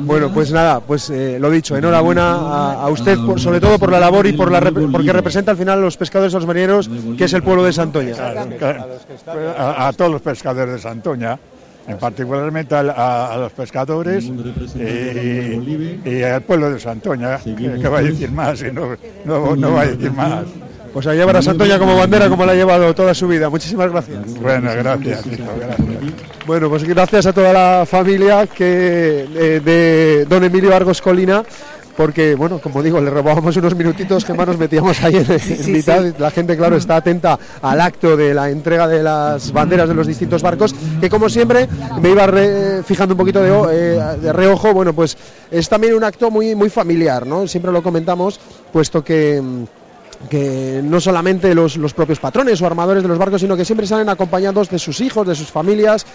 Bueno, 0.02 0.32
pues 0.32 0.50
nada, 0.52 0.80
pues 0.80 1.10
eh, 1.10 1.36
lo 1.38 1.50
dicho, 1.50 1.76
enhorabuena 1.76 2.30
a, 2.30 2.72
a 2.84 2.88
usted, 2.88 3.18
por- 3.26 3.38
sobre 3.38 3.60
todo 3.60 3.78
por 3.78 3.90
la 3.92 4.00
labor 4.00 4.26
y 4.26 4.32
por 4.32 4.50
la 4.50 4.58
rep- 4.60 4.90
porque 4.90 5.12
representa 5.12 5.50
al 5.50 5.58
final 5.58 5.78
a 5.78 5.82
los 5.82 5.98
pescadores 5.98 6.32
los 6.32 6.46
marineros, 6.46 6.88
que 7.18 7.24
es 7.24 7.32
el 7.34 7.42
pueblo 7.42 7.62
de 7.64 7.74
Santoña. 7.74 8.14
Claro, 8.14 8.48
claro. 8.58 8.86
A, 9.58 9.88
a 9.88 9.92
todos 9.92 10.10
los 10.10 10.22
pescadores 10.22 10.74
de 10.76 10.80
Santoña, 10.80 11.38
en 11.88 11.98
particularmente 11.98 12.74
al- 12.74 12.90
a, 12.90 13.32
a 13.32 13.36
los 13.38 13.52
pescadores 13.52 14.24
y, 14.76 16.08
y 16.08 16.22
al 16.22 16.42
pueblo 16.42 16.70
de 16.70 16.78
Santoña, 16.80 17.38
que, 17.38 17.54
que 17.80 17.88
va 17.88 17.98
a 17.98 18.02
decir 18.02 18.30
más 18.30 18.60
y 18.62 18.70
no, 18.72 18.96
no, 19.24 19.56
no 19.56 19.72
va 19.72 19.82
a 19.82 19.86
decir 19.86 20.12
más. 20.12 20.44
Pues 20.92 21.06
a 21.06 21.14
llevar 21.14 21.36
a 21.36 21.42
Santoña 21.42 21.78
como 21.78 21.96
bandera, 21.96 22.28
como 22.30 22.46
la 22.46 22.52
ha 22.52 22.54
llevado 22.54 22.94
toda 22.94 23.12
su 23.14 23.28
vida. 23.28 23.50
Muchísimas 23.50 23.90
gracias. 23.90 24.34
Bueno, 24.40 24.70
gracias, 24.74 25.26
hijo, 25.26 25.44
gracias. 25.60 25.88
Bueno, 26.46 26.70
pues 26.70 26.84
gracias 26.84 27.26
a 27.26 27.32
toda 27.34 27.52
la 27.52 27.84
familia 27.86 28.46
que 28.46 29.26
eh, 29.34 29.60
de 29.62 30.24
don 30.28 30.44
Emilio 30.44 30.74
Argos 30.74 31.02
Colina 31.02 31.44
porque, 31.98 32.36
bueno, 32.36 32.60
como 32.60 32.80
digo, 32.80 33.00
le 33.00 33.10
robábamos 33.10 33.56
unos 33.56 33.74
minutitos 33.74 34.24
que 34.24 34.32
más 34.32 34.46
nos 34.46 34.56
metíamos 34.56 35.02
ahí 35.02 35.16
en, 35.16 35.72
mitad. 35.72 36.04
La 36.16 36.30
gente, 36.30 36.56
claro, 36.56 36.76
está 36.76 36.94
atenta 36.94 37.36
al 37.60 37.80
acto 37.80 38.16
de 38.16 38.32
la 38.34 38.50
entrega 38.50 38.86
de 38.86 39.02
las 39.02 39.50
banderas 39.52 39.88
de 39.88 39.96
los 39.96 40.06
distintos 40.06 40.40
barcos, 40.40 40.76
que 41.00 41.10
como 41.10 41.28
siempre 41.28 41.68
me 42.00 42.10
iba 42.10 42.24
re- 42.28 42.84
fijando 42.84 43.14
un 43.14 43.18
poquito 43.18 43.42
de, 43.42 43.50
eh, 43.72 44.00
de 44.22 44.32
reojo, 44.32 44.72
bueno, 44.72 44.92
pues 44.92 45.18
es 45.50 45.68
también 45.68 45.92
un 45.94 46.04
acto 46.04 46.30
muy, 46.30 46.54
muy 46.54 46.70
familiar, 46.70 47.26
¿no? 47.26 47.48
Siempre 47.48 47.72
lo 47.72 47.82
comentamos, 47.82 48.38
puesto 48.72 49.02
que... 49.02 49.42
que 50.30 50.80
no 50.84 51.00
solamente 51.00 51.52
los, 51.54 51.76
los 51.76 51.94
propios 51.94 52.20
patrones 52.20 52.62
o 52.62 52.66
armadores 52.66 53.02
de 53.02 53.08
los 53.08 53.18
barcos, 53.18 53.40
sino 53.40 53.56
que 53.56 53.64
siempre 53.64 53.88
salen 53.88 54.08
acompañados 54.08 54.70
de 54.70 54.78
sus 54.78 55.00
hijos, 55.00 55.26
de 55.26 55.34
sus 55.34 55.48
familias, 55.50 56.06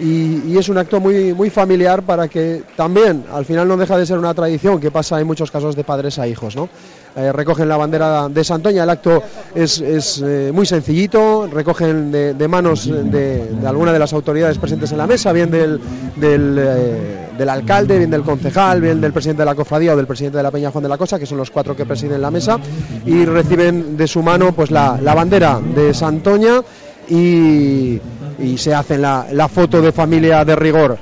y, 0.00 0.56
es 0.56 0.68
un 0.68 0.78
acto 0.78 1.00
muy, 1.00 1.32
muy 1.34 1.50
familiar 1.50 2.02
para 2.02 2.28
que 2.28 2.62
también 2.76 3.24
al 3.32 3.44
final 3.44 3.68
no 3.68 3.76
deja 3.76 3.96
de 3.96 4.06
ser 4.06 4.18
una 4.18 4.34
tradición 4.34 4.80
que 4.80 4.90
pasa 4.90 5.20
en 5.20 5.26
muchos 5.26 5.50
casos 5.50 5.76
de 5.76 5.84
padres 5.84 6.18
a 6.18 6.26
hijos. 6.26 6.56
¿no? 6.56 6.68
Eh, 7.16 7.32
recogen 7.32 7.68
la 7.68 7.76
bandera 7.76 8.28
de 8.28 8.42
Santoña, 8.42 8.82
el 8.82 8.90
acto 8.90 9.22
es, 9.54 9.80
es, 9.80 10.20
eh, 10.24 10.50
muy 10.52 10.66
sencillito, 10.66 11.46
recogen 11.46 12.10
de, 12.10 12.48
manos 12.48 12.86
de, 12.86 13.48
alguna 13.64 13.92
de 13.92 13.98
las 14.00 14.12
autoridades 14.12 14.58
presentes 14.58 14.90
en 14.90 14.98
la 14.98 15.06
mesa, 15.06 15.32
bien 15.32 15.50
del, 15.50 15.80
del, 16.16 16.56
eh, 16.58 17.28
del 17.38 17.48
alcalde, 17.48 17.98
bien 17.98 18.10
del 18.10 18.22
concejal, 18.22 18.80
bien 18.80 19.00
del 19.00 19.12
presidente 19.12 19.42
de 19.42 19.46
la 19.46 19.54
cofradía 19.54 19.94
o 19.94 19.96
del 19.96 20.08
presidente 20.08 20.38
de 20.38 20.42
la 20.42 20.50
Peña 20.50 20.72
Juan 20.72 20.82
de 20.82 20.88
la 20.88 20.98
Cosa, 20.98 21.18
que 21.18 21.26
son 21.26 21.38
los 21.38 21.52
cuatro 21.52 21.76
que 21.76 21.86
presiden 21.86 22.20
la 22.20 22.32
mesa, 22.32 22.58
y 23.06 23.24
reciben 23.24 23.96
de 23.96 24.08
su 24.08 24.20
mano 24.22 24.52
pues 24.52 24.72
la, 24.72 24.98
la 25.00 25.14
bandera 25.14 25.60
de 25.60 25.94
Santoña 25.94 26.62
y, 27.08 28.00
y 28.38 28.58
se 28.58 28.74
hacen 28.74 29.02
la, 29.02 29.26
la 29.32 29.48
foto 29.48 29.80
de 29.80 29.92
familia 29.92 30.44
de 30.44 30.56
rigor. 30.56 30.98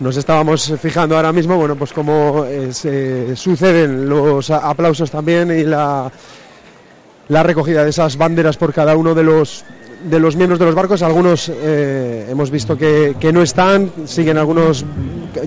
Nos 0.00 0.16
estábamos 0.16 0.72
fijando 0.80 1.16
ahora 1.16 1.32
mismo, 1.32 1.56
bueno, 1.56 1.74
pues 1.74 1.92
cómo 1.92 2.44
eh, 2.46 2.72
se 2.72 3.34
suceden 3.34 4.08
los 4.08 4.48
aplausos 4.50 5.10
también 5.10 5.50
y 5.50 5.64
la, 5.64 6.12
la 7.26 7.42
recogida 7.42 7.82
de 7.82 7.90
esas 7.90 8.16
banderas 8.16 8.56
por 8.56 8.72
cada 8.72 8.96
uno 8.96 9.12
de 9.14 9.24
los 9.24 9.64
de 10.04 10.20
los 10.20 10.36
miembros 10.36 10.58
de 10.58 10.64
los 10.66 10.74
barcos. 10.74 11.02
Algunos 11.02 11.48
eh, 11.52 12.26
hemos 12.30 12.50
visto 12.50 12.76
que, 12.76 13.16
que 13.18 13.32
no 13.32 13.42
están, 13.42 13.90
siguen 14.06 14.38
algunos 14.38 14.84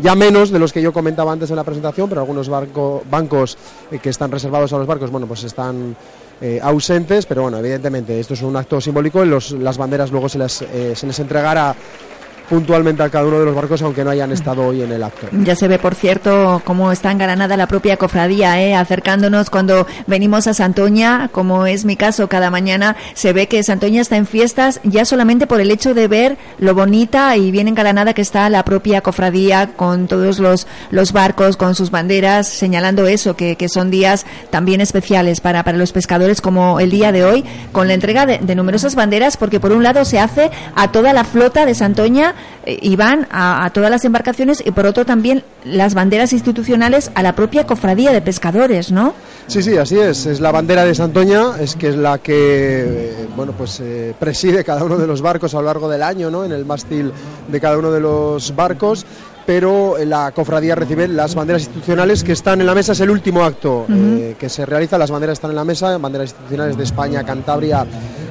ya 0.02 0.16
menos 0.16 0.52
de 0.52 0.60
los 0.60 0.72
que 0.74 0.82
yo 0.82 0.94
comentaba 0.94 1.32
antes 1.32 1.50
en 1.50 1.56
la 1.56 1.64
presentación, 1.64 2.10
pero 2.10 2.22
algunos 2.22 2.50
barco- 2.50 3.04
bancos 3.10 3.58
eh, 3.92 4.00
que 4.00 4.10
están 4.10 4.32
reservados 4.32 4.72
a 4.74 4.78
los 4.78 4.88
barcos, 4.88 5.10
bueno, 5.12 5.28
pues 5.28 5.44
están 5.44 5.96
eh, 6.42 6.60
ausentes, 6.62 7.26
pero 7.26 7.44
bueno, 7.44 7.58
evidentemente 7.58 8.20
esto 8.20 8.34
es 8.34 8.42
un 8.42 8.56
acto 8.56 8.80
simbólico 8.82 9.24
y 9.24 9.28
los, 9.28 9.52
las 9.52 9.78
banderas 9.78 10.12
luego 10.12 10.28
se, 10.30 10.38
las, 10.40 10.54
se 10.54 11.08
les 11.08 11.20
entregará 11.20 11.76
puntualmente 12.52 13.02
a 13.02 13.10
cada 13.10 13.26
uno 13.26 13.40
de 13.40 13.46
los 13.46 13.56
barcos, 13.56 13.82
aunque 13.82 14.04
no 14.04 14.10
hayan 14.10 14.30
estado 14.34 14.68
hoy 14.68 14.82
en 14.82 14.92
el 14.92 15.02
acto. 15.02 15.28
Ya 15.32 15.56
se 15.56 15.70
ve, 15.70 15.80
por 15.80 15.96
cierto, 15.96 16.62
cómo 16.66 16.92
está 16.92 17.10
engalanada 17.10 17.56
la 17.56 17.66
propia 17.66 17.96
cofradía, 17.96 18.62
¿eh? 18.62 18.76
acercándonos 18.76 19.50
cuando 19.50 19.88
venimos 20.06 20.48
a 20.48 20.54
Santoña, 20.54 21.30
como 21.32 21.66
es 21.66 21.86
mi 21.86 21.96
caso 21.96 22.28
cada 22.28 22.52
mañana, 22.52 22.98
se 23.14 23.32
ve 23.32 23.48
que 23.48 23.64
Santoña 23.64 24.02
está 24.02 24.18
en 24.18 24.26
fiestas 24.26 24.82
ya 24.84 25.06
solamente 25.06 25.48
por 25.48 25.62
el 25.62 25.72
hecho 25.72 25.94
de 25.94 26.10
ver 26.10 26.38
lo 26.60 26.76
bonita 26.76 27.38
y 27.38 27.52
bien 27.52 27.70
engalanada 27.70 28.14
que 28.14 28.22
está 28.22 28.50
la 28.50 28.66
propia 28.66 29.00
cofradía 29.00 29.72
con 29.78 30.08
todos 30.08 30.40
los, 30.40 30.68
los 30.90 31.14
barcos, 31.14 31.56
con 31.56 31.74
sus 31.74 31.90
banderas, 31.90 32.50
señalando 32.50 33.08
eso, 33.08 33.38
que, 33.38 33.56
que 33.56 33.70
son 33.70 33.90
días 33.90 34.26
también 34.50 34.82
especiales 34.82 35.40
para, 35.40 35.64
para 35.64 35.78
los 35.78 35.94
pescadores 35.94 36.42
como 36.42 36.82
el 36.82 36.92
día 36.92 37.14
de 37.14 37.24
hoy, 37.24 37.46
con 37.72 37.88
la 37.88 37.94
entrega 37.94 38.26
de 38.26 38.56
numerosas 38.56 38.96
banderas, 38.96 39.38
porque 39.38 39.62
por 39.62 39.72
un 39.72 39.84
lado 39.84 40.04
se 40.04 40.20
hace 40.20 40.52
a 40.76 40.92
toda 40.92 41.14
la 41.14 41.24
flota 41.24 41.66
de 41.66 41.76
Santoña 41.76 42.36
eh, 42.66 42.78
y 42.82 42.96
van 42.96 43.28
a, 43.32 43.66
a 43.66 43.70
todas 43.72 43.90
las 43.90 44.06
embarcaciones 44.06 44.62
y 44.66 44.72
por 44.72 44.86
otro 44.86 45.06
también 45.06 45.44
las 45.64 45.94
banderas 45.94 46.34
institucionales 46.34 47.12
a 47.16 47.24
la 47.24 47.36
propia 47.36 47.66
cofradía 47.66 48.12
de 48.12 48.22
pescadores, 48.22 48.92
¿no? 48.92 49.14
Sí, 49.48 49.62
sí, 49.62 49.78
así 49.78 50.00
es. 50.00 50.26
Es 50.26 50.40
la 50.40 50.52
bandera 50.52 50.86
de 50.86 50.96
Santoña, 50.96 51.60
es 51.60 51.76
que 51.76 51.90
es 51.90 51.96
la 51.96 52.20
que 52.20 52.34
eh, 52.34 53.28
bueno, 53.36 53.54
pues 53.58 53.80
eh, 53.82 54.14
preside 54.18 54.64
cada 54.64 54.84
uno 54.84 54.98
de 54.98 55.08
los 55.08 55.22
barcos 55.22 55.54
a 55.56 55.58
lo 55.58 55.64
largo 55.64 55.90
del 55.90 56.04
año, 56.04 56.32
¿no? 56.32 56.46
En 56.46 56.52
el 56.52 56.66
mástil 56.66 57.12
de 57.48 57.60
cada 57.60 57.78
uno 57.78 57.92
de 57.92 58.00
los 58.00 58.56
barcos. 58.56 59.06
Pero 59.46 59.96
la 60.06 60.32
cofradía 60.32 60.76
recibe 60.76 61.08
las 61.08 61.34
banderas 61.34 61.64
institucionales 61.64 62.24
que 62.24 62.32
están 62.32 62.62
en 62.62 62.68
la 62.68 62.76
mesa. 62.76 62.92
Es 62.92 63.00
el 63.00 63.10
último 63.10 63.44
acto 63.44 63.88
eh, 63.90 64.36
que 64.40 64.50
se 64.50 64.68
realiza. 64.68 65.00
Las 65.00 65.10
banderas 65.10 65.34
están 65.34 65.50
en 65.50 65.56
la 65.56 65.66
mesa, 65.66 65.98
banderas 65.98 66.30
institucionales 66.30 66.78
de 66.78 66.84
España, 66.84 67.24
Cantabria 67.24 67.86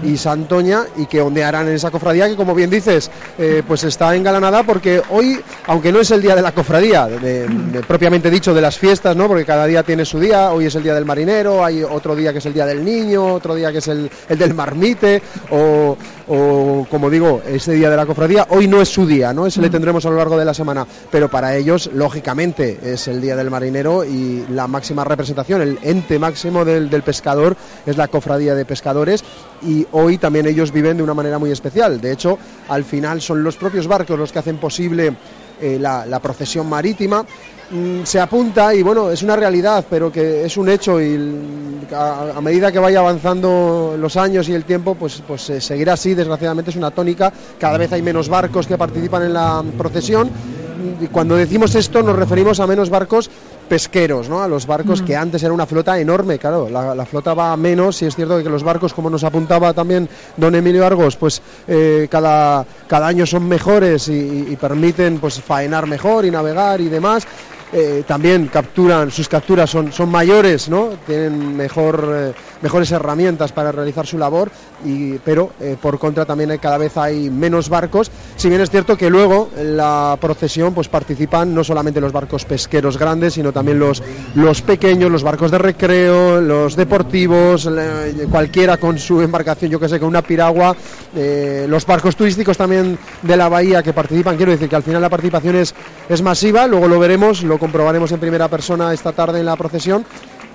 y 0.05 0.17
Santoña, 0.17 0.85
y 0.97 1.07
que 1.07 1.21
ondearán 1.21 1.69
en 1.69 1.75
esa 1.75 1.91
cofradía 1.91 2.29
que, 2.29 2.37
como 2.37 2.55
bien 2.55 2.71
dices, 2.71 3.11
eh, 3.39 3.63
pues 3.67 3.85
está 3.85 4.15
engalanada 4.17 4.63
porque 4.63 5.03
hoy, 5.11 5.41
aunque 5.67 5.93
no 5.93 6.01
es 6.01 6.11
el 6.11 6.23
día 6.23 6.35
de 6.35 6.43
la 6.43 6.53
cofradía, 6.53 7.07
de- 7.07 7.47
de- 7.49 7.81
propiamente 7.83 8.31
dicho 8.31 8.55
de 8.55 8.61
las 8.61 8.79
fiestas, 8.79 9.17
¿no? 9.17 9.29
Porque 9.29 9.45
cada 9.45 9.67
día 9.67 9.83
tiene 9.83 10.05
su 10.05 10.19
día. 10.21 10.53
Hoy 10.53 10.67
es 10.67 10.75
el 10.75 10.83
día 10.83 10.95
del 10.95 11.05
marinero, 11.05 11.65
hay 11.65 11.83
otro 11.83 12.15
día 12.17 12.33
que 12.33 12.39
es 12.39 12.47
el 12.47 12.55
día 12.55 12.67
del 12.67 12.85
niño, 12.85 13.35
otro 13.35 13.55
día 13.55 13.73
que 13.73 13.79
es 13.79 13.89
el, 13.89 14.11
el 14.29 14.39
del 14.39 14.55
marmite, 14.55 15.23
o, 15.51 15.97
o, 16.29 16.87
como 16.91 17.11
digo, 17.11 17.43
ese 17.47 17.73
día 17.73 17.91
de 17.91 17.97
la 17.97 18.07
cofradía. 18.07 18.47
Hoy 18.51 18.69
no 18.69 18.81
es 18.81 18.89
su 18.89 19.07
día, 19.07 19.33
¿no? 19.33 19.47
Ese 19.47 19.61
le 19.61 19.71
tendremos 19.71 20.05
a 20.07 20.11
lo 20.11 20.17
largo 20.17 20.39
de 20.39 20.45
la 20.45 20.55
semana, 20.55 20.87
pero 21.11 21.29
para 21.29 21.57
ellos, 21.57 21.91
lógicamente, 21.93 22.79
es 22.83 23.09
el 23.09 23.21
día 23.21 23.37
del 23.37 23.51
marinero 23.51 24.05
y 24.05 24.45
la 24.51 24.67
máxima 24.67 25.05
representación, 25.05 25.63
el 25.63 25.79
ente 25.83 26.19
máximo 26.19 26.65
del, 26.65 26.91
del 26.91 27.03
pescador 27.03 27.57
es 27.87 27.97
la 27.97 28.09
cofradía 28.09 28.55
de 28.55 28.65
pescadores 28.65 29.25
y 29.63 29.87
hoy 29.93 30.19
también 30.19 30.47
ellos 30.47 30.73
viven 30.73 30.97
de 30.97 31.03
una 31.03 31.15
manera 31.15 31.39
muy 31.39 31.51
especial. 31.51 32.01
De 32.01 32.13
hecho, 32.13 32.39
al 32.69 32.85
final 32.85 33.21
son 33.21 33.43
los 33.43 33.57
propios 33.57 33.87
barcos 33.87 34.19
los 34.19 34.33
que 34.33 34.39
hacen 34.39 34.59
posible 34.59 35.15
eh, 35.61 35.79
la, 35.79 36.21
procesión 36.21 36.69
marítima. 36.69 37.25
Mm, 37.71 38.05
se 38.05 38.19
apunta 38.19 38.75
y 38.75 38.83
bueno, 38.83 39.11
es 39.11 39.23
una 39.23 39.37
realidad, 39.37 39.85
pero 39.89 40.11
que 40.11 40.45
es 40.45 40.57
un 40.57 40.69
hecho 40.69 41.01
y 41.01 41.19
a 41.93 42.41
medida 42.41 42.73
que 42.73 42.79
vaya 42.79 43.01
avanzando 43.01 43.97
los 43.99 44.17
años 44.17 44.49
y 44.49 44.55
el 44.55 44.65
tiempo, 44.65 44.95
pues, 44.95 45.23
pues 45.27 45.51
eh, 45.51 45.61
seguirá 45.61 45.95
así, 45.95 46.15
desgraciadamente 46.15 46.71
es 46.71 46.77
una 46.77 46.91
tónica, 46.91 47.33
cada 47.59 47.79
vez 47.79 47.93
hay 47.93 48.03
menos 48.03 48.29
barcos 48.29 48.67
que 48.67 48.79
participan 48.79 49.25
en 49.25 49.35
la 49.35 49.63
procesión 49.77 50.31
y 51.01 51.07
cuando 51.09 51.37
decimos 51.37 51.75
esto 51.75 52.03
nos 52.03 52.17
referimos 52.17 52.61
a 52.61 52.67
menos 52.67 52.91
barcos 52.91 53.31
pesqueros, 53.71 54.29
¿no? 54.29 54.43
A 54.43 54.49
los 54.49 54.67
barcos 54.67 55.01
que 55.01 55.15
antes 55.17 55.45
era 55.45 55.53
una 55.53 55.65
flota 55.65 55.97
enorme, 56.01 56.41
claro, 56.41 56.69
la, 56.69 56.93
la 56.93 57.07
flota 57.07 57.35
va 57.35 57.53
a 57.53 57.57
menos 57.57 58.03
y 58.03 58.07
es 58.07 58.17
cierto 58.17 58.43
que 58.43 58.51
los 58.51 58.65
barcos, 58.65 58.93
como 58.93 59.09
nos 59.09 59.23
apuntaba 59.23 59.73
también 59.73 60.09
don 60.37 60.57
Emilio 60.57 60.85
Argos, 60.85 61.17
pues 61.17 61.41
eh, 61.69 62.09
cada, 62.11 62.67
cada 62.89 63.07
año 63.07 63.27
son 63.27 63.47
mejores 63.49 64.09
y, 64.09 64.47
y 64.51 64.57
permiten 64.57 65.21
pues 65.21 65.41
faenar 65.41 65.87
mejor 65.87 66.25
y 66.25 66.33
navegar 66.33 66.81
y 66.81 66.89
demás. 66.89 67.25
Eh, 67.73 68.03
también 68.05 68.49
capturan, 68.49 69.13
sus 69.13 69.29
capturas 69.29 69.71
son, 69.71 69.93
son 69.93 70.09
mayores, 70.11 70.69
¿no? 70.69 70.89
Tienen 71.07 71.57
mejor, 71.57 72.05
eh, 72.13 72.33
mejores 72.63 72.91
herramientas 72.91 73.53
para 73.53 73.71
realizar 73.71 74.09
su 74.09 74.19
labor, 74.19 74.51
y, 74.85 75.19
pero 75.19 75.53
eh, 75.61 75.77
por 75.81 76.01
contra 76.01 76.25
también 76.25 76.59
cada 76.59 76.79
vez 76.79 76.97
hay 76.97 77.31
menos 77.31 77.69
barcos, 77.69 78.11
si 78.35 78.49
bien 78.49 78.61
es 78.61 78.71
cierto 78.71 78.97
que 78.97 79.09
luego 79.09 79.51
en 79.57 79.77
la 79.77 80.19
procesión 80.21 80.75
pues 80.75 80.89
participan 80.89 81.55
no 81.55 81.63
solamente 81.63 82.01
los 82.01 82.11
barcos 82.11 82.45
pesqueros 82.45 82.99
grandes, 82.99 83.35
sino 83.35 83.53
también 83.53 83.79
los, 83.79 84.03
los 84.35 84.63
pequeños, 84.63 85.09
los 85.09 85.23
barcos 85.23 85.53
de 85.53 85.59
recreo, 85.59 86.41
los 86.41 86.75
deportivos, 86.75 87.71
cualquiera 88.33 88.79
con 88.79 88.99
su 88.99 89.21
embarcación, 89.21 89.71
yo 89.71 89.79
que 89.79 89.89
sé, 89.89 90.01
con 90.01 90.09
una 90.09 90.23
piragua, 90.23 90.75
los 91.69 91.87
barcos 91.87 92.17
turísticos 92.17 92.57
también 92.57 92.99
de 93.23 93.37
la 93.37 93.49
bahía 93.49 93.83
que 93.83 93.93
participan, 93.93 94.37
quiero 94.37 94.51
decir 94.53 94.69
que 94.69 94.77
al 94.77 94.83
final 94.83 95.01
la 95.03 95.09
participación 95.09 95.55
es, 95.57 95.75
es 96.09 96.21
masiva, 96.23 96.67
luego 96.67 96.89
lo 96.89 96.99
veremos, 96.99 97.43
comprobaremos 97.61 98.11
en 98.11 98.19
primera 98.19 98.49
persona 98.49 98.93
esta 98.93 99.13
tarde 99.13 99.39
en 99.39 99.47
la 99.47 99.55
procesión, 99.55 100.05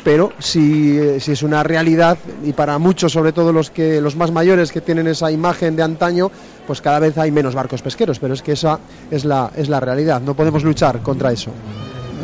pero 0.03 0.33
si, 0.39 0.97
eh, 0.99 1.19
si 1.21 1.31
es 1.31 1.41
una 1.41 1.63
realidad 1.63 2.17
y 2.43 2.51
para 2.51 2.77
muchos, 2.77 3.13
sobre 3.13 3.31
todo 3.31 3.53
los 3.53 3.69
que 3.69 4.01
los 4.01 4.17
más 4.17 4.31
mayores 4.31 4.71
que 4.71 4.81
tienen 4.81 5.07
esa 5.07 5.31
imagen 5.31 5.77
de 5.77 5.83
antaño, 5.83 6.29
pues 6.67 6.81
cada 6.81 6.99
vez 6.99 7.17
hay 7.17 7.31
menos 7.31 7.55
barcos 7.55 7.81
pesqueros, 7.81 8.19
pero 8.19 8.33
es 8.33 8.41
que 8.41 8.51
esa 8.51 8.79
es 9.09 9.23
la 9.23 9.51
es 9.55 9.69
la 9.69 9.79
realidad, 9.79 10.21
no 10.21 10.35
podemos 10.35 10.63
luchar 10.63 11.01
contra 11.01 11.31
eso. 11.31 11.51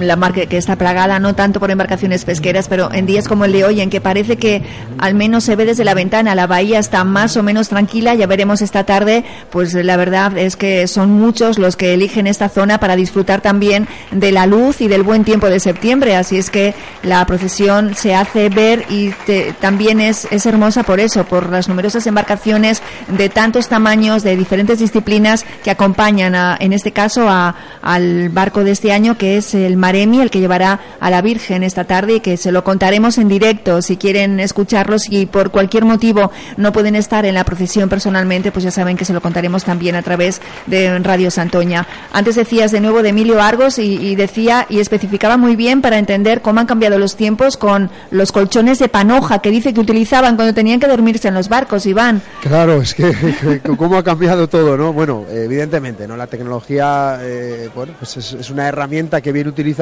La 0.02 0.16
mar 0.16 0.34
que, 0.34 0.48
está 0.58 0.76
plagada 0.76 1.20
no 1.20 1.36
tanto 1.36 1.60
por 1.60 1.72
embarcaciones 1.72 2.26
pesqueras, 2.26 2.68
pero 2.68 2.92
en 2.94 3.06
días 3.06 3.28
como 3.28 3.46
el 3.46 3.52
de 3.52 3.64
hoy, 3.66 3.82
en 3.82 3.90
que 3.90 4.02
parece 4.02 4.38
que 4.38 4.62
al 4.98 5.14
menos 5.16 5.44
se 5.44 5.56
ve 5.56 5.66
desde 5.66 5.84
la 5.84 5.94
ventana, 5.94 6.36
la 6.36 6.48
bahía 6.48 6.80
está 6.80 7.04
más 7.04 7.38
o 7.38 7.44
menos 7.44 7.70
tranquila, 7.70 8.14
ya 8.16 8.28
veremos 8.28 8.62
esta 8.62 8.84
tarde, 8.86 9.24
pues 9.50 9.74
la 9.74 9.98
verdad 9.98 10.38
es 10.38 10.56
que 10.56 10.88
son 10.88 11.12
muchos 11.12 11.58
los 11.60 11.76
que 11.76 11.94
eligen 11.94 12.28
esta 12.28 12.50
zona 12.50 12.80
para 12.80 12.96
disfrutar 12.96 13.42
también 13.42 13.88
de 14.12 14.32
la 14.32 14.46
luz 14.46 14.82
y 14.82 14.88
del 14.88 15.04
buen 15.04 15.24
tiempo 15.24 15.48
de 15.50 15.60
septiembre, 15.60 16.16
así 16.16 16.38
es 16.38 16.50
que 16.50 16.74
la 17.04 17.26
procesión 17.26 17.96
se 17.96 18.14
hace 18.16 18.50
ver 18.50 18.86
y 18.90 19.12
también 19.60 20.00
es, 20.02 20.28
es 20.32 20.46
hermosa 20.46 20.84
por 20.84 21.00
eso, 21.00 21.24
por 21.26 21.50
las 21.50 21.68
numerosas 21.68 22.06
embarcaciones 22.08 22.82
de 23.08 23.30
tantos 23.30 23.68
tamaños, 23.68 24.24
de 24.24 24.36
diferentes 24.36 24.80
disciplinas 24.80 25.46
que 25.64 25.72
acompañan 25.72 26.36
a- 26.36 26.58
en 26.60 26.74
este 26.74 26.92
caso 26.92 27.28
a- 27.30 27.56
al 27.82 28.30
barco 28.30 28.64
de 28.64 28.72
este 28.72 28.92
año 28.92 29.18
que 29.18 29.38
es 29.38 29.54
el 29.54 29.78
Maremi, 29.92 30.22
el 30.22 30.32
que 30.32 30.40
llevará 30.40 30.80
a 31.02 31.10
la 31.10 31.22
Virgen 31.22 31.64
esta 31.64 31.84
tarde 31.84 32.16
y 32.16 32.20
que 32.22 32.38
se 32.38 32.54
lo 32.54 32.64
contaremos 32.64 33.18
en 33.18 33.28
directo. 33.28 33.82
Si 33.82 33.98
quieren 33.98 34.40
escucharlos 34.40 35.10
y 35.10 35.26
por 35.26 35.52
cualquier 35.52 35.84
motivo 35.84 36.32
no 36.56 36.72
pueden 36.72 36.96
estar 36.96 37.26
en 37.26 37.36
la 37.36 37.44
procesión 37.44 37.90
personalmente, 37.90 38.54
pues 38.54 38.64
ya 38.64 38.72
saben 38.72 38.96
que 38.96 39.04
se 39.04 39.12
lo 39.12 39.20
contaremos 39.20 39.66
también 39.66 39.96
a 39.96 40.02
través 40.02 40.42
de 40.66 40.98
Radio 41.00 41.30
Santoña. 41.30 41.86
Antes 42.14 42.36
decías 42.36 42.72
de 42.72 42.80
nuevo 42.80 43.04
de 43.04 43.10
Emilio 43.10 43.42
Argos 43.42 43.80
y, 43.80 43.96
y 43.96 44.16
decía 44.16 44.66
y 44.70 44.80
especificaba 44.80 45.36
muy 45.36 45.58
bien 45.58 45.82
para 45.82 45.98
entender 45.98 46.42
cómo 46.42 46.62
han 46.62 46.68
cambiado 46.68 46.98
los 46.98 47.18
tiempos 47.18 47.58
con 47.58 47.90
los 48.12 48.32
colchones 48.32 48.80
de 48.80 48.88
panoja 48.88 49.40
que 49.40 49.52
dice 49.52 49.74
que 49.74 49.82
utilizaban 49.82 50.38
cuando 50.38 50.54
tenían 50.54 50.80
que 50.80 50.88
dormirse 50.88 51.28
en 51.28 51.34
los 51.34 51.50
barcos, 51.50 51.86
Iván. 51.86 52.22
Claro, 52.42 52.82
es 52.82 52.94
que, 52.94 53.12
que 53.42 53.60
cómo 53.76 53.98
ha 53.98 54.04
cambiado 54.04 54.48
todo, 54.48 54.78
¿no? 54.78 54.94
Bueno, 54.94 55.26
evidentemente, 55.30 56.08
¿no? 56.08 56.16
La 56.16 56.28
tecnología, 56.28 57.20
eh, 57.22 57.70
bueno, 57.76 57.92
pues 58.00 58.16
es, 58.16 58.32
es 58.32 58.50
una 58.50 58.70
herramienta 58.70 59.20
que 59.20 59.34
bien 59.34 59.48
utilizada, 59.48 59.81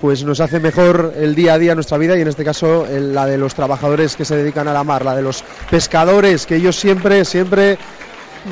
pues 0.00 0.22
nos 0.24 0.40
hace 0.40 0.60
mejor 0.60 1.12
el 1.16 1.34
día 1.34 1.54
a 1.54 1.58
día 1.58 1.74
nuestra 1.74 1.98
vida 1.98 2.16
y 2.16 2.20
en 2.22 2.28
este 2.28 2.44
caso 2.44 2.86
el- 2.86 3.14
la 3.14 3.26
de 3.26 3.36
los 3.38 3.54
trabajadores 3.54 4.14
que 4.16 4.24
se 4.24 4.36
dedican 4.36 4.68
a 4.68 4.72
la 4.72 4.84
mar, 4.84 5.04
la 5.04 5.16
de 5.16 5.22
los 5.22 5.42
pescadores, 5.70 6.46
que 6.46 6.56
ellos 6.56 6.76
siempre, 6.76 7.24
siempre 7.24 7.76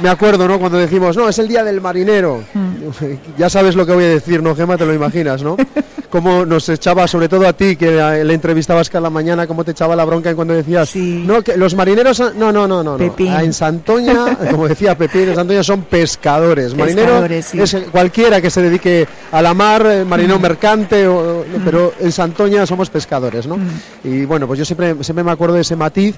me 0.02 0.08
acuerdo, 0.08 0.48
¿no? 0.48 0.58
Cuando 0.58 0.78
decimos, 0.78 1.16
no, 1.16 1.28
es 1.28 1.38
el 1.38 1.46
día 1.48 1.62
del 1.64 1.80
marinero. 1.80 2.42
Ya 3.38 3.48
sabes 3.48 3.76
lo 3.76 3.86
que 3.86 3.92
voy 3.92 4.04
a 4.04 4.08
decir, 4.08 4.42
¿no, 4.42 4.54
Gema? 4.56 4.76
Te 4.76 4.84
lo 4.86 4.92
imaginas, 4.94 5.42
¿no? 5.42 5.56
Cómo 6.10 6.46
nos 6.46 6.68
echaba, 6.68 7.06
sobre 7.08 7.28
todo 7.28 7.46
a 7.48 7.52
ti, 7.52 7.76
que 7.76 7.90
le 8.24 8.34
entrevistabas 8.34 8.88
cada 8.88 9.10
mañana, 9.10 9.46
cómo 9.46 9.64
te 9.64 9.72
echaba 9.72 9.96
la 9.96 10.04
bronca 10.04 10.34
cuando 10.34 10.54
decías, 10.54 10.94
no, 10.96 11.42
que 11.42 11.56
los 11.56 11.74
marineros, 11.74 12.20
no, 12.36 12.52
no, 12.52 12.66
no, 12.68 12.82
no. 12.82 12.96
Pepín. 12.96 13.32
Ah, 13.32 13.42
En 13.42 13.52
Santoña, 13.52 14.36
como 14.50 14.68
decía 14.68 14.96
Pepín, 14.96 15.28
en 15.30 15.34
Santoña 15.34 15.62
son 15.62 15.82
pescadores. 15.82 16.74
Marinero 16.74 17.06
Pescadores, 17.06 17.46
sí. 17.46 17.60
es 17.60 17.76
cualquiera 17.90 18.40
que 18.40 18.50
se 18.50 18.62
dedique 18.62 19.06
a 19.32 19.42
la 19.42 19.52
mar, 19.54 19.84
eh, 19.86 20.04
marinero 20.04 20.38
mercante, 20.38 21.06
o- 21.08 21.44
pero 21.64 21.92
en 22.00 22.12
Santoña 22.12 22.66
somos 22.66 22.88
pescadores, 22.90 23.46
¿no? 23.46 23.58
Y 24.04 24.24
bueno, 24.24 24.46
pues 24.46 24.58
yo 24.58 24.64
siempre, 24.64 24.94
siempre 25.02 25.24
me 25.24 25.32
acuerdo 25.32 25.54
de 25.56 25.62
ese 25.62 25.76
matiz. 25.76 26.14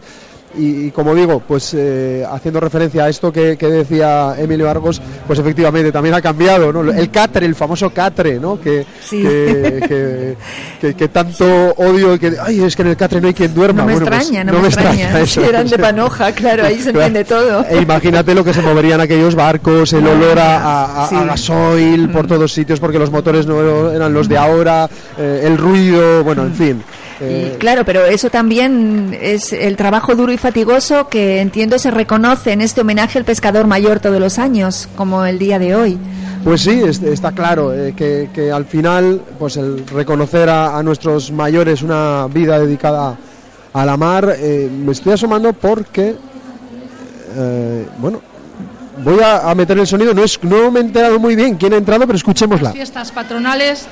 Y, 0.57 0.87
y 0.87 0.91
como 0.93 1.15
digo, 1.15 1.41
pues 1.47 1.75
eh, 1.77 2.25
haciendo 2.31 2.59
referencia 2.59 3.05
a 3.05 3.09
esto 3.11 3.31
que, 3.31 3.57
que 3.59 3.67
decía 3.67 4.35
Emilio 4.39 4.69
Argos, 4.71 5.01
pues 5.27 5.39
efectivamente 5.39 5.93
también 5.93 6.15
ha 6.15 6.23
cambiado, 6.23 6.73
¿no? 6.73 6.91
El 6.91 7.11
catre, 7.11 7.45
el 7.45 7.55
famoso 7.55 7.91
catre, 7.91 8.41
¿no? 8.41 8.59
Que, 8.59 8.87
Sí. 9.05 9.21
que, 9.23 9.81
que- 9.87 10.37
que- 10.81 10.95
que 10.95 11.09
tanto 11.09 11.45
odio 11.77 12.15
y 12.15 12.19
que, 12.19 12.33
ay, 12.43 12.63
es 12.63 12.75
que 12.75 12.83
en 12.83 12.89
el 12.89 12.97
catre 12.97 13.21
no 13.21 13.29
hay 13.29 13.35
quien 13.35 13.53
duerma. 13.55 13.83
No 13.83 13.87
me 13.89 13.93
Bueno, 13.95 14.07
pues, 14.07 14.21
extraña, 14.21 14.45
no, 14.45 14.59
me 14.61 14.69
extraña. 14.69 15.21
eso. 15.21 15.41
Si 15.43 15.47
eran 15.49 15.69
de 15.69 15.79
panoja, 15.79 16.33
claro, 16.33 16.65
ahí 16.65 16.81
se 16.81 16.91
entiende 16.91 17.25
todo. 17.25 17.67
E 17.69 17.83
imagínate 17.83 18.35
lo 18.35 18.43
que 18.43 18.55
se 18.55 18.63
moverían 18.63 19.01
aquellos 19.03 19.35
barcos, 19.35 19.93
el 19.93 20.07
olor 20.07 20.39
a, 20.39 20.57
a- 20.59 21.05
a- 21.05 21.09
Sí. 21.09 21.15
Mm. 21.15 21.19
a 21.19 21.25
gasoil 21.25 22.09
por 22.11 22.27
todos 22.27 22.53
sitios 22.53 22.81
porque 22.81 22.99
los 22.99 23.11
motores 23.11 23.47
no 23.47 23.91
eran 23.93 24.13
los 24.15 24.29
de 24.29 24.39
ahora, 24.39 24.89
eh, 25.19 25.43
el 25.45 25.59
ruido, 25.59 26.25
bueno, 26.25 26.43
en 26.45 26.55
fin. 26.55 26.83
Eh, 27.21 27.53
Y 27.55 27.59
claro, 27.59 27.85
pero 27.85 28.05
eso 28.05 28.31
también 28.31 29.17
es 29.21 29.53
el 29.53 29.77
trabajo 29.77 30.15
duro 30.15 30.33
y 30.33 30.37
fatigoso 30.39 31.09
que 31.09 31.41
entiendo 31.41 31.79
se 31.79 31.91
reconoce 31.91 32.53
en 32.53 32.61
este 32.61 32.81
homenaje 32.83 33.19
al 33.19 33.25
pescador 33.25 33.67
mayor 33.67 34.01
todos 34.01 34.21
los 34.21 34.39
años, 34.39 34.89
como 34.97 35.25
el 35.25 35.39
día 35.39 35.59
de 35.59 35.75
hoy. 35.75 35.99
Pues 36.45 36.61
sí, 36.63 36.81
es- 36.87 37.03
está 37.03 37.33
claro 37.33 37.75
eh, 37.75 37.95
que, 37.97 38.31
que 38.33 38.53
al 38.53 38.65
final, 38.65 39.21
pues 39.39 39.57
el 39.57 39.87
reconocer 39.89 40.49
a, 40.49 40.79
a 40.79 40.83
nuestros 40.83 41.31
mayores 41.33 41.83
una 41.83 42.27
vida 42.33 42.59
dedicada 42.59 43.17
a 43.73 43.85
la 43.85 43.97
mar, 43.97 44.35
eh, 44.39 44.71
me 44.73 44.93
estoy 44.93 45.13
asomando 45.15 45.53
porque, 45.53 46.15
eh, 47.37 47.87
bueno, 47.99 48.21
voy 49.05 49.21
a, 49.21 49.51
a 49.51 49.55
meter 49.55 49.79
el 49.79 49.87
sonido, 49.87 50.15
no, 50.15 50.25
es, 50.25 50.43
no 50.43 50.71
me 50.71 50.81
he 50.81 50.83
enterado 50.83 51.19
muy 51.19 51.37
bien 51.37 51.57
quién 51.57 51.73
ha 51.73 51.77
entrado, 51.77 52.07
pero 52.07 52.17
escuchémosla. 52.17 52.73
fiestas 52.73 53.13
patronales, 53.13 53.87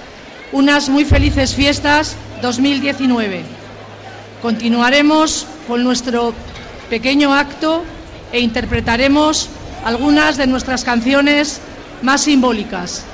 unas 0.53 0.89
muy 0.89 1.05
felices 1.05 1.55
fiestas 1.55 2.17
2019. 2.43 3.43
Continuaremos 4.43 5.47
con 5.67 5.83
nuestro 5.83 6.35
pequeño 6.89 7.35
acto 7.35 7.83
e 8.33 8.41
interpretaremos 8.41 9.49
algunas 9.85 10.37
de 10.37 10.47
nuestras 10.47 10.85
canciones 10.85 11.61
más 12.03 12.23
simbólicas. 12.23 13.05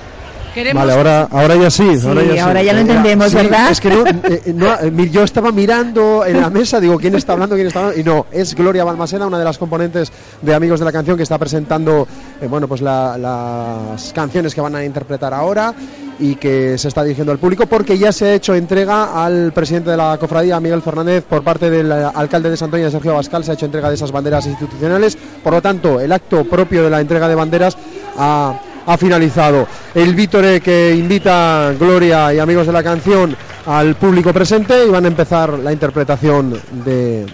Queremos 0.55 0.83
Vale, 0.83 0.93
ahora, 0.93 1.29
ahora 1.31 1.57
ya 1.57 1.71
sí. 1.71 1.83
ahora 2.07 2.23
ya, 2.25 2.33
sí. 2.33 2.39
ahora 2.39 2.63
ya 2.63 2.73
lo 2.75 2.81
entendemos, 2.81 3.31
Sí, 3.31 3.37
¿verdad? 3.37 3.71
Es 3.71 3.81
que 3.81 3.89
no, 3.91 4.05
eh, 4.07 4.43
no, 4.55 4.75
eh, 4.81 4.91
mi- 4.91 5.09
yo 5.09 5.23
estaba 5.23 5.51
mirando 5.51 6.25
en 6.27 6.41
la 6.41 6.51
mesa, 6.51 6.79
digo, 6.79 6.99
¿quién 6.99 7.15
está 7.15 7.33
hablando? 7.33 7.55
¿Quién 7.55 7.69
está 7.69 7.81
hablando? 7.81 8.01
Y 8.01 8.05
no, 8.05 8.27
es 8.31 8.55
Gloria 8.55 8.85
Balmaseda, 8.85 9.27
una 9.27 9.39
de 9.39 9.45
las 9.45 9.57
componentes 9.59 10.13
de 10.43 10.55
Amigos 10.55 10.79
de 10.81 10.85
la 10.85 10.93
Canción, 10.93 11.17
que 11.17 11.23
está 11.23 11.39
presentando, 11.39 12.07
eh, 12.41 12.47
bueno, 12.49 12.69
pues 12.69 12.81
la- 12.83 13.17
las 13.19 14.13
canciones 14.13 14.55
que 14.55 14.61
van 14.61 14.75
a 14.77 14.85
interpretar 14.85 15.33
ahora 15.33 15.75
y 16.19 16.35
que 16.37 16.77
se 16.77 16.89
está 16.89 17.03
dirigiendo 17.03 17.33
al 17.33 17.39
público, 17.39 17.67
porque 17.67 17.97
ya 17.97 18.13
se 18.13 18.27
ha 18.27 18.35
hecho 18.35 18.55
entrega 18.55 19.25
al 19.25 19.53
presidente 19.53 19.91
de 19.91 19.97
la 19.97 20.19
cofradía, 20.19 20.61
Miguel 20.61 20.83
Fernández, 20.83 21.25
por 21.25 21.43
parte 21.43 21.71
del 21.71 21.91
eh, 21.91 22.07
alcalde 22.15 22.51
de 22.51 22.57
Santoña, 22.59 22.91
Sergio 22.91 23.13
Abascal, 23.13 23.43
se 23.43 23.53
ha 23.53 23.55
hecho 23.55 23.67
entrega 23.67 23.89
de 23.89 23.95
esas 23.95 24.13
banderas 24.13 24.47
institucionales. 24.47 25.17
Por 25.43 25.55
lo 25.55 25.63
tanto, 25.63 25.99
el 26.01 26.13
acto 26.13 26.45
propio 26.45 26.85
de 26.85 26.91
la 26.91 27.01
entrega 27.01 27.27
de 27.29 27.35
banderas 27.35 27.77
ha 28.19 28.55
ha 28.87 28.97
finalizado. 28.97 29.67
El 29.95 30.15
Vítore 30.15 30.61
que 30.61 30.95
invita 30.95 31.73
Gloria 31.79 32.33
y 32.35 32.39
amigos 32.39 32.67
de 32.67 32.73
la 32.73 32.83
canción 32.83 33.37
al 33.67 33.95
público 33.95 34.33
presente 34.33 34.87
y 34.87 34.91
van 34.91 35.05
a 35.05 35.09
empezar 35.09 35.59
la 35.59 35.73
interpretación 35.73 36.61
de, 36.85 37.27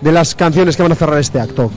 de 0.00 0.12
las 0.12 0.34
canciones 0.34 0.76
que 0.76 0.82
van 0.82 0.92
a 0.92 0.96
cerrar 0.96 1.18
este 1.18 1.40
acto. 1.40 1.70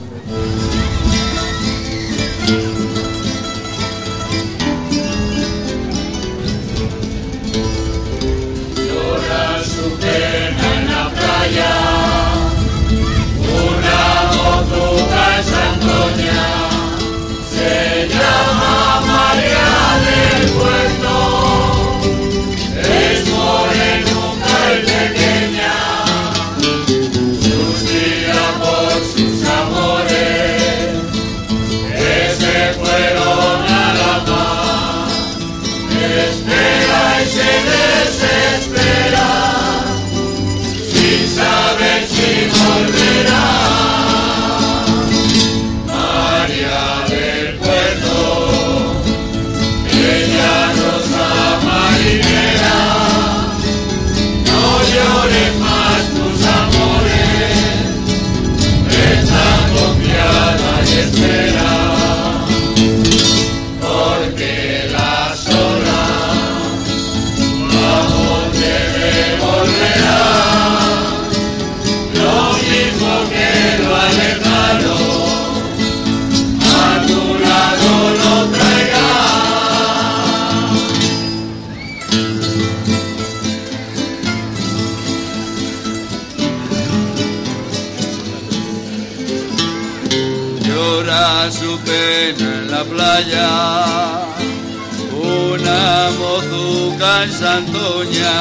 Una 95.14 96.10
mozuca 96.18 97.22
en 97.22 97.32
Santoña, 97.32 98.36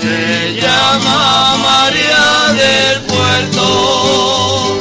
se 0.00 0.54
llama 0.60 1.56
María 1.56 2.54
del 2.54 3.00
Puerto, 3.02 4.78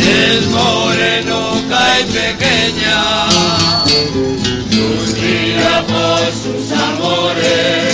es 0.00 0.48
morenuca 0.48 2.00
y 2.00 2.04
pequeña, 2.12 3.28
Suspira 4.68 5.84
por 5.86 6.32
sus 6.32 6.72
amores 6.72 7.87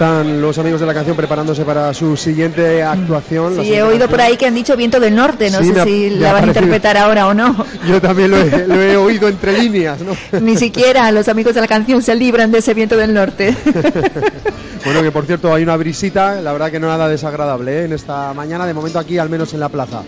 Están 0.00 0.40
los 0.40 0.56
amigos 0.56 0.80
de 0.80 0.86
la 0.86 0.94
canción 0.94 1.14
preparándose 1.14 1.62
para 1.62 1.92
su 1.92 2.16
siguiente 2.16 2.82
actuación. 2.82 3.62
Sí, 3.62 3.74
he 3.74 3.82
oído 3.82 4.08
por 4.08 4.18
ahí 4.18 4.38
que 4.38 4.46
han 4.46 4.54
dicho 4.54 4.74
Viento 4.74 4.98
del 4.98 5.14
Norte, 5.14 5.50
no 5.50 5.58
Sí, 5.58 5.66
sé 5.66 5.72
me 5.74 5.84
si 5.84 6.08
la 6.08 6.32
van 6.32 6.44
a 6.44 6.46
interpretar 6.46 6.96
ahora 6.96 7.26
o 7.26 7.34
no. 7.34 7.66
Yo 7.86 8.00
también 8.00 8.30
lo 8.30 8.38
he, 8.38 8.66
lo 8.66 8.80
he 8.80 8.96
oído 8.96 9.28
entre 9.28 9.58
líneas, 9.58 9.98
¿no? 10.00 10.16
Ni 10.40 10.56
siquiera 10.56 11.12
los 11.12 11.28
amigos 11.28 11.54
de 11.54 11.60
la 11.60 11.68
canción 11.68 12.00
se 12.00 12.14
libran 12.14 12.50
de 12.50 12.60
ese 12.60 12.72
Viento 12.72 12.96
del 12.96 13.12
Norte. 13.12 13.54
Bueno, 14.82 15.02
que 15.02 15.12
por 15.12 15.26
cierto 15.26 15.52
hay 15.52 15.62
una 15.62 15.76
brisita, 15.76 16.40
la 16.40 16.52
verdad 16.52 16.70
que 16.70 16.80
no 16.80 16.88
nada 16.88 17.06
desagradable 17.06 17.80
¿eh? 17.80 17.84
en 17.84 17.92
esta 17.92 18.32
mañana, 18.32 18.64
de 18.64 18.72
momento 18.72 18.98
aquí, 18.98 19.18
al 19.18 19.28
menos 19.28 19.52
en 19.52 19.60
la 19.60 19.68
plaza. 19.68 20.02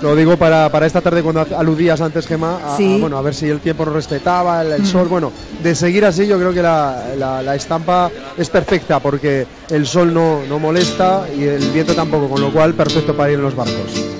Lo 0.00 0.14
digo 0.14 0.36
para, 0.36 0.70
para 0.70 0.86
esta 0.86 1.00
tarde 1.00 1.22
cuando 1.22 1.44
aludías 1.56 2.00
antes, 2.00 2.26
Gemma, 2.26 2.74
a, 2.74 2.76
Sí. 2.76 2.94
a, 2.96 2.98
bueno, 3.00 3.18
a 3.18 3.22
ver 3.22 3.34
si 3.34 3.48
el 3.48 3.60
tiempo 3.60 3.84
nos 3.84 3.94
respetaba, 3.94 4.62
el, 4.62 4.72
el 4.72 4.82
Mm. 4.82 4.86
sol. 4.86 5.08
Bueno, 5.08 5.32
de 5.62 5.74
seguir 5.74 6.04
así 6.04 6.26
yo 6.26 6.38
creo 6.38 6.52
que 6.52 6.62
la, 6.62 7.14
la- 7.16 7.42
la 7.42 7.54
estampa 7.56 8.10
es 8.36 8.48
perfecta 8.48 9.00
porque 9.00 9.46
el 9.70 9.86
sol 9.86 10.14
no, 10.14 10.42
no 10.48 10.58
molesta 10.58 11.26
y 11.36 11.44
el 11.44 11.70
viento 11.72 11.94
tampoco, 11.94 12.28
con 12.28 12.40
lo 12.40 12.52
cual 12.52 12.74
perfecto 12.74 13.16
para 13.16 13.30
ir 13.30 13.36
en 13.38 13.42
los 13.42 13.56
barcos. 13.56 14.17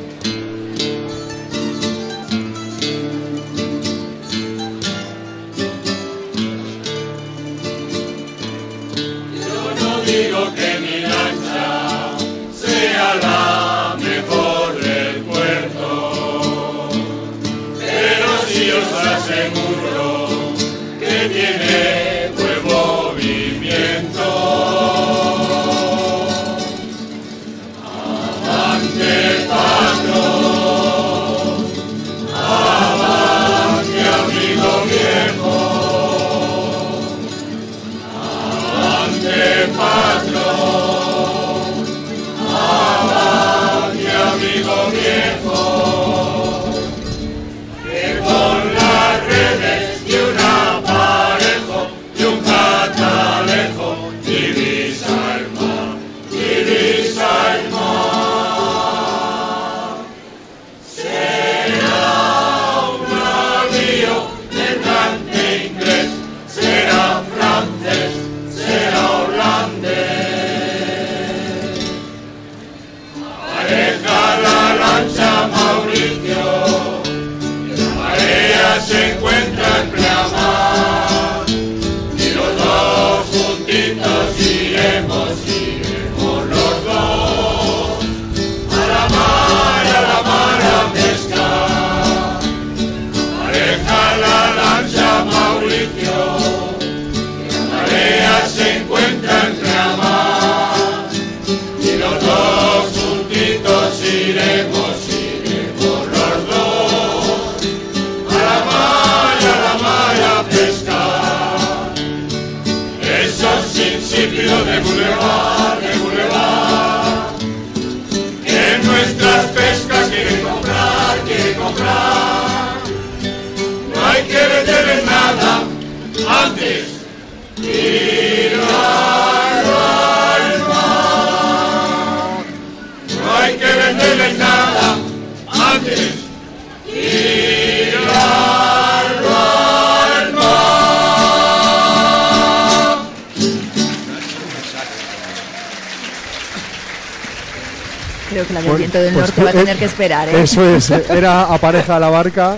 Viento 149.00 149.04
del 149.04 149.14
pues, 149.14 149.36
Norte 149.36 149.42
va 149.42 149.48
a 149.48 149.52
eh, 149.52 149.64
tener 149.64 149.76
que 149.78 149.84
esperar. 149.84 150.28
¿eh? 150.28 150.42
Eso 150.42 150.68
es, 150.68 150.90
eh, 150.90 151.04
era 151.10 151.42
apareja 151.52 151.98
la 151.98 152.10
barca. 152.10 152.56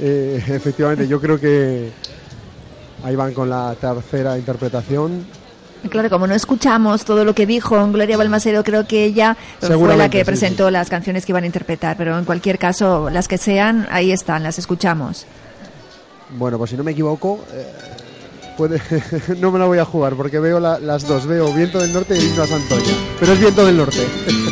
Eh, 0.00 0.42
efectivamente, 0.48 1.06
yo 1.06 1.20
creo 1.20 1.38
que 1.38 1.90
ahí 3.04 3.14
van 3.16 3.32
con 3.32 3.48
la 3.48 3.74
tercera 3.80 4.36
interpretación. 4.36 5.26
Claro, 5.90 6.08
como 6.08 6.26
no 6.26 6.34
escuchamos 6.34 7.04
todo 7.04 7.24
lo 7.26 7.34
que 7.34 7.44
dijo 7.44 7.76
Gloria 7.92 8.16
Balmacero, 8.16 8.64
creo 8.64 8.86
que 8.86 9.04
ella 9.04 9.36
fue 9.60 9.96
la 9.96 10.08
que 10.08 10.20
sí, 10.20 10.24
presentó 10.24 10.70
las 10.70 10.88
canciones 10.88 11.26
que 11.26 11.32
iban 11.32 11.44
a 11.44 11.46
interpretar, 11.46 11.96
pero 11.98 12.18
en 12.18 12.24
cualquier 12.24 12.58
caso, 12.58 13.10
las 13.10 13.28
que 13.28 13.36
sean, 13.36 13.86
ahí 13.90 14.10
están, 14.10 14.42
las 14.42 14.58
escuchamos. 14.58 15.26
Bueno, 16.30 16.56
pues 16.56 16.70
si 16.70 16.76
no 16.76 16.84
me 16.84 16.92
equivoco, 16.92 17.44
eh, 17.52 17.66
puede, 18.56 18.80
no 19.38 19.52
me 19.52 19.58
la 19.58 19.66
voy 19.66 19.78
a 19.78 19.84
jugar 19.84 20.14
porque 20.14 20.40
veo 20.40 20.58
la- 20.58 20.78
las 20.78 21.06
dos. 21.06 21.26
Veo 21.26 21.52
Viento 21.52 21.78
del 21.78 21.92
Norte 21.92 22.16
y 22.16 22.24
Himno 22.24 22.42
a 22.42 22.46
Santoña. 22.46 22.94
Pero 23.20 23.32
es 23.34 23.40
Viento 23.40 23.66
del 23.66 23.76
Norte. 23.76 24.06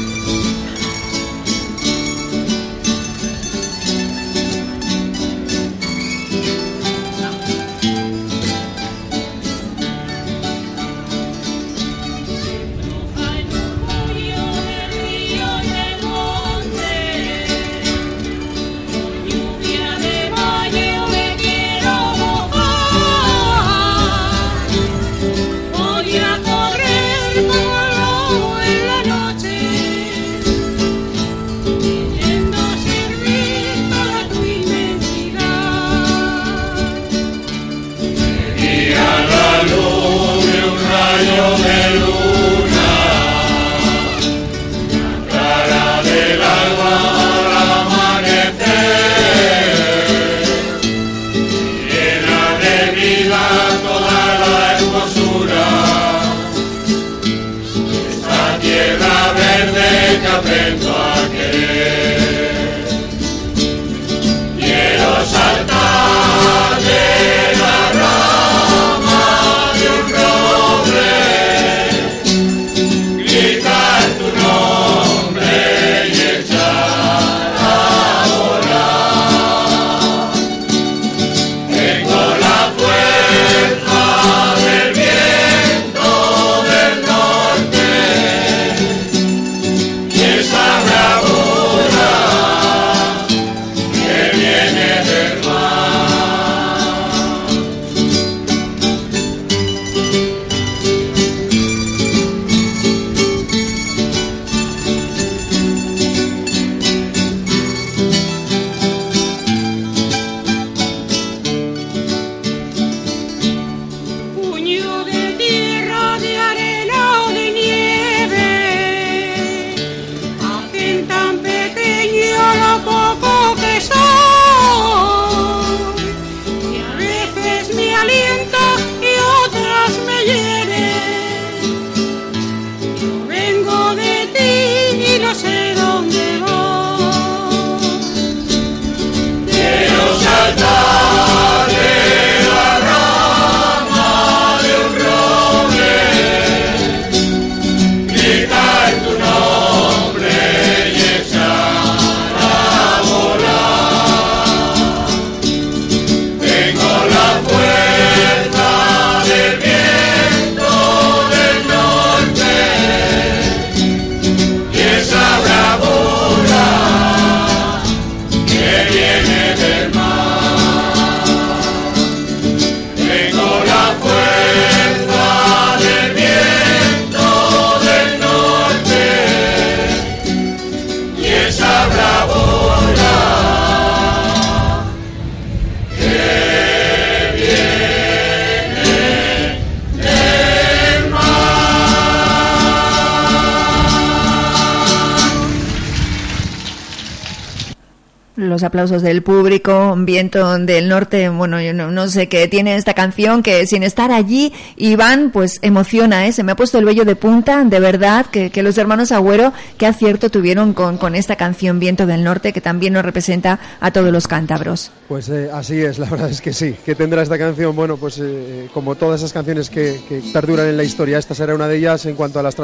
aplausos 198.72 199.02
del 199.02 199.22
público, 199.22 199.94
Viento 199.98 200.58
del 200.60 200.88
Norte, 200.88 201.28
bueno, 201.28 201.60
yo 201.60 201.74
no, 201.74 201.90
no 201.90 202.08
sé 202.08 202.30
qué 202.30 202.48
tiene 202.48 202.74
esta 202.74 202.94
canción 202.94 203.42
que 203.42 203.66
sin 203.66 203.82
estar 203.82 204.10
allí, 204.10 204.50
Iván, 204.76 205.30
pues 205.30 205.58
emociona, 205.60 206.26
¿eh? 206.26 206.32
Se 206.32 206.42
me 206.42 206.52
ha 206.52 206.56
puesto 206.56 206.78
el 206.78 206.86
vello 206.86 207.04
de 207.04 207.14
punta, 207.14 207.64
de 207.64 207.80
verdad, 207.80 208.24
que, 208.24 208.50
los 208.62 208.78
hermanos 208.78 209.12
Agüero, 209.12 209.52
qué 209.76 209.86
acierto 209.86 210.30
tuvieron 210.30 210.72
con, 210.72 210.96
con 210.96 211.14
esta 211.14 211.36
canción 211.36 211.80
Viento 211.80 212.06
del 212.06 212.24
Norte, 212.24 212.54
que 212.54 212.62
también 212.62 212.94
nos 212.94 213.04
representa 213.04 213.60
a 213.78 213.90
todos 213.90 214.10
los 214.10 214.26
cántabros. 214.26 214.90
Pues 215.06 215.28
eh, 215.28 215.50
así 215.52 215.82
es, 215.82 215.98
la 215.98 216.06
verdad 216.10 216.30
es 216.30 216.40
que 216.40 216.54
sí. 216.54 216.74
que 216.82 216.94
tendrá 216.94 217.20
esta 217.20 217.36
canción? 217.36 217.76
Bueno, 217.76 217.98
pues 217.98 218.18
eh, 218.22 218.70
como 218.72 218.94
todas 218.94 219.20
esas 219.20 219.34
canciones 219.34 219.68
que, 219.68 220.00
que 220.08 220.22
perduran 220.32 220.66
en 220.66 220.78
la 220.78 220.84
historia, 220.84 221.18
esta 221.18 221.34
será 221.34 221.54
una 221.54 221.68
de 221.68 221.76
ellas 221.76 222.06
en 222.06 222.16
cuanto 222.16 222.40
a 222.40 222.42
las 222.42 222.56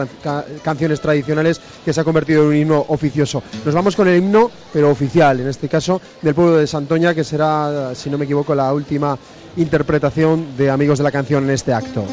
canciones 0.63 1.03
tradicionales 1.03 1.61
que 1.85 1.93
se 1.93 2.01
ha 2.01 2.05
convertido 2.05 2.45
en 2.45 2.49
un 2.49 2.57
himno 2.57 2.87
oficioso. 2.89 3.43
Nos 3.67 3.75
vamos 3.75 3.95
con 3.95 4.09
el 4.09 4.17
himno, 4.17 4.51
pero 4.73 4.89
oficial, 4.89 5.41
en 5.41 5.49
este 5.49 5.69
caso 5.69 5.98
del 6.23 6.35
pueblo 6.35 6.57
de 6.57 6.67
Santoña, 6.67 7.15
que 7.15 7.25
será, 7.25 7.95
si 7.95 8.11
no 8.11 8.19
me 8.19 8.25
equivoco, 8.25 8.55
la 8.55 8.73
última 8.73 9.19
interpretación 9.57 10.57
de 10.57 10.71
Amigos 10.71 10.99
de 10.99 11.05
la 11.05 11.13
Canción 11.13 11.45
en 11.45 11.51
este 11.51 11.73
acto. 11.73 12.05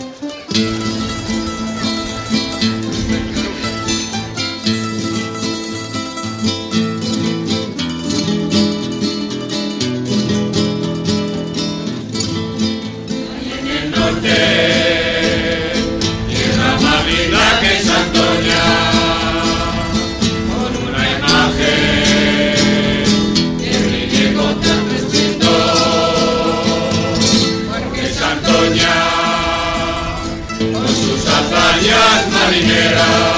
Hazañas 32.45 33.34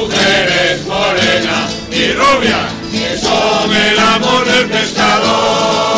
mujeres 0.00 0.86
morenas 0.86 1.74
y 1.90 2.12
rubias, 2.12 2.72
que 2.90 3.18
son 3.18 3.74
el 3.74 3.98
amor 3.98 4.44
del 4.44 4.68
pescador. 4.68 5.88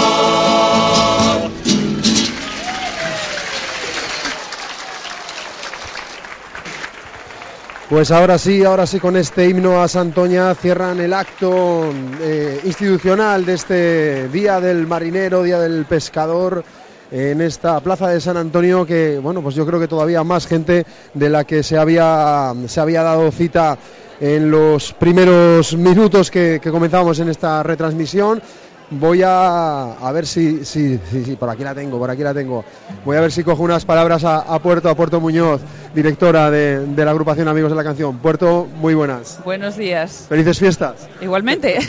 Pues 7.91 8.13
ahora 8.13 8.39
sí, 8.39 8.65
ahora 8.65 8.87
sí, 8.87 9.01
con 9.01 9.17
este 9.17 9.49
himno 9.49 9.83
a 9.83 9.89
Santoña 9.89 10.55
cierran 10.55 11.01
el 11.01 11.13
acto 11.13 11.93
eh, 12.21 12.61
institucional 12.63 13.45
de 13.45 13.55
este 13.55 14.29
Día 14.29 14.61
del 14.61 14.87
Marinero, 14.87 15.43
Día 15.43 15.59
del 15.59 15.85
Pescador, 15.87 16.65
en 17.11 17.41
esta 17.41 17.81
plaza 17.81 18.09
de 18.09 18.21
San 18.21 18.37
Antonio, 18.37 18.87
que, 18.87 19.19
bueno, 19.19 19.43
pues 19.43 19.55
yo 19.55 19.67
creo 19.67 19.81
que 19.81 19.89
todavía 19.89 20.23
más 20.25 20.47
gente 20.47 20.85
de 21.15 21.29
la 21.29 21.45
que 21.45 21.63
se 21.63 21.77
había, 21.77 22.55
se 22.67 22.81
había 22.81 23.03
dado 23.03 23.31
cita 23.33 23.79
en 24.21 24.51
los 24.51 24.93
primeros 24.93 25.77
minutos 25.77 26.31
que, 26.31 26.61
que 26.63 26.71
comenzábamos 26.71 27.19
en 27.21 27.29
esta 27.29 27.63
retransmisión. 27.63 28.43
Voy 28.91 29.22
a, 29.22 29.93
a 29.93 30.12
ver 30.12 30.26
si, 30.26 30.64
si, 30.64 30.99
si, 31.11 31.24
si, 31.24 31.36
por 31.36 31.49
aquí 31.49 31.62
la 31.62 31.74
tengo, 31.74 31.99
por 31.99 32.11
aquí 32.11 32.22
la 32.22 32.34
tengo. 32.34 32.64
Voy 33.05 33.16
a 33.16 33.20
ver 33.20 33.30
si 33.30 33.45
cojo 33.45 33.62
unas 33.62 33.84
palabras 33.84 34.24
a, 34.24 34.38
a 34.41 34.59
Puerto, 34.59 34.88
a 34.88 34.97
Puerto 34.97 35.20
Muñoz, 35.20 35.61
directora 35.95 36.51
de, 36.51 36.86
de 36.86 37.05
la 37.05 37.12
agrupación 37.12 37.47
Amigos 37.47 37.70
de 37.70 37.76
la 37.76 37.84
Canción. 37.84 38.18
Puerto, 38.18 38.66
muy 38.76 38.95
buenas. 38.95 39.38
Buenos 39.45 39.76
días. 39.76 40.26
Felices 40.28 40.59
fiestas. 40.59 41.09
Igualmente. 41.20 41.78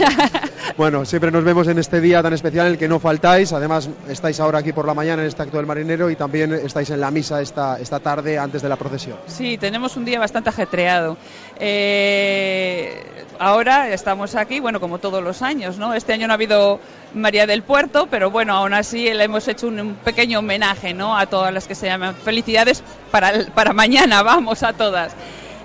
Bueno, 0.77 1.03
siempre 1.05 1.31
nos 1.31 1.43
vemos 1.43 1.67
en 1.67 1.79
este 1.79 1.99
día 1.99 2.23
tan 2.23 2.33
especial 2.33 2.67
en 2.67 2.73
el 2.73 2.77
que 2.77 2.87
no 2.87 2.99
faltáis. 2.99 3.51
Además, 3.51 3.89
estáis 4.07 4.39
ahora 4.39 4.59
aquí 4.59 4.71
por 4.71 4.85
la 4.85 4.93
mañana 4.93 5.21
en 5.21 5.27
este 5.27 5.41
acto 5.41 5.57
del 5.57 5.65
marinero 5.65 6.09
y 6.09 6.15
también 6.15 6.53
estáis 6.53 6.89
en 6.91 7.01
la 7.01 7.11
misa 7.11 7.41
esta, 7.41 7.77
esta 7.79 7.99
tarde 7.99 8.37
antes 8.39 8.61
de 8.61 8.69
la 8.69 8.77
procesión. 8.77 9.17
Sí, 9.27 9.57
tenemos 9.57 9.97
un 9.97 10.05
día 10.05 10.19
bastante 10.19 10.49
ajetreado. 10.49 11.17
Eh, 11.59 13.03
ahora 13.41 13.89
estamos 13.89 14.35
aquí, 14.35 14.59
bueno, 14.59 14.79
como 14.79 14.99
todos 14.99 15.23
los 15.23 15.41
años, 15.41 15.77
¿no? 15.79 15.95
Este 15.95 16.13
año 16.13 16.27
no 16.27 16.33
ha 16.33 16.35
habido 16.35 16.79
María 17.15 17.47
del 17.47 17.63
Puerto, 17.63 18.07
pero 18.09 18.29
bueno, 18.29 18.53
aún 18.53 18.73
así 18.73 19.11
le 19.11 19.23
hemos 19.23 19.47
hecho 19.47 19.67
un, 19.67 19.95
pequeño 20.03 20.39
homenaje, 20.39 20.93
¿no? 20.93 21.17
A 21.17 21.25
todas 21.25 21.51
las 21.51 21.67
que 21.67 21.73
se 21.73 21.87
llaman. 21.87 22.13
Felicidades 22.13 22.83
para, 23.09 23.45
para 23.55 23.73
mañana, 23.73 24.21
vamos 24.23 24.61
a 24.61 24.73
todas. 24.73 25.13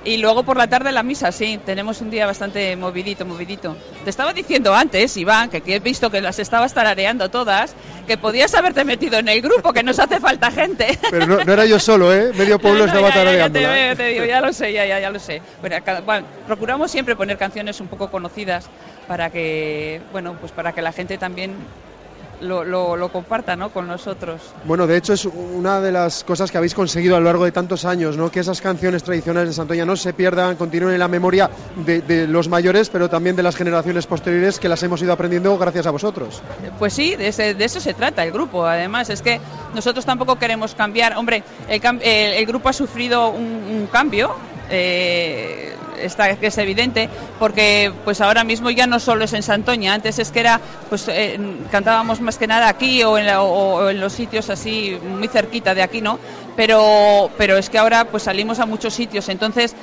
Y 0.07 0.19
luego 0.19 0.45
por 0.45 0.57
la 0.57 0.69
tarde 0.69 0.93
la 0.93 1.03
misa, 1.03 1.33
sí, 1.33 1.59
tenemos 1.67 2.01
un 2.01 2.11
día 2.11 2.27
bastante 2.27 2.77
movidito, 2.77 3.27
movidito. 3.27 3.77
Te 4.05 4.11
estaba 4.11 4.33
diciendo 4.33 4.73
antes, 4.73 5.17
Iván, 5.17 5.51
que, 5.51 5.61
que 5.61 5.75
he 5.75 5.81
visto 5.81 6.11
que 6.11 6.21
las 6.21 6.39
estabas 6.39 6.73
tarareando 6.73 7.29
todas, 7.29 7.75
que 8.07 8.17
podías 8.17 8.55
haberte 8.55 8.85
metido 8.85 9.19
en 9.19 9.29
el 9.29 9.43
grupo, 9.43 9.73
que 9.73 9.83
nos 9.83 9.99
hace 9.99 10.21
falta 10.21 10.53
gente. 10.53 10.97
Pero 11.11 11.27
no, 11.27 11.45
no 11.45 11.53
era 11.53 11.67
yo 11.67 11.81
solo, 11.81 12.15
¿eh? 12.15 12.33
Medio 12.37 12.61
pueblo 12.61 12.87
No, 12.87 12.93
no, 12.93 12.99
estaba 12.99 13.09
ya, 13.09 13.15
ya, 13.15 13.21
ya 13.21 13.25
tarareando. 13.25 13.59
te 13.59 13.67
veo, 13.67 13.97
te 13.97 14.05
digo, 14.07 14.25
ya 14.25 14.41
lo 14.41 14.53
sé, 14.53 14.73
ya, 14.73 14.87
ya, 14.87 15.01
ya 15.01 15.11
lo 15.11 15.19
sé. 15.19 15.43
Bueno, 15.61 15.77
bueno, 16.05 16.27
procuramos 16.47 16.89
siempre 16.93 17.17
poner 17.17 17.37
canciones 17.37 17.81
un 17.81 17.89
poco 17.89 18.09
conocidas 18.09 18.69
para 19.09 19.31
que, 19.31 20.01
bueno, 20.13 20.37
pues 20.39 20.53
para 20.53 20.71
que 20.73 20.83
la 20.83 20.93
gente 20.93 21.19
también 21.19 21.53
lo, 22.41 22.65
lo, 22.65 22.97
lo 22.97 23.09
comparta, 23.11 23.57
¿no? 23.57 23.71
Con 23.71 23.87
nosotros. 23.87 24.41
Bueno, 24.65 24.87
de 24.87 24.97
hecho 24.97 25.13
es 25.15 25.25
una 25.25 25.81
de 25.81 25.93
las 25.93 26.25
cosas 26.25 26.51
que 26.51 26.59
habéis 26.59 26.75
conseguido 26.75 27.17
a 27.17 27.19
lo 27.21 27.27
largo 27.27 27.45
de 27.45 27.53
tantos 27.53 27.85
años, 27.85 28.17
¿no? 28.17 28.31
Que 28.31 28.41
esas 28.41 28.61
canciones 28.61 29.03
tradicionales 29.03 29.49
de 29.51 29.55
Santoña 29.55 29.85
no 29.85 29.97
se 29.97 30.13
pierdan, 30.13 30.57
continúen 30.57 30.95
en 30.95 31.01
la 31.01 31.09
memoria 31.09 31.51
de, 31.85 32.03
de 32.03 32.27
los 32.27 32.49
mayores, 32.49 32.89
pero 32.91 33.09
también 33.09 33.37
de 33.37 33.43
las 33.43 33.57
generaciones 33.57 34.07
posteriores 34.07 34.59
que 34.59 34.69
las 34.69 34.83
hemos 34.83 35.01
ido 35.03 35.13
aprendiendo 35.13 35.57
gracias 35.59 35.87
a 35.87 35.91
vosotros. 35.91 36.43
Pues 36.79 36.93
sí, 36.93 37.17
de, 37.17 37.29
ese- 37.29 37.55
de 37.55 37.65
eso 37.65 37.81
se 37.81 37.95
trata 37.95 38.23
el 38.25 38.33
grupo. 38.33 38.67
Además, 38.67 39.11
es 39.11 39.23
que 39.23 39.41
nosotros 39.75 40.05
tampoco 40.05 40.37
queremos 40.37 40.75
cambiar. 40.75 41.17
Hombre, 41.17 41.43
el, 41.69 41.81
cam- 41.81 42.01
el- 42.03 42.35
el 42.35 42.47
grupo 42.47 42.69
ha 42.69 42.73
sufrido 42.73 43.31
un, 43.31 43.43
un 43.45 43.89
cambio. 43.91 44.35
Eh, 44.71 45.75
está 46.01 46.37
que 46.37 46.49
es 46.49 46.59
evidente 46.59 47.09
porque 47.39 47.93
pues 48.05 48.21
ahora 48.21 48.45
mismo 48.45 48.71
ya 48.71 48.87
no 48.87 49.01
solo 49.01 49.25
es 49.25 49.33
en 49.33 49.43
Santoña 49.43 49.95
antes 49.95 50.19
es 50.19 50.31
que 50.31 50.41
era 50.41 50.61
pues 50.89 51.07
eh, 51.09 51.39
cantábamos 51.71 52.21
más 52.21 52.37
que 52.37 52.47
nada 52.47 52.69
aquí 52.69 53.03
o 53.03 53.17
en, 53.19 53.27
la- 53.27 53.43
o- 53.43 53.77
o 53.85 53.91
en 53.91 54.01
los 54.01 54.13
sitios 54.13 54.51
así 54.51 54.99
muy 55.03 55.29
cerquita 55.29 55.75
de 55.75 55.83
aquí 55.83 56.01
no 56.01 56.19
pero 56.57 57.31
pero 57.39 57.57
es 57.57 57.71
que 57.71 57.79
ahora 57.79 58.05
pues 58.07 58.25
salimos 58.25 58.59
a 58.61 58.67
muchos 58.67 58.93
sitios 58.95 59.29
entonces 59.29 59.75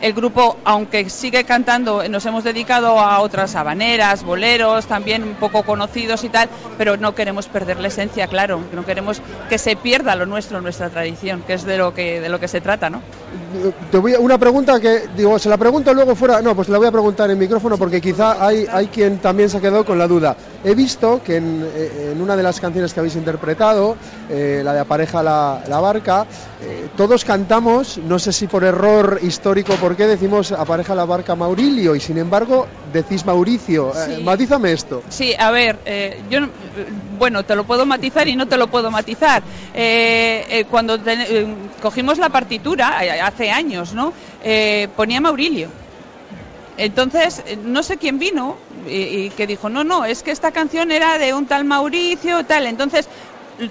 el 0.00 0.12
grupo, 0.12 0.56
aunque 0.64 1.08
sigue 1.10 1.44
cantando, 1.44 2.06
nos 2.08 2.24
hemos 2.26 2.44
dedicado 2.44 2.98
a 2.98 3.20
otras 3.20 3.54
habaneras, 3.54 4.24
boleros, 4.24 4.86
también 4.86 5.22
un 5.22 5.34
poco 5.34 5.62
conocidos 5.62 6.24
y 6.24 6.28
tal, 6.28 6.48
pero 6.76 6.96
no 6.96 7.14
queremos 7.14 7.46
perder 7.46 7.80
la 7.80 7.88
esencia, 7.88 8.26
claro, 8.26 8.60
no 8.72 8.84
queremos 8.84 9.20
que 9.48 9.58
se 9.58 9.76
pierda 9.76 10.16
lo 10.16 10.26
nuestro, 10.26 10.60
nuestra 10.60 10.90
tradición, 10.90 11.42
que 11.46 11.54
es 11.54 11.64
de 11.64 11.78
lo 11.78 11.94
que 11.94 12.20
de 12.20 12.28
lo 12.28 12.40
que 12.40 12.48
se 12.48 12.60
trata, 12.60 12.90
¿no? 12.90 13.02
Te 13.90 13.98
voy 13.98 14.14
a, 14.14 14.20
una 14.20 14.38
pregunta 14.38 14.78
que, 14.80 15.08
digo, 15.16 15.38
se 15.38 15.48
la 15.48 15.56
pregunto 15.56 15.92
luego 15.94 16.14
fuera, 16.14 16.42
no, 16.42 16.54
pues 16.54 16.68
la 16.68 16.78
voy 16.78 16.86
a 16.86 16.92
preguntar 16.92 17.30
en 17.30 17.38
micrófono 17.38 17.76
porque 17.76 18.00
quizá 18.00 18.44
hay, 18.44 18.66
hay 18.70 18.88
quien 18.88 19.18
también 19.18 19.48
se 19.48 19.58
ha 19.58 19.60
quedado 19.60 19.84
con 19.84 19.98
la 19.98 20.06
duda. 20.06 20.36
He 20.64 20.74
visto 20.74 21.20
que 21.24 21.36
en, 21.36 21.66
eh, 21.74 22.14
una 22.20 22.36
de 22.36 22.42
las 22.42 22.60
canciones 22.60 22.92
que 22.92 23.00
habéis 23.00 23.16
interpretado, 23.16 23.96
eh, 24.28 24.62
la 24.64 24.72
de 24.72 24.80
Apareja 24.80 25.22
la, 25.22 25.62
la 25.68 25.80
barca, 25.80 26.26
eh, 26.60 26.88
todos 26.96 27.24
cantamos, 27.24 27.98
no 27.98 28.18
sé 28.18 28.32
si 28.32 28.46
por 28.48 28.64
error 28.64 29.20
histórico, 29.22 29.74
por 29.76 29.87
qué 29.96 30.06
decimos 30.06 30.52
Apareja 30.52 30.94
la 30.94 31.04
barca 31.04 31.34
Maurilio 31.36 31.94
y 31.94 32.00
sin 32.00 32.18
embargo 32.18 32.66
decís 32.92 33.24
Mauricio. 33.24 33.92
Eh, 34.08 34.20
matízame 34.22 34.72
esto. 34.72 35.02
Sí, 35.08 35.34
a 35.38 35.50
ver, 35.50 35.78
eh, 35.84 36.22
yo, 36.28 36.40
no- 36.40 36.48
bueno, 37.18 37.42
te 37.44 37.54
lo 37.56 37.64
puedo 37.64 37.84
matizar 37.86 38.26
y 38.28 38.36
no 38.36 38.46
te 38.46 38.56
lo 38.56 38.68
puedo 38.68 38.90
matizar. 38.90 39.42
Eh, 39.74 40.64
cuando 40.70 40.98
cogimos 41.80 42.18
la 42.18 42.28
partitura, 42.30 42.98
hace 43.24 43.50
años, 43.50 43.92
¿no? 43.94 44.12
Ponía 44.96 45.20
Maurilio. 45.20 45.70
Entonces, 46.76 47.42
no 47.64 47.82
sé 47.82 47.96
quién 47.98 48.20
vino 48.20 48.56
y, 48.86 48.92
y 49.24 49.30
que 49.30 49.48
dijo, 49.48 49.68
no, 49.68 49.82
no, 49.82 50.04
es 50.04 50.22
que 50.22 50.30
esta 50.30 50.52
canción 50.52 50.92
era 50.92 51.18
de 51.18 51.34
un 51.34 51.48
tal 51.48 51.64
Mauricio, 51.64 52.44
tal. 52.44 52.66
Entonces, 52.66 53.08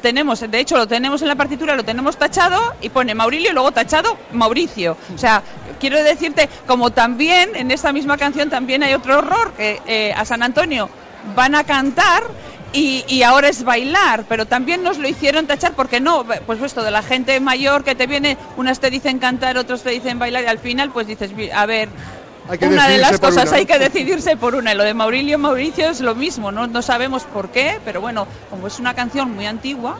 tenemos, 0.02 0.40
de 0.42 0.60
hecho, 0.60 0.78
lo 0.78 0.88
tenemos 0.88 1.22
en 1.22 1.28
la 1.28 1.36
partitura, 1.36 1.76
lo 1.76 1.84
tenemos 1.86 2.18
tachado 2.18 2.60
y 2.82 2.90
pone 2.90 3.16
Maurilio 3.16 3.52
y 3.52 3.54
luego 3.54 3.72
tachado 3.72 4.18
Mauricio. 4.34 4.98
O 5.14 5.18
sea, 5.18 5.42
quiero 5.80 6.02
decirte, 6.04 6.50
como 6.68 6.92
también 6.92 7.56
en 7.56 7.72
esta 7.72 7.94
misma 7.94 8.18
canción 8.18 8.50
también 8.50 8.84
hay 8.84 8.94
otro 8.94 9.18
horror, 9.20 9.54
que 9.54 9.82
eh, 9.88 10.14
a 10.16 10.26
San 10.26 10.44
Antonio 10.44 10.90
van 11.36 11.56
a 11.56 11.64
cantar 11.64 12.24
y, 12.74 13.24
ahora 13.24 13.48
es 13.48 13.64
bailar, 13.64 14.26
pero 14.30 14.46
también 14.46 14.84
nos 14.84 14.98
lo 15.00 15.08
hicieron 15.08 15.48
tachar 15.48 15.74
porque 15.74 16.00
no, 16.00 16.26
pues 16.46 16.62
esto 16.62 16.84
de 16.84 16.92
la 16.92 17.02
gente 17.02 17.40
mayor 17.40 17.84
que 17.84 17.96
te 17.96 18.06
viene, 18.08 18.38
unas 18.58 18.80
te 18.80 18.92
dicen 18.92 19.18
cantar, 19.20 19.58
otros 19.58 19.82
te 19.84 19.90
dicen 19.90 20.20
bailar 20.20 20.44
y 20.44 20.48
al 20.48 20.60
final 20.60 20.92
pues 20.92 21.08
dices, 21.08 21.36
"Vi- 21.36 21.50
a 21.50 21.66
ver, 21.66 21.90
Hay 22.50 22.58
que 22.58 22.68
una 22.68 22.88
de 22.88 22.98
las 22.98 23.12
por 23.12 23.30
cosas 23.30 23.50
una, 23.50 23.58
hay 23.58 23.66
que 23.66 23.78
decidirse 23.80 24.38
por 24.38 24.56
una. 24.56 24.74
Y 24.74 24.76
lo 24.76 24.84
de 24.84 24.94
Maurilio 24.94 25.38
Mauricio 25.38 25.90
es 25.90 26.00
lo 26.00 26.16
mismo, 26.16 26.52
no, 26.52 26.68
no 26.68 26.82
sabemos 26.82 27.24
por 27.24 27.50
qué, 27.50 27.80
pero 27.84 28.02
bueno, 28.02 28.28
como 28.50 28.68
es 28.68 28.80
una 28.80 28.94
canción 28.94 29.34
muy 29.34 29.46
antigua, 29.46 29.98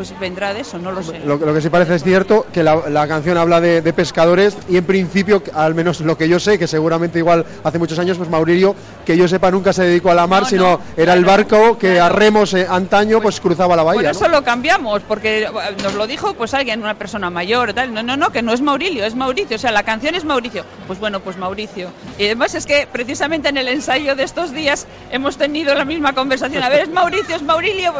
pues 0.00 0.18
vendrá 0.18 0.54
de 0.54 0.60
eso, 0.60 0.78
no 0.78 0.92
lo 0.92 1.02
sé. 1.02 1.20
Lo, 1.26 1.36
lo 1.36 1.52
que 1.52 1.60
sí 1.60 1.68
parece 1.68 1.94
es 1.94 2.02
cierto 2.02 2.46
que 2.54 2.62
la, 2.62 2.88
la 2.88 3.06
canción 3.06 3.36
habla 3.36 3.60
de, 3.60 3.82
de 3.82 3.92
pescadores 3.92 4.56
y 4.66 4.78
en 4.78 4.84
principio, 4.86 5.42
al 5.52 5.74
menos 5.74 6.00
lo 6.00 6.16
que 6.16 6.26
yo 6.26 6.40
sé, 6.40 6.58
que 6.58 6.66
seguramente 6.66 7.18
igual 7.18 7.44
hace 7.64 7.78
muchos 7.78 7.98
años, 7.98 8.16
pues 8.16 8.30
Maurilio, 8.30 8.74
que 9.04 9.14
yo 9.14 9.28
sepa, 9.28 9.50
nunca 9.50 9.74
se 9.74 9.82
dedicó 9.84 10.10
a 10.10 10.14
la 10.14 10.26
mar, 10.26 10.46
sino 10.46 10.80
era 10.96 11.12
el 11.12 11.26
barco 11.26 11.76
que 11.76 12.00
a 12.00 12.08
remos 12.08 12.54
eh, 12.54 12.66
antaño 12.66 13.20
pues 13.20 13.40
cruzaba 13.40 13.76
la 13.76 13.82
Por 13.82 13.96
bahía. 13.96 14.10
¿no? 14.10 14.16
eso 14.18 14.26
lo 14.28 14.42
cambiamos, 14.42 15.02
porque 15.02 15.42
eh, 15.42 15.48
nos 15.82 15.92
lo 15.92 16.06
dijo 16.06 16.32
pues 16.32 16.54
alguien, 16.54 16.80
una 16.80 16.94
persona 16.94 17.28
mayor, 17.28 17.74
tal. 17.74 17.92
No, 17.92 18.02
no, 18.02 18.16
no, 18.16 18.30
que 18.30 18.40
no 18.40 18.54
es 18.54 18.62
Maurilio, 18.62 19.04
es 19.04 19.14
Mauricio. 19.14 19.56
O 19.56 19.60
sea, 19.60 19.70
la 19.70 19.82
canción 19.82 20.14
es 20.14 20.24
Mauricio. 20.24 20.64
Pues 20.86 20.98
bueno, 20.98 21.20
pues 21.20 21.36
Mauricio. 21.36 21.90
Y 22.16 22.24
además 22.24 22.54
es 22.54 22.64
que 22.64 22.88
precisamente 22.90 23.50
en 23.50 23.58
el 23.58 23.68
ensayo 23.68 24.16
de 24.16 24.22
estos 24.22 24.52
días 24.52 24.86
hemos 25.10 25.36
tenido 25.36 25.74
la 25.74 25.84
misma 25.84 26.14
conversación. 26.14 26.62
A 26.62 26.70
ver, 26.70 26.84
es 26.84 26.88
Mauricio, 26.88 27.36
es 27.36 27.42
Maurilio. 27.42 27.92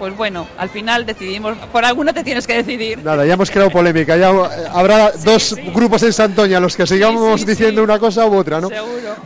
Pues 0.00 0.16
bueno, 0.16 0.46
al 0.56 0.70
final 0.70 1.04
decidimos, 1.04 1.58
por 1.70 1.84
alguna 1.84 2.14
te 2.14 2.24
tienes 2.24 2.46
que 2.46 2.54
decidir. 2.54 3.04
Nada, 3.04 3.26
ya 3.26 3.34
hemos 3.34 3.50
creado 3.50 3.68
polémica. 3.70 4.16
Ya 4.16 4.30
eh, 4.30 4.64
habrá 4.72 5.12
dos 5.12 5.54
grupos 5.74 6.02
en 6.04 6.14
Santoña, 6.14 6.58
los 6.58 6.74
que 6.74 6.86
sigamos 6.86 7.44
diciendo 7.44 7.84
una 7.84 7.98
cosa 7.98 8.24
u 8.26 8.34
otra, 8.34 8.62
¿no? 8.62 8.70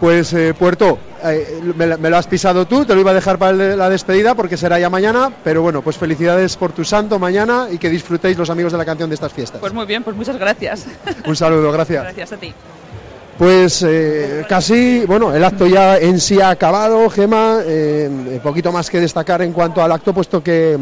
Pues 0.00 0.32
eh, 0.32 0.52
Puerto, 0.52 0.98
eh, 1.22 1.60
me, 1.76 1.96
me 1.96 2.10
lo 2.10 2.16
has 2.16 2.26
pisado 2.26 2.66
tú, 2.66 2.84
te 2.84 2.92
lo 2.92 3.02
iba 3.02 3.12
a 3.12 3.14
dejar 3.14 3.38
para 3.38 3.52
la 3.52 3.88
despedida 3.88 4.34
porque 4.34 4.56
será 4.56 4.80
ya 4.80 4.90
mañana, 4.90 5.30
pero 5.44 5.62
bueno, 5.62 5.80
pues 5.80 5.96
felicidades 5.96 6.56
por 6.56 6.72
tu 6.72 6.84
santo 6.84 7.20
mañana 7.20 7.68
y 7.70 7.78
que 7.78 7.88
disfrutéis 7.88 8.36
los 8.36 8.50
amigos 8.50 8.72
de 8.72 8.78
la 8.78 8.84
canción 8.84 9.08
de 9.08 9.14
estas 9.14 9.32
fiestas. 9.32 9.60
Pues 9.60 9.72
muy 9.72 9.86
bien, 9.86 10.02
pues 10.02 10.16
muchas 10.16 10.36
gracias. 10.38 10.86
Un 11.24 11.36
saludo, 11.36 11.70
gracias. 11.70 12.02
Gracias 12.02 12.32
a 12.32 12.36
ti. 12.36 12.52
Pues 13.38 13.82
eh, 13.82 14.44
casi, 14.48 15.04
bueno, 15.06 15.34
el 15.34 15.42
acto 15.42 15.66
ya 15.66 15.98
en 15.98 16.20
sí 16.20 16.40
ha 16.40 16.50
acabado, 16.50 17.10
Gema, 17.10 17.58
eh, 17.64 18.38
poquito 18.42 18.70
más 18.70 18.88
que 18.88 19.00
destacar 19.00 19.42
en 19.42 19.52
cuanto 19.52 19.82
al 19.82 19.90
acto, 19.90 20.14
puesto 20.14 20.42
que 20.42 20.78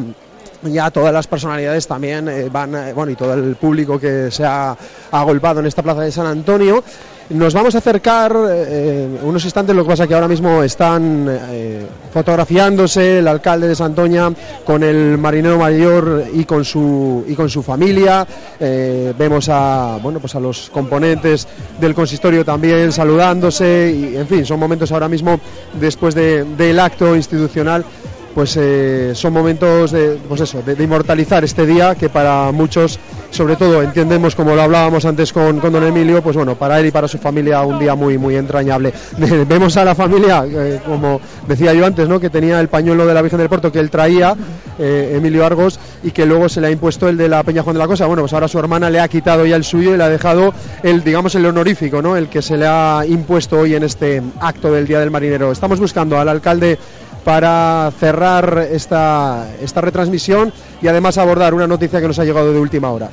ya 0.70 0.90
todas 0.90 1.12
las 1.12 1.26
personalidades 1.26 1.86
también 1.86 2.28
eh, 2.28 2.48
van, 2.50 2.74
eh, 2.74 2.92
bueno, 2.92 3.10
y 3.12 3.16
todo 3.16 3.34
el 3.34 3.56
público 3.56 3.98
que 3.98 4.30
se 4.30 4.44
ha 4.44 4.76
agolpado 5.10 5.60
en 5.60 5.66
esta 5.66 5.82
plaza 5.82 6.02
de 6.02 6.12
San 6.12 6.26
Antonio. 6.26 6.84
Nos 7.32 7.54
vamos 7.54 7.74
a 7.74 7.78
acercar 7.78 8.36
eh, 8.50 9.08
unos 9.22 9.42
instantes, 9.44 9.74
lo 9.74 9.84
que 9.84 9.88
pasa 9.88 10.06
que 10.06 10.14
ahora 10.14 10.28
mismo 10.28 10.62
están 10.62 11.26
eh, 11.30 11.86
fotografiándose 12.12 13.20
el 13.20 13.28
alcalde 13.28 13.68
de 13.68 13.74
Santoña 13.74 14.30
con 14.64 14.82
el 14.82 15.16
marinero 15.16 15.56
mayor 15.56 16.24
y 16.34 16.44
con 16.44 16.62
su 16.64 17.24
y 17.26 17.34
con 17.34 17.48
su 17.48 17.62
familia. 17.62 18.26
Eh, 18.60 19.14
vemos 19.18 19.48
a 19.48 19.98
bueno 20.02 20.20
pues 20.20 20.34
a 20.34 20.40
los 20.40 20.68
componentes 20.68 21.48
del 21.80 21.94
consistorio 21.94 22.44
también 22.44 22.92
saludándose 22.92 23.94
y 23.96 24.16
en 24.16 24.26
fin 24.26 24.44
son 24.44 24.60
momentos 24.60 24.92
ahora 24.92 25.08
mismo 25.08 25.40
después 25.80 26.14
de- 26.14 26.44
del 26.44 26.78
acto 26.80 27.16
institucional 27.16 27.82
pues 28.34 28.56
eh, 28.56 29.12
son 29.14 29.32
momentos 29.32 29.92
de, 29.92 30.18
pues 30.28 30.40
eso, 30.40 30.62
de, 30.62 30.82
inmortalizar 30.82 31.44
este 31.44 31.66
día 31.66 31.94
que 31.94 32.08
para 32.08 32.50
muchos, 32.52 32.98
sobre 33.30 33.56
todo 33.56 33.82
entendemos 33.82 34.34
como 34.34 34.54
lo 34.54 34.62
hablábamos 34.62 35.04
antes 35.04 35.32
con, 35.32 35.60
con 35.60 35.72
don 35.72 35.84
Emilio, 35.84 36.22
pues 36.22 36.36
bueno, 36.36 36.54
para 36.54 36.80
él 36.80 36.86
y 36.86 36.90
para 36.90 37.08
su 37.08 37.18
familia 37.18 37.62
un 37.62 37.78
día 37.78 37.94
muy 37.94 38.18
muy 38.18 38.36
entrañable. 38.36 38.92
Vemos 39.48 39.76
a 39.76 39.84
la 39.84 39.94
familia, 39.94 40.44
eh, 40.48 40.80
como 40.86 41.20
decía 41.46 41.74
yo 41.74 41.84
antes, 41.86 42.08
¿no? 42.08 42.20
que 42.20 42.30
tenía 42.30 42.60
el 42.60 42.68
pañuelo 42.68 43.06
de 43.06 43.14
la 43.14 43.22
Virgen 43.22 43.38
del 43.38 43.48
Puerto 43.48 43.70
que 43.70 43.78
él 43.78 43.90
traía, 43.90 44.34
eh, 44.78 45.14
Emilio 45.16 45.44
Argos, 45.44 45.78
y 46.02 46.10
que 46.10 46.26
luego 46.26 46.48
se 46.48 46.60
le 46.60 46.68
ha 46.68 46.70
impuesto 46.70 47.08
el 47.08 47.16
de 47.16 47.28
la 47.28 47.42
Peña 47.42 47.62
Juan 47.62 47.74
de 47.74 47.80
la 47.80 47.86
Cosa. 47.86 48.06
Bueno, 48.06 48.22
pues 48.22 48.32
ahora 48.32 48.48
su 48.48 48.58
hermana 48.58 48.90
le 48.90 49.00
ha 49.00 49.08
quitado 49.08 49.46
ya 49.46 49.56
el 49.56 49.64
suyo 49.64 49.94
y 49.94 49.96
le 49.96 50.04
ha 50.04 50.08
dejado 50.08 50.52
el, 50.82 51.04
digamos, 51.04 51.34
el 51.34 51.46
honorífico, 51.46 52.02
¿no? 52.02 52.16
el 52.16 52.28
que 52.28 52.42
se 52.42 52.56
le 52.56 52.66
ha 52.66 53.04
impuesto 53.06 53.58
hoy 53.58 53.74
en 53.74 53.82
este 53.82 54.22
acto 54.40 54.72
del 54.72 54.86
Día 54.86 55.00
del 55.00 55.10
Marinero. 55.10 55.52
Estamos 55.52 55.78
buscando 55.78 56.18
al 56.18 56.28
alcalde 56.28 56.78
para 57.24 57.92
cerrar 57.98 58.66
esta, 58.70 59.48
esta 59.60 59.80
retransmisión 59.80 60.52
y 60.82 60.88
además 60.88 61.16
abordar 61.18 61.54
una 61.54 61.66
noticia 61.66 62.00
que 62.00 62.08
nos 62.08 62.18
ha 62.18 62.24
llegado 62.24 62.52
de 62.52 62.58
última 62.58 62.90
hora. 62.90 63.08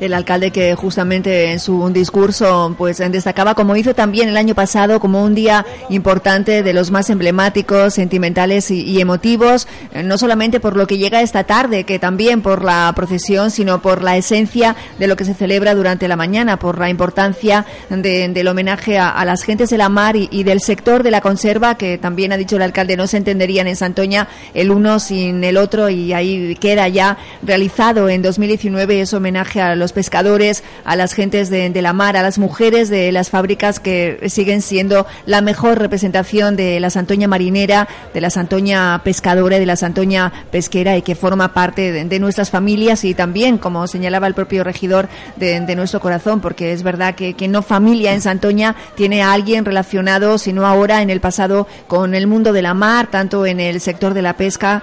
El 0.00 0.14
alcalde 0.14 0.50
que 0.50 0.74
justamente 0.76 1.52
en 1.52 1.60
su 1.60 1.90
discurso 1.90 2.74
pues 2.78 2.98
destacaba 2.98 3.54
como 3.54 3.76
hizo 3.76 3.94
también 3.94 4.30
el 4.30 4.36
año 4.38 4.54
pasado 4.54 4.98
como 4.98 5.22
un 5.22 5.34
día 5.34 5.66
importante 5.90 6.62
de 6.62 6.72
los 6.72 6.90
más 6.90 7.10
emblemáticos, 7.10 7.92
sentimentales 7.94 8.70
y, 8.70 8.98
emotivos, 8.98 9.68
eh, 9.92 10.02
no 10.02 10.16
solamente 10.16 10.58
por 10.58 10.74
lo 10.74 10.86
que 10.86 10.96
llega 10.96 11.20
esta 11.20 11.44
tarde, 11.44 11.84
que 11.84 11.98
también 11.98 12.40
por 12.40 12.64
la 12.64 12.90
procesión, 12.96 13.50
sino 13.50 13.82
por 13.82 14.02
la 14.02 14.16
esencia 14.16 14.74
de 14.98 15.06
lo 15.06 15.16
que 15.16 15.26
se 15.26 15.34
celebra 15.34 15.74
durante 15.74 16.08
la 16.08 16.16
mañana, 16.16 16.58
por 16.58 16.78
la 16.78 16.88
importancia 16.88 17.66
de- 17.90 18.28
del 18.28 18.48
homenaje 18.48 18.96
a, 18.98 19.10
a 19.10 19.24
las 19.26 19.42
gentes 19.42 19.68
de 19.68 19.76
la 19.76 19.90
mar 19.90 20.16
y, 20.16 20.28
y 20.32 20.44
del 20.44 20.60
sector 20.60 21.02
de 21.02 21.10
la 21.10 21.20
conserva, 21.20 21.74
que 21.74 21.98
también 21.98 22.32
ha 22.32 22.38
dicho 22.38 22.56
el 22.56 22.62
alcalde 22.62 22.96
no 22.96 23.06
se 23.06 23.18
entenderían 23.18 23.66
en 23.66 23.76
Santoña 23.76 24.28
el 24.54 24.70
uno 24.70 24.98
sin 24.98 25.44
el 25.44 25.58
otro 25.58 25.90
y 25.90 26.14
ahí 26.14 26.56
queda 26.58 26.79
ya 26.88 27.18
realizado 27.42 28.08
en 28.08 28.22
2019 28.22 29.00
ese 29.00 29.16
homenaje 29.16 29.60
a 29.60 29.74
los 29.74 29.92
pescadores, 29.92 30.62
a 30.84 30.96
las 30.96 31.12
gentes 31.12 31.50
de, 31.50 31.70
la 31.80 31.92
mar, 31.92 32.16
a 32.16 32.22
las 32.22 32.38
mujeres 32.38 32.88
de 32.88 33.10
las 33.12 33.30
fábricas 33.30 33.80
que 33.80 34.28
siguen 34.28 34.62
siendo 34.62 35.06
la 35.26 35.40
mejor 35.40 35.78
representación 35.78 36.56
de 36.56 36.80
la 36.80 36.90
Santoña 36.90 37.28
marinera, 37.28 37.88
de 38.12 38.20
la 38.20 38.30
Santoña 38.30 39.00
pescadora 39.04 39.56
y 39.56 39.60
de 39.60 39.66
la 39.66 39.76
Santoña 39.76 40.32
pesquera 40.50 40.96
y 40.96 41.02
que 41.02 41.14
forma 41.14 41.52
parte 41.52 41.92
de, 42.04 42.20
nuestras 42.20 42.50
familias 42.50 43.04
y 43.04 43.14
también, 43.14 43.56
como 43.56 43.86
señalaba 43.86 44.26
el 44.26 44.34
propio 44.34 44.62
regidor, 44.62 45.08
de, 45.36 45.60
nuestro 45.74 46.00
corazón, 46.00 46.40
porque 46.40 46.72
es 46.72 46.82
verdad 46.82 47.14
que, 47.14 47.48
no 47.48 47.62
familia 47.62 48.12
en 48.12 48.20
Santoña 48.20 48.76
tiene 48.94 49.22
a 49.22 49.32
alguien 49.32 49.64
relacionado, 49.64 50.38
sino 50.38 50.66
ahora 50.66 51.02
en 51.02 51.10
el 51.10 51.20
pasado, 51.20 51.66
con 51.86 52.14
el 52.14 52.26
mundo 52.26 52.52
de 52.52 52.62
la 52.62 52.74
mar, 52.74 53.08
tanto 53.10 53.46
en 53.46 53.60
el 53.60 53.80
sector 53.80 54.14
de 54.14 54.22
la 54.22 54.36
pesca 54.36 54.82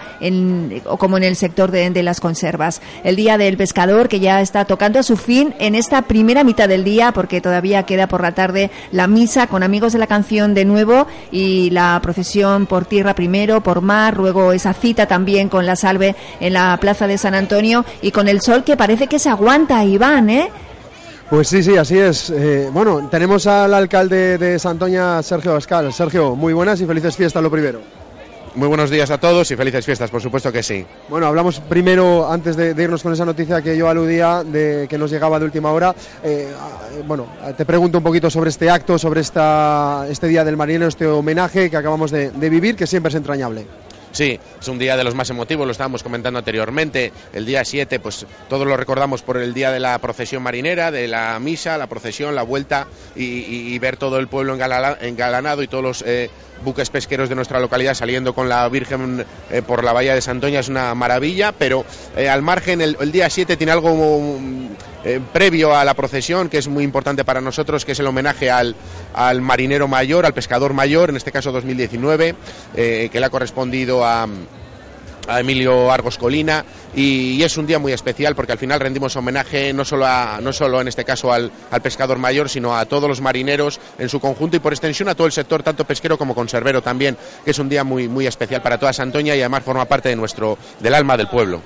como 0.98 1.18
en 1.18 1.24
el 1.24 1.36
sector 1.36 1.72
de, 1.72 1.87
de 1.94 2.04
las 2.04 2.20
conservas. 2.20 2.82
El 3.04 3.16
Día 3.16 3.38
del 3.38 3.58
Pescador, 3.58 4.10
que 4.10 4.20
ya 4.20 4.42
está 4.42 4.66
tocando 4.66 5.00
a 5.00 5.04
su 5.04 5.18
fin 5.18 5.54
en 5.60 5.76
esta 5.76 6.04
primera 6.04 6.44
mitad 6.44 6.68
del 6.68 6.84
día, 6.84 7.12
porque 7.12 7.42
todavía 7.42 7.84
queda 7.84 8.08
por 8.08 8.22
la 8.22 8.34
tarde 8.34 8.72
la 8.92 9.08
misa 9.08 9.48
con 9.48 9.64
amigos 9.64 9.94
de 9.94 10.00
la 10.00 10.08
canción 10.08 10.54
de 10.54 10.66
nuevo 10.66 11.08
y 11.32 11.70
la 11.72 12.00
procesión 12.02 12.66
por 12.66 12.86
tierra 12.86 13.16
primero, 13.16 13.62
por 13.62 13.82
mar, 13.82 14.18
luego 14.18 14.52
esa 14.52 14.74
cita 14.74 15.06
también 15.06 15.50
con 15.50 15.66
la 15.66 15.76
salve 15.76 16.16
en 16.40 16.54
la 16.54 16.78
plaza 16.80 17.08
de 17.08 17.18
San 17.18 17.36
Antonio 17.36 17.86
y 18.02 18.12
con 18.12 18.28
el 18.28 18.42
sol 18.42 18.64
que 18.64 18.78
parece 18.78 19.08
que 19.08 19.20
se 19.20 19.30
aguanta, 19.30 19.84
Iván, 19.84 20.30
¿eh? 20.30 20.50
Pues 21.30 21.50
sí, 21.50 21.62
sí, 21.62 21.76
así 21.76 21.98
es. 21.98 22.30
Eh, 22.30 22.70
bueno, 22.72 23.10
tenemos 23.10 23.48
al 23.48 23.74
alcalde 23.74 24.38
de 24.38 24.58
Santoña, 24.58 25.22
Sergio 25.22 25.52
Abascal. 25.52 25.92
Sergio, 25.92 26.36
muy 26.36 26.54
buenas 26.54 26.80
y 26.80 26.86
felices 26.86 27.18
fiestas, 27.18 27.44
lo 27.44 27.52
primero. 27.52 27.82
Muy 28.58 28.68
buenos 28.70 28.90
días 28.90 29.12
a 29.12 29.20
todos 29.20 29.52
y 29.52 29.56
felices 29.56 29.86
fiestas, 29.86 30.10
por 30.10 30.20
supuesto 30.20 30.52
que 30.52 30.64
sí. 30.64 30.84
Bueno, 31.10 31.28
hablamos 31.28 31.60
primero, 31.60 32.28
antes 32.28 32.58
de, 32.58 32.72
irnos 32.72 33.04
con 33.04 33.14
esa 33.14 33.24
noticia 33.24 33.62
que 33.62 33.78
yo 33.78 33.88
aludía, 33.88 34.44
de 34.44 34.88
que 34.90 34.98
nos 34.98 35.12
llegaba 35.12 35.38
de 35.38 35.46
última 35.46 35.72
hora. 35.72 35.94
Eh, 36.24 36.52
bueno, 37.06 37.28
te 37.56 37.66
pregunto 37.66 38.00
un 38.00 38.04
poquito 38.04 38.32
sobre 38.32 38.50
este 38.50 38.72
acto, 38.72 38.98
sobre 38.98 39.22
esta, 39.22 40.08
este 40.10 40.28
Día 40.28 40.44
del 40.44 40.58
Marinero, 40.58 40.88
este 40.88 41.06
homenaje 41.06 41.70
que 41.70 41.78
acabamos 41.78 42.10
de 42.10 42.50
vivir, 42.50 42.76
que 42.76 42.88
siempre 42.88 43.10
es 43.10 43.16
entrañable. 43.16 43.68
Sí, 44.12 44.40
es 44.60 44.68
un 44.68 44.80
día 44.80 44.98
de 44.98 45.04
los 45.04 45.16
más 45.16 45.30
emotivos, 45.30 45.66
lo 45.66 45.72
estábamos 45.72 46.04
comentando 46.04 46.40
anteriormente. 46.40 47.12
El 47.34 47.46
día 47.46 47.64
7, 47.64 48.00
pues 48.00 48.26
todos 48.50 48.66
lo 48.66 48.78
recordamos 48.78 49.22
por 49.22 49.38
el 49.38 49.54
día 49.54 49.72
de 49.72 49.80
la 49.80 49.98
procesión 50.00 50.44
marinera, 50.44 50.92
de 50.92 51.08
la 51.08 51.38
misa, 51.40 51.78
la 51.78 51.88
procesión, 51.88 52.36
la 52.36 52.44
vuelta 52.44 52.88
y, 53.16 53.78
ver 53.78 53.98
todo 53.98 54.18
el 54.18 54.28
pueblo 54.28 54.56
engalanado 54.56 55.62
y 55.62 55.68
todos 55.68 55.84
los 55.84 56.02
eh, 56.02 56.32
buques 56.64 56.90
pesqueros 56.90 57.30
de 57.30 57.36
nuestra 57.36 57.60
localidad 57.60 57.94
saliendo 57.94 58.34
con 58.34 58.50
la 58.50 58.68
Virgen 58.70 59.26
eh, 59.52 59.62
por 59.62 59.84
la 59.84 59.94
bahía 59.94 60.16
de 60.16 60.22
Santoña 60.22 60.60
es 60.60 60.70
una 60.70 60.94
maravilla, 60.96 61.52
pero 61.52 61.86
eh, 62.16 62.30
al 62.30 62.42
margen 62.42 62.82
el, 62.82 63.12
día 63.12 63.30
7 63.30 63.58
tiene 63.58 63.72
algo 63.72 63.92
um, 63.92 64.70
eh, 65.08 65.22
previo 65.32 65.74
a 65.74 65.86
la 65.86 65.94
procesión 65.94 66.50
que 66.50 66.58
es 66.58 66.68
muy 66.68 66.84
importante 66.84 67.24
para 67.24 67.40
nosotros, 67.40 67.86
que 67.86 67.94
es 67.94 68.00
el 68.02 68.08
homenaje 68.08 68.52
al, 68.52 68.76
al 69.14 69.40
marinero 69.42 69.88
mayor, 69.88 70.26
al 70.26 70.34
pescador 70.34 70.74
mayor, 70.74 71.10
en 71.10 71.16
este 71.16 71.32
caso 71.32 71.54
2019, 71.54 72.36
eh, 72.76 73.08
que 73.10 73.20
le 73.22 73.26
ha 73.26 73.30
correspondido 73.30 74.06
a 74.06 74.28
a 75.28 75.42
Emilio 75.42 75.92
Argos 75.92 76.18
Colina 76.18 76.66
y, 76.96 77.44
es 77.44 77.58
un 77.58 77.68
día 77.68 77.80
muy 77.80 77.92
especial 77.92 78.36
porque 78.36 78.54
al 78.54 78.58
final 78.58 78.80
rendimos 78.80 79.16
homenaje 79.16 79.74
no 79.74 79.86
solo, 79.86 80.06
a, 80.06 80.40
no 80.42 80.52
solo 80.52 80.82
en 80.82 80.88
este 80.88 81.04
caso 81.06 81.32
al, 81.32 81.52
al 81.70 81.82
pescador 81.82 82.18
mayor, 82.18 82.50
sino 82.50 82.76
a 82.76 82.86
todos 82.86 83.08
los 83.10 83.22
marineros 83.22 83.80
en 84.00 84.10
su 84.10 84.20
conjunto 84.20 84.58
y 84.58 84.60
por 84.60 84.74
extensión 84.74 85.10
a 85.10 85.16
todo 85.16 85.28
el 85.28 85.34
sector, 85.34 85.64
tanto 85.64 85.86
pesquero 85.86 86.18
como 86.18 86.34
conservero 86.34 86.82
también, 86.82 87.18
que 87.44 87.52
es 87.52 87.60
un 87.60 87.70
día 87.70 87.84
muy, 87.84 88.08
muy 88.08 88.26
especial 88.26 88.62
para 88.62 88.78
toda 88.78 88.94
Santoña 88.94 89.36
y 89.36 89.40
además 89.40 89.64
forma 89.64 89.86
parte 89.86 90.10
de 90.10 90.16
nuestro, 90.16 90.58
del 90.80 90.94
alma 90.94 91.18
del 91.18 91.28
pueblo. 91.28 91.62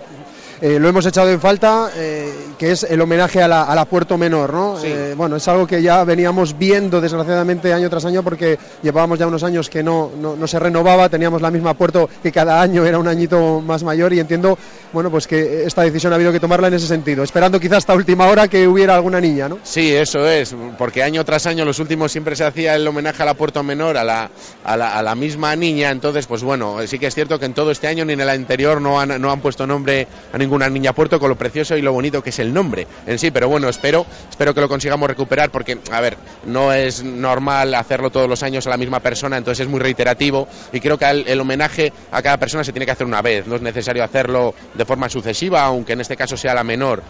Eh, 0.61 0.77
lo 0.77 0.87
hemos 0.87 1.03
echado 1.07 1.31
en 1.31 1.41
falta, 1.41 1.89
eh, 1.95 2.31
que 2.59 2.71
es 2.71 2.83
el 2.83 3.01
homenaje 3.01 3.41
a 3.41 3.47
la, 3.47 3.63
a 3.63 3.73
la 3.73 3.85
Puerto 3.85 4.15
Menor, 4.15 4.53
¿no? 4.53 4.77
Eh, 4.83 5.15
bueno, 5.17 5.35
es 5.35 5.47
algo 5.47 5.65
que 5.65 5.81
ya 5.81 6.03
veníamos 6.03 6.55
viendo 6.55 7.01
desgraciadamente 7.01 7.73
año 7.73 7.89
tras 7.89 8.05
año 8.05 8.21
porque 8.21 8.59
llevábamos 8.83 9.17
ya 9.17 9.25
unos 9.25 9.41
años 9.41 9.71
que 9.71 9.81
no, 9.81 10.11
no, 10.21 10.35
no 10.35 10.45
se 10.45 10.59
renovaba, 10.59 11.09
teníamos 11.09 11.41
la 11.41 11.49
misma 11.49 11.73
Puerto 11.73 12.07
que 12.21 12.31
cada 12.31 12.61
año 12.61 12.85
era 12.85 12.99
un 12.99 13.07
añito 13.07 13.59
más 13.59 13.83
mayor 13.83 14.13
y 14.13 14.19
entiendo, 14.19 14.55
bueno, 14.93 15.09
pues 15.09 15.27
que 15.27 15.65
esta 15.65 15.83
decisión 15.83 16.13
ha 16.13 16.15
habido 16.15 16.31
que 16.31 16.39
tomarla 16.39 16.67
en 16.67 16.73
ese 16.73 16.87
sentido, 16.87 17.23
esperando 17.23 17.59
quizás 17.59 17.79
hasta 17.79 17.93
última 17.93 18.27
hora 18.27 18.47
que 18.47 18.67
hubiera 18.67 18.95
alguna 18.95 19.21
niña, 19.21 19.49
¿no? 19.49 19.59
Sí, 19.63 19.93
eso 19.93 20.27
es, 20.27 20.55
porque 20.77 21.03
año 21.03 21.23
tras 21.25 21.45
año, 21.45 21.65
los 21.65 21.79
últimos 21.79 22.11
siempre 22.11 22.35
se 22.35 22.43
hacía 22.43 22.75
el 22.75 22.87
homenaje 22.87 23.23
a 23.23 23.25
la 23.25 23.33
Puerto 23.33 23.63
Menor, 23.63 23.97
a 23.97 24.03
la, 24.03 24.29
a 24.63 24.77
la, 24.77 24.97
a 24.97 25.01
la 25.01 25.15
misma 25.15 25.55
niña, 25.55 25.91
entonces, 25.91 26.27
pues 26.27 26.43
bueno, 26.43 26.77
sí 26.87 26.99
que 26.99 27.07
es 27.07 27.15
cierto 27.15 27.39
que 27.39 27.45
en 27.45 27.53
todo 27.53 27.71
este 27.71 27.87
año 27.87 28.05
ni 28.05 28.13
en 28.13 28.21
el 28.21 28.29
anterior 28.29 28.81
no 28.81 28.99
han, 28.99 29.21
no 29.21 29.31
han 29.31 29.41
puesto 29.41 29.65
nombre 29.65 30.07
a 30.33 30.37
ninguna 30.37 30.69
niña 30.69 30.93
Puerto, 30.93 31.19
con 31.19 31.29
lo 31.29 31.35
precioso 31.37 31.77
y 31.77 31.81
lo 31.81 31.93
bonito 31.93 32.21
que 32.21 32.31
es 32.31 32.39
el 32.39 32.53
nombre 32.53 32.87
en 33.07 33.19
sí, 33.19 33.31
pero 33.31 33.47
bueno, 33.49 33.69
espero, 33.69 34.05
espero 34.29 34.53
que 34.53 34.61
lo 34.61 34.69
consigamos 34.69 35.07
recuperar, 35.09 35.51
porque, 35.51 35.77
a 35.91 36.01
ver, 36.01 36.17
no 36.45 36.73
es 36.73 37.03
normal 37.03 37.73
hacerlo 37.73 38.09
todos 38.09 38.29
los 38.29 38.43
años 38.43 38.67
a 38.67 38.69
la 38.69 38.77
misma 38.77 38.99
persona, 38.99 39.37
entonces 39.37 39.65
es 39.65 39.71
muy 39.71 39.79
reiterativo, 39.79 40.47
y 40.71 40.79
creo 40.79 40.97
que 40.97 41.05
el, 41.05 41.27
el 41.27 41.39
homenaje 41.39 41.91
a 42.11 42.21
cada 42.21 42.37
persona 42.37 42.63
se 42.63 42.71
tiene 42.71 42.85
que 42.85 42.91
hacer 42.91 43.07
una 43.07 43.21
vez, 43.21 43.47
no 43.47 43.55
es 43.55 43.61
necesario 43.61 44.03
hacerlo 44.03 44.53
de 44.73 44.80
forma 44.85 45.09
sucesiva, 45.09 45.63
aunque 45.63 45.93
en 45.93 46.01
este 46.01 46.17
caso 46.17 46.37
sea 46.37 46.53
la 46.53 46.63
menor, 46.63 47.03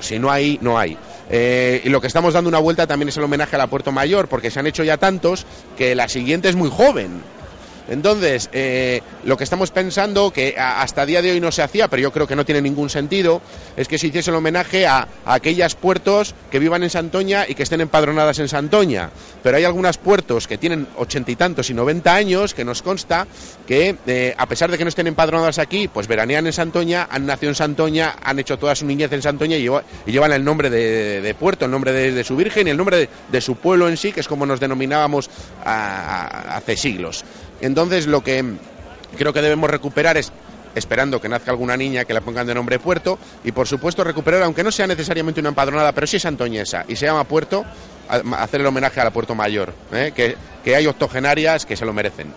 si 0.00 0.18
no 0.18 0.30
hay, 0.30 0.58
no 0.60 0.78
hay. 0.78 0.96
Eh, 1.30 1.80
y 1.84 1.88
lo 1.88 2.00
que 2.00 2.06
estamos 2.06 2.34
dando 2.34 2.48
una 2.48 2.58
vuelta 2.58 2.86
también 2.86 3.08
es 3.08 3.16
el 3.16 3.24
homenaje 3.24 3.56
a 3.56 3.58
la 3.58 3.66
Puerto 3.66 3.92
Mayor, 3.92 4.28
porque 4.28 4.50
se 4.50 4.60
han 4.60 4.66
hecho 4.66 4.84
ya 4.84 4.96
tantos 4.96 5.46
que 5.76 5.94
la 5.94 6.08
siguiente 6.08 6.48
es 6.48 6.56
muy 6.56 6.70
joven. 6.70 7.22
Entonces, 7.88 8.48
eh, 8.52 9.02
lo 9.24 9.36
que 9.36 9.44
estamos 9.44 9.70
pensando, 9.70 10.30
que 10.30 10.54
hasta 10.58 11.04
día 11.04 11.20
de 11.20 11.32
hoy 11.32 11.40
no 11.40 11.52
se 11.52 11.62
hacía, 11.62 11.88
pero 11.88 12.02
yo 12.02 12.12
creo 12.12 12.26
que 12.26 12.36
no 12.36 12.44
tiene 12.44 12.62
ningún 12.62 12.88
sentido, 12.88 13.42
es 13.76 13.88
que 13.88 13.98
se 13.98 14.06
hiciese 14.06 14.30
el 14.30 14.36
homenaje 14.36 14.86
a, 14.86 15.06
aquellas 15.26 15.74
puertos 15.74 16.34
que 16.50 16.58
vivan 16.58 16.82
en 16.82 16.90
Santoña 16.90 17.44
y 17.46 17.54
que 17.54 17.62
estén 17.62 17.80
empadronadas 17.80 18.38
en 18.38 18.48
Santoña. 18.48 19.10
Pero 19.42 19.56
hay 19.56 19.64
algunos 19.64 19.98
puertos 19.98 20.46
que 20.46 20.56
tienen 20.56 20.86
ochenta 20.96 21.30
y 21.30 21.36
tantos 21.36 21.68
y 21.70 21.74
noventa 21.74 22.14
años, 22.14 22.54
que 22.54 22.64
nos 22.64 22.82
consta 22.82 23.26
que, 23.66 23.96
eh, 24.06 24.34
a 24.38 24.46
pesar 24.46 24.70
de 24.70 24.78
que 24.78 24.84
no 24.84 24.88
estén 24.88 25.06
empadronadas 25.06 25.58
aquí, 25.58 25.88
pues 25.88 26.06
veranean 26.08 26.46
en 26.46 26.52
Santoña, 26.52 27.06
han 27.10 27.26
nacido 27.26 27.50
en 27.50 27.54
Santoña, 27.56 28.16
han 28.22 28.38
hecho 28.38 28.58
toda 28.58 28.74
su 28.74 28.86
niñez 28.86 29.12
en 29.12 29.20
Santoña 29.22 29.56
y, 29.56 29.62
lleva- 29.62 29.82
y 30.06 30.12
llevan 30.12 30.32
el 30.32 30.42
nombre 30.44 30.70
de, 30.70 31.34
puerto, 31.38 31.66
el 31.66 31.70
nombre 31.70 31.92
de, 31.92 32.24
su 32.24 32.36
Virgen 32.36 32.66
y 32.66 32.70
el 32.70 32.76
nombre 32.76 33.08
de, 33.30 33.40
su 33.40 33.56
pueblo 33.56 33.88
en 33.88 33.96
sí, 33.96 34.12
que 34.12 34.20
es 34.20 34.28
como 34.28 34.46
nos 34.46 34.60
denominábamos 34.60 35.28
hace 35.64 36.76
siglos. 36.76 37.24
Entonces, 37.64 38.06
lo 38.06 38.22
que 38.22 38.44
creo 39.16 39.32
que 39.32 39.40
debemos 39.40 39.70
recuperar 39.70 40.18
es 40.18 40.30
esperando 40.74 41.18
que 41.20 41.30
nazca 41.30 41.50
alguna 41.50 41.78
niña 41.78 42.04
que 42.04 42.12
la 42.12 42.20
pongan 42.20 42.46
de 42.46 42.54
nombre 42.54 42.78
Puerto 42.78 43.18
y 43.42 43.52
por 43.52 43.66
supuesto 43.66 44.04
recuperar, 44.04 44.42
aunque 44.42 44.62
no 44.62 44.70
sea 44.70 44.86
necesariamente 44.86 45.40
una 45.40 45.48
empadronada, 45.48 45.92
pero 45.92 46.06
sí 46.06 46.18
es 46.18 46.26
antoñesa 46.26 46.84
y 46.88 46.96
se 46.96 47.06
llama 47.06 47.24
Puerto, 47.24 47.64
hacer 48.36 48.60
el 48.60 48.66
homenaje 48.66 49.00
a 49.00 49.04
la 49.04 49.12
Puerto 49.12 49.34
Mayor, 49.34 49.72
¿eh? 49.92 50.12
que 50.62 50.76
hay 50.76 50.86
octogenarias 50.86 51.64
que 51.64 51.76
se 51.76 51.86
lo 51.86 51.94
merecen. 51.94 52.34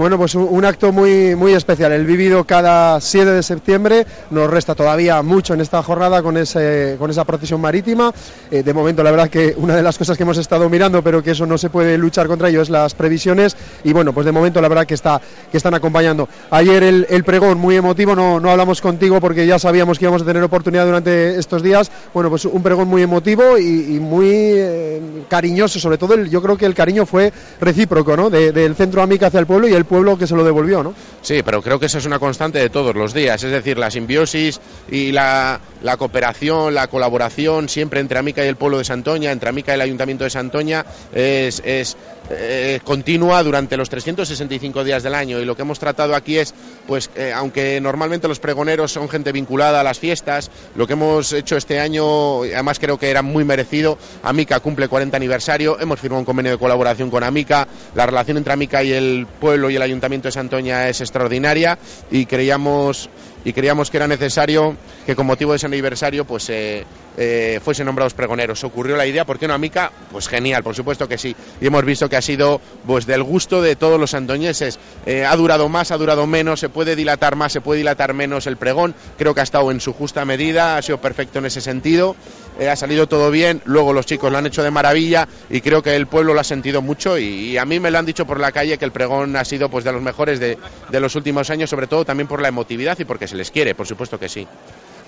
Bueno, 0.00 0.16
pues 0.16 0.34
un, 0.34 0.64
acto 0.64 0.92
muy, 0.92 1.36
muy 1.36 1.52
especial, 1.52 1.92
el 1.92 2.06
vivido 2.06 2.44
cada 2.44 2.98
7 3.02 3.32
de 3.32 3.42
septiembre, 3.42 4.06
nos 4.30 4.48
resta 4.48 4.74
todavía 4.74 5.20
mucho 5.20 5.52
en 5.52 5.60
esta 5.60 5.82
jornada 5.82 6.22
con, 6.22 6.38
ese, 6.38 6.96
con 6.98 7.10
esa 7.10 7.26
procesión 7.26 7.60
marítima. 7.60 8.10
Eh, 8.50 8.62
de 8.62 8.72
momento, 8.72 9.02
la 9.02 9.10
verdad 9.10 9.28
que 9.28 9.54
una 9.58 9.76
de 9.76 9.82
las 9.82 9.98
cosas 9.98 10.16
que 10.16 10.22
hemos 10.22 10.38
estado 10.38 10.70
mirando, 10.70 11.02
pero 11.02 11.22
que 11.22 11.32
eso 11.32 11.44
no 11.44 11.58
se 11.58 11.68
puede 11.68 11.98
luchar 11.98 12.28
contra 12.28 12.48
ello, 12.48 12.62
es 12.62 12.70
las 12.70 12.94
previsiones. 12.94 13.54
Y 13.84 13.92
bueno, 13.92 14.14
pues 14.14 14.24
de 14.24 14.32
momento 14.32 14.62
la 14.62 14.68
verdad 14.68 14.86
que, 14.86 14.94
está, 14.94 15.20
que 15.50 15.58
están 15.58 15.74
acompañando. 15.74 16.30
Ayer 16.50 16.82
el, 16.82 17.06
el 17.10 17.22
pregón 17.22 17.58
muy 17.58 17.76
emotivo, 17.76 18.16
no, 18.16 18.40
no 18.40 18.50
hablamos 18.50 18.80
contigo 18.80 19.20
porque 19.20 19.46
ya 19.46 19.58
sabíamos 19.58 19.98
que 19.98 20.06
íbamos 20.06 20.22
a 20.22 20.24
tener 20.24 20.42
oportunidad 20.42 20.86
durante 20.86 21.38
estos 21.38 21.62
días. 21.62 21.90
Bueno, 22.14 22.30
pues 22.30 22.46
un 22.46 22.62
pregón 22.62 22.88
muy 22.88 23.02
emotivo 23.02 23.58
y, 23.58 24.00
muy 24.00 24.30
eh, 24.32 25.02
cariñoso, 25.28 25.78
sobre 25.78 25.98
todo 25.98 26.14
el- 26.14 26.30
yo 26.30 26.40
creo 26.40 26.56
que 26.56 26.64
el 26.64 26.74
cariño 26.74 27.04
fue 27.04 27.30
recíproco, 27.60 28.16
¿no? 28.16 28.30
De- 28.30 28.50
del 28.52 28.74
centro 28.74 29.02
Amica 29.02 29.26
hacia 29.26 29.40
el 29.40 29.46
pueblo 29.46 29.68
y 29.68 29.74
el 29.74 29.89
pueblo 29.90 30.16
que 30.16 30.28
se 30.28 30.36
lo 30.36 30.44
devolvió, 30.44 30.84
¿no? 30.84 30.94
Sí, 31.20 31.42
pero 31.44 31.60
creo 31.60 31.80
que 31.80 31.86
esa 31.86 31.98
es 31.98 32.06
una 32.06 32.20
constante 32.20 32.60
de 32.60 32.70
todos 32.70 32.94
los 32.94 33.12
días, 33.12 33.42
es 33.42 33.50
decir, 33.50 33.76
la 33.76 33.90
simbiosis 33.90 34.60
y 34.88 35.10
la, 35.10 35.60
la 35.82 35.96
cooperación, 35.96 36.74
la 36.74 36.86
colaboración 36.86 37.68
siempre 37.68 37.98
entre 37.98 38.20
Amica 38.20 38.44
y 38.44 38.48
el 38.48 38.54
pueblo 38.54 38.78
de 38.78 38.84
Santoña, 38.84 39.32
entre 39.32 39.48
Amica 39.48 39.72
y 39.72 39.74
el 39.74 39.80
Ayuntamiento 39.80 40.22
de 40.22 40.30
Santoña, 40.30 40.86
es 41.12 41.96
eh, 42.30 42.80
continua 42.84 43.42
durante 43.42 43.76
los 43.76 43.90
365 43.90 44.84
días 44.84 45.02
del 45.02 45.14
año. 45.14 45.40
Y 45.40 45.44
lo 45.44 45.56
que 45.56 45.62
hemos 45.62 45.78
tratado 45.78 46.14
aquí 46.14 46.38
es, 46.38 46.54
pues, 46.86 47.10
eh, 47.16 47.32
aunque 47.34 47.80
normalmente 47.80 48.28
los 48.28 48.38
pregoneros 48.38 48.92
son 48.92 49.08
gente 49.08 49.32
vinculada 49.32 49.80
a 49.80 49.84
las 49.84 49.98
fiestas, 49.98 50.50
lo 50.76 50.86
que 50.86 50.92
hemos 50.92 51.32
hecho 51.32 51.56
este 51.56 51.80
año, 51.80 52.42
además 52.42 52.78
creo 52.78 52.98
que 52.98 53.10
era 53.10 53.22
muy 53.22 53.44
merecido, 53.44 53.98
Amica 54.22 54.60
cumple 54.60 54.88
40 54.88 55.16
aniversario, 55.16 55.78
hemos 55.80 56.00
firmado 56.00 56.20
un 56.20 56.24
convenio 56.24 56.52
de 56.52 56.58
colaboración 56.58 57.10
con 57.10 57.24
Amica, 57.24 57.66
la 57.94 58.06
relación 58.06 58.36
entre 58.36 58.52
Amica 58.52 58.82
y 58.82 58.92
el 58.92 59.26
pueblo 59.40 59.66
hoy 59.66 59.76
el 59.76 59.82
Ayuntamiento 59.82 60.28
de 60.28 60.32
Santoña 60.32 60.88
es 60.88 61.00
extraordinaria 61.00 61.78
y 62.10 62.26
creíamos 62.26 63.10
y 63.44 63.52
creíamos 63.52 63.90
que 63.90 63.96
era 63.96 64.06
necesario 64.06 64.76
que 65.06 65.16
con 65.16 65.26
motivo 65.26 65.52
de 65.52 65.56
ese 65.56 65.66
aniversario 65.66 66.24
pues 66.24 66.48
eh, 66.50 66.84
eh, 67.16 67.60
fuesen 67.62 67.86
nombrados 67.86 68.14
pregoneros. 68.14 68.62
Ocurrió 68.64 68.96
la 68.96 69.06
idea, 69.06 69.24
¿por 69.24 69.38
qué 69.38 69.48
no 69.48 69.54
Amica? 69.54 69.92
Pues 70.12 70.28
genial, 70.28 70.62
por 70.62 70.74
supuesto 70.74 71.08
que 71.08 71.18
sí. 71.18 71.34
Y 71.60 71.66
hemos 71.66 71.84
visto 71.84 72.08
que 72.08 72.16
ha 72.16 72.22
sido 72.22 72.60
pues 72.86 73.06
del 73.06 73.22
gusto 73.22 73.62
de 73.62 73.76
todos 73.76 73.98
los 73.98 74.10
santoñeses. 74.10 74.78
Eh, 75.06 75.24
ha 75.24 75.34
durado 75.36 75.68
más, 75.68 75.90
ha 75.90 75.96
durado 75.96 76.26
menos, 76.26 76.60
se 76.60 76.68
puede 76.68 76.96
dilatar 76.96 77.36
más, 77.36 77.52
se 77.52 77.60
puede 77.60 77.78
dilatar 77.78 78.14
menos 78.14 78.46
el 78.46 78.56
pregón. 78.56 78.94
Creo 79.18 79.34
que 79.34 79.40
ha 79.40 79.44
estado 79.44 79.70
en 79.70 79.80
su 79.80 79.92
justa 79.92 80.24
medida, 80.24 80.76
ha 80.76 80.82
sido 80.82 81.00
perfecto 81.00 81.38
en 81.38 81.46
ese 81.46 81.60
sentido. 81.60 82.16
Eh, 82.58 82.68
ha 82.68 82.76
salido 82.76 83.06
todo 83.06 83.30
bien, 83.30 83.62
luego 83.64 83.92
los 83.92 84.06
chicos 84.06 84.30
lo 84.30 84.38
han 84.38 84.46
hecho 84.46 84.62
de 84.62 84.70
maravilla 84.70 85.28
y 85.48 85.60
creo 85.60 85.82
que 85.82 85.94
el 85.94 86.06
pueblo 86.06 86.34
lo 86.34 86.40
ha 86.40 86.44
sentido 86.44 86.82
mucho 86.82 87.16
y, 87.18 87.24
y 87.24 87.58
a 87.58 87.64
mí 87.64 87.80
me 87.80 87.90
lo 87.90 87.98
han 87.98 88.06
dicho 88.06 88.26
por 88.26 88.40
la 88.40 88.52
calle 88.52 88.76
que 88.76 88.84
el 88.84 88.92
pregón 88.92 89.36
ha 89.36 89.44
sido 89.44 89.68
pues 89.68 89.84
de 89.84 89.92
los 89.92 90.02
mejores 90.02 90.40
de, 90.40 90.58
de 90.90 91.00
los 91.00 91.14
últimos 91.14 91.48
años, 91.50 91.70
sobre 91.70 91.86
todo 91.86 92.04
también 92.04 92.26
por 92.26 92.42
la 92.42 92.48
emotividad 92.48 92.98
y 92.98 93.04
porque 93.04 93.28
se 93.28 93.36
les 93.36 93.50
quiere, 93.50 93.74
por 93.74 93.86
supuesto 93.86 94.18
que 94.18 94.28
sí. 94.28 94.46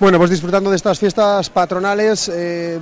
Bueno, 0.02 0.18
pues 0.18 0.30
disfrutando 0.30 0.68
de 0.68 0.74
estas 0.74 0.98
fiestas 0.98 1.48
patronales, 1.48 2.28
eh, 2.28 2.76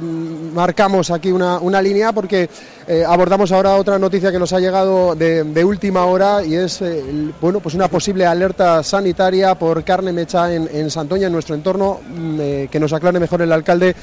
marcamos 0.55 1.11
aquí 1.11 1.31
una, 1.31 1.59
una 1.59 1.83
línea 1.83 2.15
porque 2.15 2.49
eh, 2.89 3.05
abordamos 3.07 3.53
ahora 3.53 3.75
otra 3.75 3.99
noticia 3.99 4.33
que 4.33 4.39
nos 4.39 4.55
ha 4.55 4.59
llegado 4.59 5.15
de, 5.15 5.63
última 5.63 6.07
hora 6.07 6.43
y 6.43 6.55
es 6.55 6.81
eh, 6.81 7.05
bueno, 7.39 7.61
pues 7.61 7.75
una 7.75 7.89
posible 7.89 8.25
alerta 8.25 8.83
sanitaria 8.83 9.55
por 9.55 9.85
carne 9.85 10.13
mecha 10.15 10.51
en, 10.51 10.67
en 10.73 10.91
Santoña, 10.91 11.27
en 11.27 11.35
nuestro 11.35 11.55
entorno, 11.55 12.01
mm, 12.09 12.39
que 12.71 12.81
nos 12.81 12.95
aclare 12.95 13.21
mejor 13.21 13.43
el 13.43 13.53
alcalde, 13.53 13.95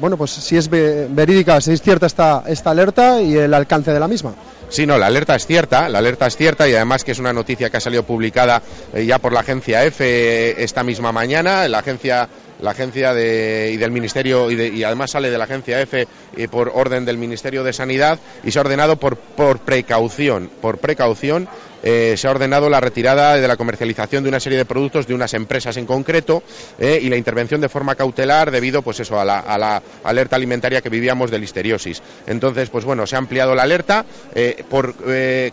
bueno, 0.00 0.16
pues 0.16 0.30
si 0.30 0.56
es 0.56 0.70
ve- 0.70 1.06
verídica, 1.10 1.60
si 1.60 1.72
es 1.72 1.82
cierta 1.82 2.06
esta, 2.06 2.44
esta 2.46 2.70
alerta 2.70 3.20
y 3.20 3.36
el 3.36 3.52
alcance 3.52 3.92
de 3.92 4.00
la 4.00 4.08
misma. 4.08 4.32
Sí, 4.70 4.86
no, 4.86 4.98
la 4.98 5.06
alerta 5.06 5.34
es 5.34 5.46
cierta, 5.46 5.88
la 5.88 5.98
alerta 5.98 6.26
es 6.26 6.36
cierta 6.36 6.68
y 6.68 6.74
además 6.74 7.02
que 7.02 7.12
es 7.12 7.18
una 7.18 7.32
noticia 7.32 7.70
que 7.70 7.78
ha 7.78 7.80
salido 7.80 8.02
publicada 8.02 8.62
eh, 8.92 9.06
ya 9.06 9.18
por 9.18 9.32
la 9.32 9.40
agencia 9.40 9.82
EFE 9.84 10.50
eh, 10.50 10.54
esta 10.58 10.84
misma 10.84 11.10
mañana, 11.10 11.66
la 11.68 11.78
agencia 11.78 12.28
la 12.60 12.72
agencia 12.72 13.14
de, 13.14 13.70
y 13.72 13.76
del 13.76 13.92
ministerio 13.92 14.50
y, 14.50 14.56
de- 14.56 14.66
y 14.68 14.82
además 14.82 15.12
sale 15.12 15.30
de 15.30 15.38
la 15.38 15.44
agencia 15.44 15.80
EFE 15.80 16.08
eh, 16.36 16.48
por 16.48 16.72
orden 16.74 17.04
del 17.04 17.16
Ministerio 17.16 17.62
de 17.62 17.72
Sanidad 17.72 18.18
y 18.42 18.50
se 18.50 18.58
ha 18.58 18.62
ordenado 18.62 18.96
por, 18.96 19.16
por 19.16 19.60
precaución, 19.60 20.50
por 20.60 20.78
precaución 20.78 21.48
eh, 21.82 22.14
se 22.16 22.26
ha 22.26 22.30
ordenado 22.30 22.68
la 22.68 22.80
retirada 22.80 23.36
de 23.36 23.48
la 23.48 23.56
comercialización 23.56 24.22
de 24.22 24.28
una 24.28 24.40
serie 24.40 24.58
de 24.58 24.64
productos 24.64 25.06
de 25.06 25.14
unas 25.14 25.34
empresas 25.34 25.76
en 25.76 25.86
concreto 25.86 26.42
eh, 26.78 26.98
y 27.00 27.08
la 27.08 27.16
intervención 27.16 27.60
de 27.60 27.68
forma 27.68 27.94
cautelar 27.94 28.50
debido 28.50 28.82
pues 28.82 29.00
eso 29.00 29.18
a 29.18 29.24
la, 29.24 29.82
alerta 30.04 30.36
alimentaria 30.36 30.80
que 30.80 30.88
vivíamos 30.88 31.30
de 31.30 31.38
listeriosis. 31.38 32.02
Entonces, 32.26 32.70
pues 32.70 32.84
bueno, 32.84 33.06
se 33.06 33.16
ha 33.16 33.18
ampliado 33.18 33.54
la 33.54 33.62
alerta 33.62 34.04
eh, 34.34 34.64
por 34.68 34.94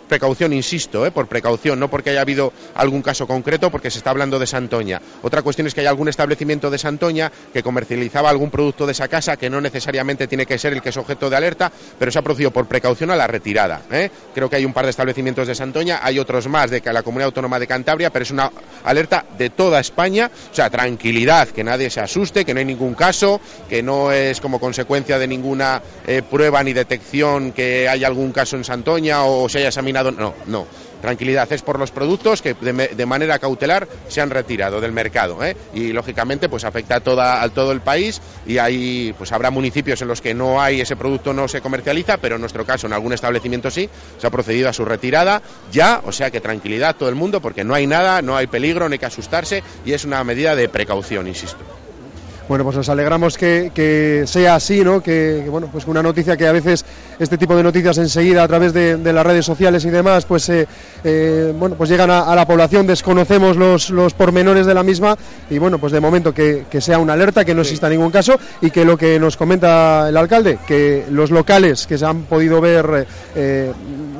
precaución, 0.08 0.54
insisto, 0.54 1.10
por 1.12 1.28
precaución, 1.28 1.80
no 1.80 1.90
porque 1.90 2.12
haya 2.12 2.22
habido 2.22 2.54
algún 2.76 3.02
caso 3.02 3.28
concreto, 3.28 3.70
porque 3.70 3.92
se 3.92 4.00
está 4.00 4.10
hablando 4.10 4.40
de 4.40 4.48
Santoña. 4.48 5.02
Otra 5.22 5.42
cuestión 5.42 5.68
es 5.68 5.74
que 5.74 5.82
hay 5.82 5.88
algún 5.88 6.10
establecimiento 6.10 6.70
de 6.70 6.78
Santoña 6.78 7.32
que 7.54 7.64
comercializaba 7.64 8.30
algún 8.30 8.50
producto 8.50 8.86
de 8.86 8.94
esa 8.94 9.08
casa 9.08 9.38
que 9.38 9.50
no 9.50 9.62
necesariamente 9.62 10.28
tiene 10.28 10.46
que 10.46 10.58
ser 10.58 10.74
el 10.74 10.82
que 10.82 10.90
es 10.90 10.98
objeto 10.98 11.30
de 11.30 11.36
alerta, 11.36 11.72
pero 12.00 12.12
se 12.12 12.20
ha 12.20 12.22
producido 12.22 12.52
por 12.52 12.68
precaución 12.68 13.12
a 13.12 13.16
la 13.16 13.28
retirada. 13.28 13.82
Creo 14.34 14.50
que 14.50 14.56
hay 14.56 14.66
un 14.66 14.74
par 14.74 14.86
de 14.86 14.92
establecimientos 14.92 15.48
de 15.48 15.56
Santoña, 15.56 16.00
hay 16.02 16.20
otros 16.26 16.48
más 16.48 16.72
de 16.72 16.82
la 16.84 17.04
Comunidad 17.04 17.28
Autónoma 17.28 17.60
de 17.60 17.68
Cantabria, 17.68 18.10
pero 18.10 18.24
es 18.24 18.32
una 18.32 18.52
alerta 18.84 19.26
de 19.38 19.52
toda 19.52 19.80
España, 19.80 20.30
o 20.52 20.56
sea, 20.56 20.70
tranquilidad, 20.70 21.48
que 21.50 21.64
nadie 21.64 21.90
se 21.90 22.02
asuste, 22.02 22.44
que 22.44 22.54
no 22.54 22.60
hay 22.60 22.66
ningún 22.66 22.96
caso, 22.96 23.40
que 23.70 23.84
no 23.84 24.12
es 24.12 24.42
como 24.42 24.60
consecuencia 24.60 25.20
de 25.20 25.28
ninguna 25.28 25.82
eh, 26.08 26.24
prueba 26.30 26.64
ni 26.64 26.74
detección 26.74 27.52
que 27.52 27.88
haya 27.88 28.08
algún 28.08 28.32
caso 28.32 28.58
en 28.58 28.64
Santoña 28.64 29.24
o 29.24 29.48
se 29.48 29.60
haya 29.60 29.68
examinado, 29.68 30.12
no, 30.12 30.34
no. 30.48 30.66
Tranquilidad, 31.06 31.54
es 31.54 31.62
por 31.62 31.78
los 31.78 31.92
productos 31.92 32.42
que 32.42 32.56
de, 32.56 33.06
manera 33.06 33.38
cautelar 33.38 33.88
se 34.08 34.22
han 34.22 34.32
retirado 34.32 34.82
del 34.82 34.92
mercado 34.92 35.44
¿eh? 35.44 35.56
y 35.72 35.94
lógicamente 35.94 36.50
pues 36.50 36.64
afecta 36.64 36.96
a, 36.96 37.00
toda, 37.00 37.44
a 37.44 37.50
todo 37.50 37.74
el 37.74 37.82
país 37.82 38.20
y 38.48 38.58
ahí 38.58 39.14
pues 39.16 39.32
habrá 39.32 39.52
municipios 39.52 40.02
en 40.02 40.08
los 40.08 40.20
que 40.20 40.34
no 40.34 40.60
hay 40.60 40.82
ese 40.82 40.96
producto 40.96 41.32
no 41.32 41.48
se 41.48 41.62
comercializa, 41.62 42.18
pero 42.18 42.38
en 42.38 42.42
nuestro 42.42 42.66
caso 42.66 42.88
en 42.88 42.94
algún 42.94 43.14
establecimiento 43.14 43.70
sí 43.70 43.88
se 44.18 44.26
ha 44.26 44.32
procedido 44.32 44.68
a 44.68 44.74
su 44.74 44.84
retirada 44.84 45.44
ya, 45.72 46.02
o 46.04 46.12
sea 46.12 46.32
que 46.32 46.42
tranquilidad 46.42 46.96
todo 46.96 47.10
el 47.10 47.14
mundo 47.14 47.40
porque 47.40 47.64
no 47.64 47.76
hay 47.76 47.86
nada, 47.86 48.24
no 48.24 48.36
hay 48.36 48.48
peligro, 48.48 48.90
no 48.90 48.94
hay 48.94 49.00
que 49.00 49.06
asustarse 49.06 49.62
y 49.86 49.94
es 49.94 50.06
una 50.06 50.24
medida 50.24 50.56
de 50.56 50.70
precaución, 50.70 51.28
insisto. 51.28 51.64
Bueno, 52.48 52.64
pues 52.64 52.76
nos 52.78 52.90
alegramos 52.90 53.38
que, 53.38 53.72
que 53.74 54.24
sea 54.28 54.56
así, 54.56 54.82
¿no? 54.84 55.02
Que, 55.02 55.42
que, 55.44 55.50
bueno, 55.50 55.68
pues 55.72 55.88
una 55.88 56.04
noticia 56.04 56.38
que 56.38 56.46
a 56.48 56.52
veces 56.52 56.86
este 57.18 57.38
tipo 57.40 57.56
de 57.56 57.64
noticias 57.64 57.98
enseguida 57.98 58.44
a 58.44 58.48
través 58.48 58.72
de, 58.72 58.98
de 58.98 59.14
las 59.14 59.26
redes 59.26 59.46
sociales 59.46 59.84
y 59.84 59.90
demás, 59.90 60.26
pues 60.26 60.48
eh, 60.50 60.68
eh, 61.04 61.52
bueno, 61.58 61.76
pues 61.76 61.90
llegan 61.90 62.12
a, 62.12 62.20
a 62.32 62.36
la 62.36 62.46
población, 62.46 62.86
desconocemos 62.86 63.58
los, 63.58 63.90
los 63.90 64.14
pormenores 64.14 64.68
de 64.68 64.74
la 64.76 64.84
misma 64.84 65.18
y 65.50 65.58
bueno, 65.58 65.80
pues 65.80 65.92
de 65.92 66.00
momento 66.00 66.34
que, 66.36 66.66
que 66.70 66.82
sea 66.82 67.00
una 67.00 67.14
alerta, 67.14 67.44
que 67.46 67.56
no 67.56 67.62
exista 67.62 67.90
ningún 67.90 68.12
caso 68.12 68.40
y 68.62 68.70
que 68.70 68.86
lo 68.86 68.96
que 68.96 69.20
nos 69.20 69.38
comenta 69.38 70.08
el 70.10 70.16
alcalde, 70.18 70.60
que 70.68 71.06
los 71.10 71.32
locales 71.32 71.88
que 71.88 71.98
se 71.98 72.06
han 72.06 72.24
podido 72.26 72.62
ver 72.62 73.08
eh, 73.36 73.72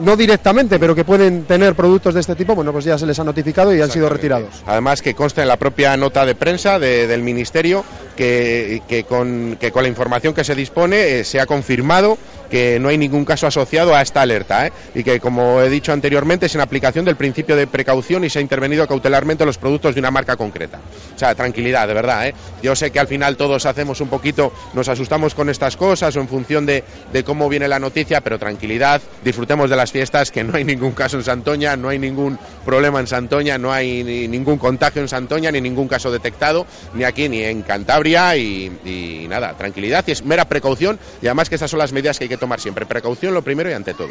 no 0.02 0.16
directamente, 0.16 0.80
pero 0.80 0.96
que 0.96 1.04
pueden 1.06 1.44
tener 1.44 1.76
productos 1.76 2.16
de 2.16 2.22
este 2.22 2.34
tipo, 2.36 2.56
bueno, 2.56 2.72
pues 2.74 2.86
ya 2.86 2.98
se 2.98 3.06
les 3.06 3.20
ha 3.20 3.24
notificado 3.24 3.74
y 3.76 3.82
han 3.82 3.92
sido 3.92 4.10
retirados. 4.10 4.64
Además 4.66 5.04
que 5.04 5.14
consta 5.14 5.44
en 5.44 5.48
la 5.48 5.58
propia 5.58 5.96
nota 5.96 6.26
de 6.26 6.34
prensa 6.34 6.80
de- 6.80 7.06
del 7.06 7.22
Ministerio 7.22 7.84
que, 8.16 9.06
con, 9.08 9.58
que 9.60 9.72
con 9.72 9.84
la 9.84 9.90
información 9.90 10.34
que 10.34 10.44
se 10.44 10.56
dispone 10.56 11.20
eh, 11.20 11.24
se 11.24 11.40
ha 11.40 11.46
confirmado 11.46 12.18
que 12.50 12.80
no 12.80 12.90
hay 12.90 12.98
ningún 12.98 13.26
caso 13.26 13.48
asociado 13.48 13.96
a 13.96 14.02
esta 14.04 14.22
alerta 14.22 14.68
¿eh? 14.68 14.72
y 14.94 15.04
que, 15.04 15.20
como 15.20 15.62
he 15.62 15.70
dicho 15.70 15.92
anteriormente, 15.92 16.46
es 16.46 16.54
en 16.56 16.62
aplicación 16.62 17.04
del 17.04 17.16
principio 17.16 17.56
de 17.56 17.66
precaución 17.66 18.24
y 18.24 18.30
se 18.30 18.38
ha 18.38 18.42
intervenido 18.42 18.88
cautelarmente 18.88 19.44
en 19.44 19.48
los 19.48 19.58
productos 19.58 19.96
de 19.96 20.00
una 20.00 20.12
marca 20.12 20.36
concreta. 20.38 20.80
O 21.16 21.18
sea, 21.20 21.34
tranquilidad, 21.34 21.88
de 21.88 21.96
verdad. 21.96 22.28
¿eh? 22.28 22.36
Yo 22.62 22.76
sé 22.76 22.92
que 22.92 23.00
al 23.00 23.08
final 23.08 23.36
todos 23.36 23.66
hacemos 23.66 24.00
un 24.00 24.10
poquito, 24.10 24.54
nos 24.74 24.88
asustamos 24.90 25.34
con 25.34 25.50
estas 25.50 25.76
cosas 25.76 26.16
o 26.16 26.20
en 26.22 26.28
función 26.28 26.68
de, 26.68 26.84
de 27.12 27.24
cómo 27.24 27.50
viene 27.50 27.68
la 27.68 27.80
noticia, 27.80 28.22
pero 28.22 28.38
tranquilidad, 28.38 29.02
disfrutemos 29.24 29.70
de 29.70 29.76
las 29.76 29.92
fiestas, 29.92 30.30
que 30.32 30.44
no 30.44 30.56
hay 30.56 30.64
ningún 30.64 30.92
caso 30.92 31.18
en 31.18 31.24
Santoña, 31.24 31.76
no 31.76 31.90
hay 31.90 31.98
ningún 31.98 32.38
problema 32.64 33.00
en 33.00 33.08
Santoña, 33.08 33.58
no 33.58 33.74
hay 33.74 34.04
ni- 34.04 34.28
ningún 34.28 34.60
contagio 34.60 35.02
en 35.02 35.08
Santoña, 35.08 35.52
ni 35.52 35.62
ningún 35.62 35.88
caso 35.88 36.12
detectado, 36.12 36.68
ni 36.94 37.04
aquí 37.06 37.28
ni 37.28 37.42
en 37.42 37.64
Cantabria 37.64 38.05
y, 38.06 39.26
nada, 39.30 39.54
tranquilidad 39.54 40.04
y 40.08 40.12
es 40.12 40.24
mera 40.24 40.46
precaución 40.46 41.00
y 41.22 41.28
además 41.28 41.50
que 41.50 41.56
esas 41.56 41.72
son 41.72 41.80
las 41.80 41.92
medidas 41.92 42.18
que 42.18 42.26
hay 42.26 42.30
que 42.30 42.38
tomar 42.38 42.60
siempre, 42.60 42.86
precaución 42.86 43.34
lo 43.34 43.42
primero 43.42 43.70
y 43.70 43.74
ante 43.74 43.94
todo. 43.94 44.10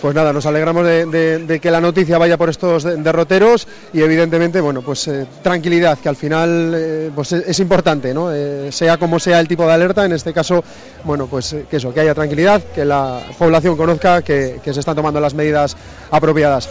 Pues 0.00 0.14
nada, 0.14 0.32
nos 0.32 0.46
alegramos 0.46 0.86
de, 0.86 1.58
que 1.60 1.70
la 1.70 1.78
noticia 1.78 2.16
vaya 2.16 2.38
por 2.38 2.48
estos 2.48 2.84
de- 2.84 2.96
derroteros 2.96 3.68
y 3.92 4.00
evidentemente, 4.00 4.58
bueno, 4.62 4.80
pues 4.80 5.06
eh, 5.08 5.26
tranquilidad, 5.42 5.98
que 5.98 6.08
al 6.08 6.16
final 6.16 6.72
eh, 6.74 7.10
pues 7.14 7.32
es, 7.32 7.60
importante, 7.60 8.14
¿no? 8.14 8.32
Eh, 8.32 8.72
sea 8.72 8.96
como 8.96 9.18
sea 9.20 9.40
el 9.40 9.46
tipo 9.46 9.66
de 9.66 9.74
alerta, 9.74 10.06
en 10.06 10.12
este 10.12 10.32
caso, 10.32 10.64
bueno, 11.04 11.26
pues 11.26 11.54
que 11.70 11.76
eso, 11.76 11.92
que 11.92 12.00
haya 12.00 12.14
tranquilidad, 12.14 12.62
que 12.74 12.86
la 12.86 13.20
población 13.38 13.76
conozca 13.76 14.22
que 14.22 14.58
se 14.64 14.80
están 14.80 14.96
tomando 14.96 15.20
las 15.20 15.34
medidas 15.34 15.76
apropiadas. 16.10 16.66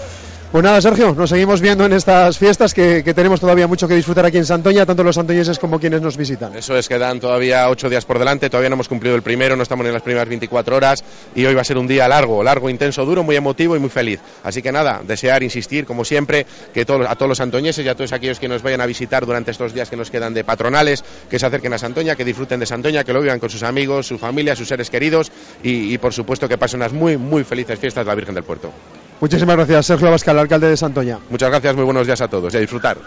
Pues 0.52 0.64
nada, 0.64 0.82
Sergio, 0.82 1.14
nos 1.14 1.30
seguimos 1.30 1.62
viendo 1.62 1.86
en 1.86 1.94
estas 1.94 2.40
fiestas 2.40 2.74
que, 2.74 3.04
tenemos 3.14 3.40
todavía 3.40 3.68
mucho 3.68 3.88
que 3.88 3.94
disfrutar 3.94 4.26
aquí 4.26 4.38
en 4.38 4.48
Santoña, 4.48 4.84
tanto 4.84 5.04
los 5.04 5.14
santoñeses 5.14 5.60
como 5.60 5.80
quienes 5.80 6.02
nos 6.02 6.18
visitan. 6.18 6.56
Eso 6.56 6.76
es, 6.76 6.88
quedan 6.88 7.20
todavía 7.20 7.70
ocho 7.70 7.88
días 7.88 8.04
por 8.04 8.18
delante, 8.18 8.50
todavía 8.50 8.70
no 8.70 8.74
hemos 8.74 8.90
cumplido 8.90 9.16
el 9.16 9.22
primero, 9.22 9.56
no 9.56 9.62
estamos 9.62 9.86
en 9.86 9.94
las 9.94 10.02
primeras 10.02 10.28
24 10.28 10.76
horas 10.76 11.04
y 11.36 11.46
hoy 11.46 11.54
va 11.54 11.62
a 11.62 11.64
ser 11.64 11.78
un 11.78 11.86
día 11.86 12.08
largo, 12.08 12.42
largo, 12.42 12.68
intenso, 12.68 13.06
duro, 13.06 13.22
muy 13.22 13.36
emotivo 13.36 13.76
y 13.76 13.80
muy 13.80 13.92
feliz. 13.92 14.22
Así 14.44 14.64
que 14.64 14.72
nada, 14.72 15.02
desear, 15.06 15.44
insistir, 15.44 15.86
como 15.86 16.04
siempre, 16.04 16.48
que 16.74 16.84
todos, 16.84 17.06
a 17.08 17.14
todos 17.14 17.30
los 17.30 17.38
santoñeses 17.38 17.86
y 17.86 17.90
a 17.90 17.94
todos 17.94 18.12
aquellos 18.12 18.40
que 18.40 18.48
nos 18.48 18.64
vayan 18.64 18.82
a 18.82 18.88
visitar 18.88 19.28
durante 19.28 19.52
estos 19.52 19.72
días 19.76 19.88
que 19.88 19.98
nos 19.98 20.10
quedan 20.10 20.34
de 20.34 20.44
patronales, 20.44 21.04
que 21.30 21.38
se 21.38 21.46
acerquen 21.46 21.74
a 21.74 21.78
Santoña, 21.78 22.16
que 22.16 22.26
disfruten 22.26 22.60
de 22.60 22.66
Santoña, 22.66 23.04
que 23.04 23.14
lo 23.14 23.22
vivan 23.22 23.38
con 23.38 23.52
sus 23.52 23.62
amigos, 23.62 24.08
su 24.08 24.18
familia, 24.18 24.56
sus 24.56 24.68
seres 24.68 24.90
queridos 24.90 25.32
y, 25.62 25.94
y, 25.94 26.00
por 26.00 26.12
supuesto 26.12 26.50
que 26.50 26.58
pasen 26.58 26.80
unas 26.80 26.92
muy, 26.92 27.18
muy 27.18 27.44
felices 27.44 27.78
fiestas 27.78 28.04
de 28.04 28.10
la 28.10 28.16
Virgen 28.16 28.34
del 28.34 28.44
Puerto. 28.44 28.74
Muchísimas 29.22 29.56
gracias, 29.58 29.86
Sergio 29.86 30.08
Abascal, 30.08 30.40
alcalde 30.40 30.70
de 30.70 30.78
Santoña. 30.78 31.20
Muchas 31.30 31.50
gracias, 31.50 31.76
muy 31.76 31.84
buenos 31.84 32.06
días 32.06 32.22
a 32.22 32.28
todos 32.28 32.54
y 32.54 32.58
a 32.58 32.60
disfrutar. 32.60 32.98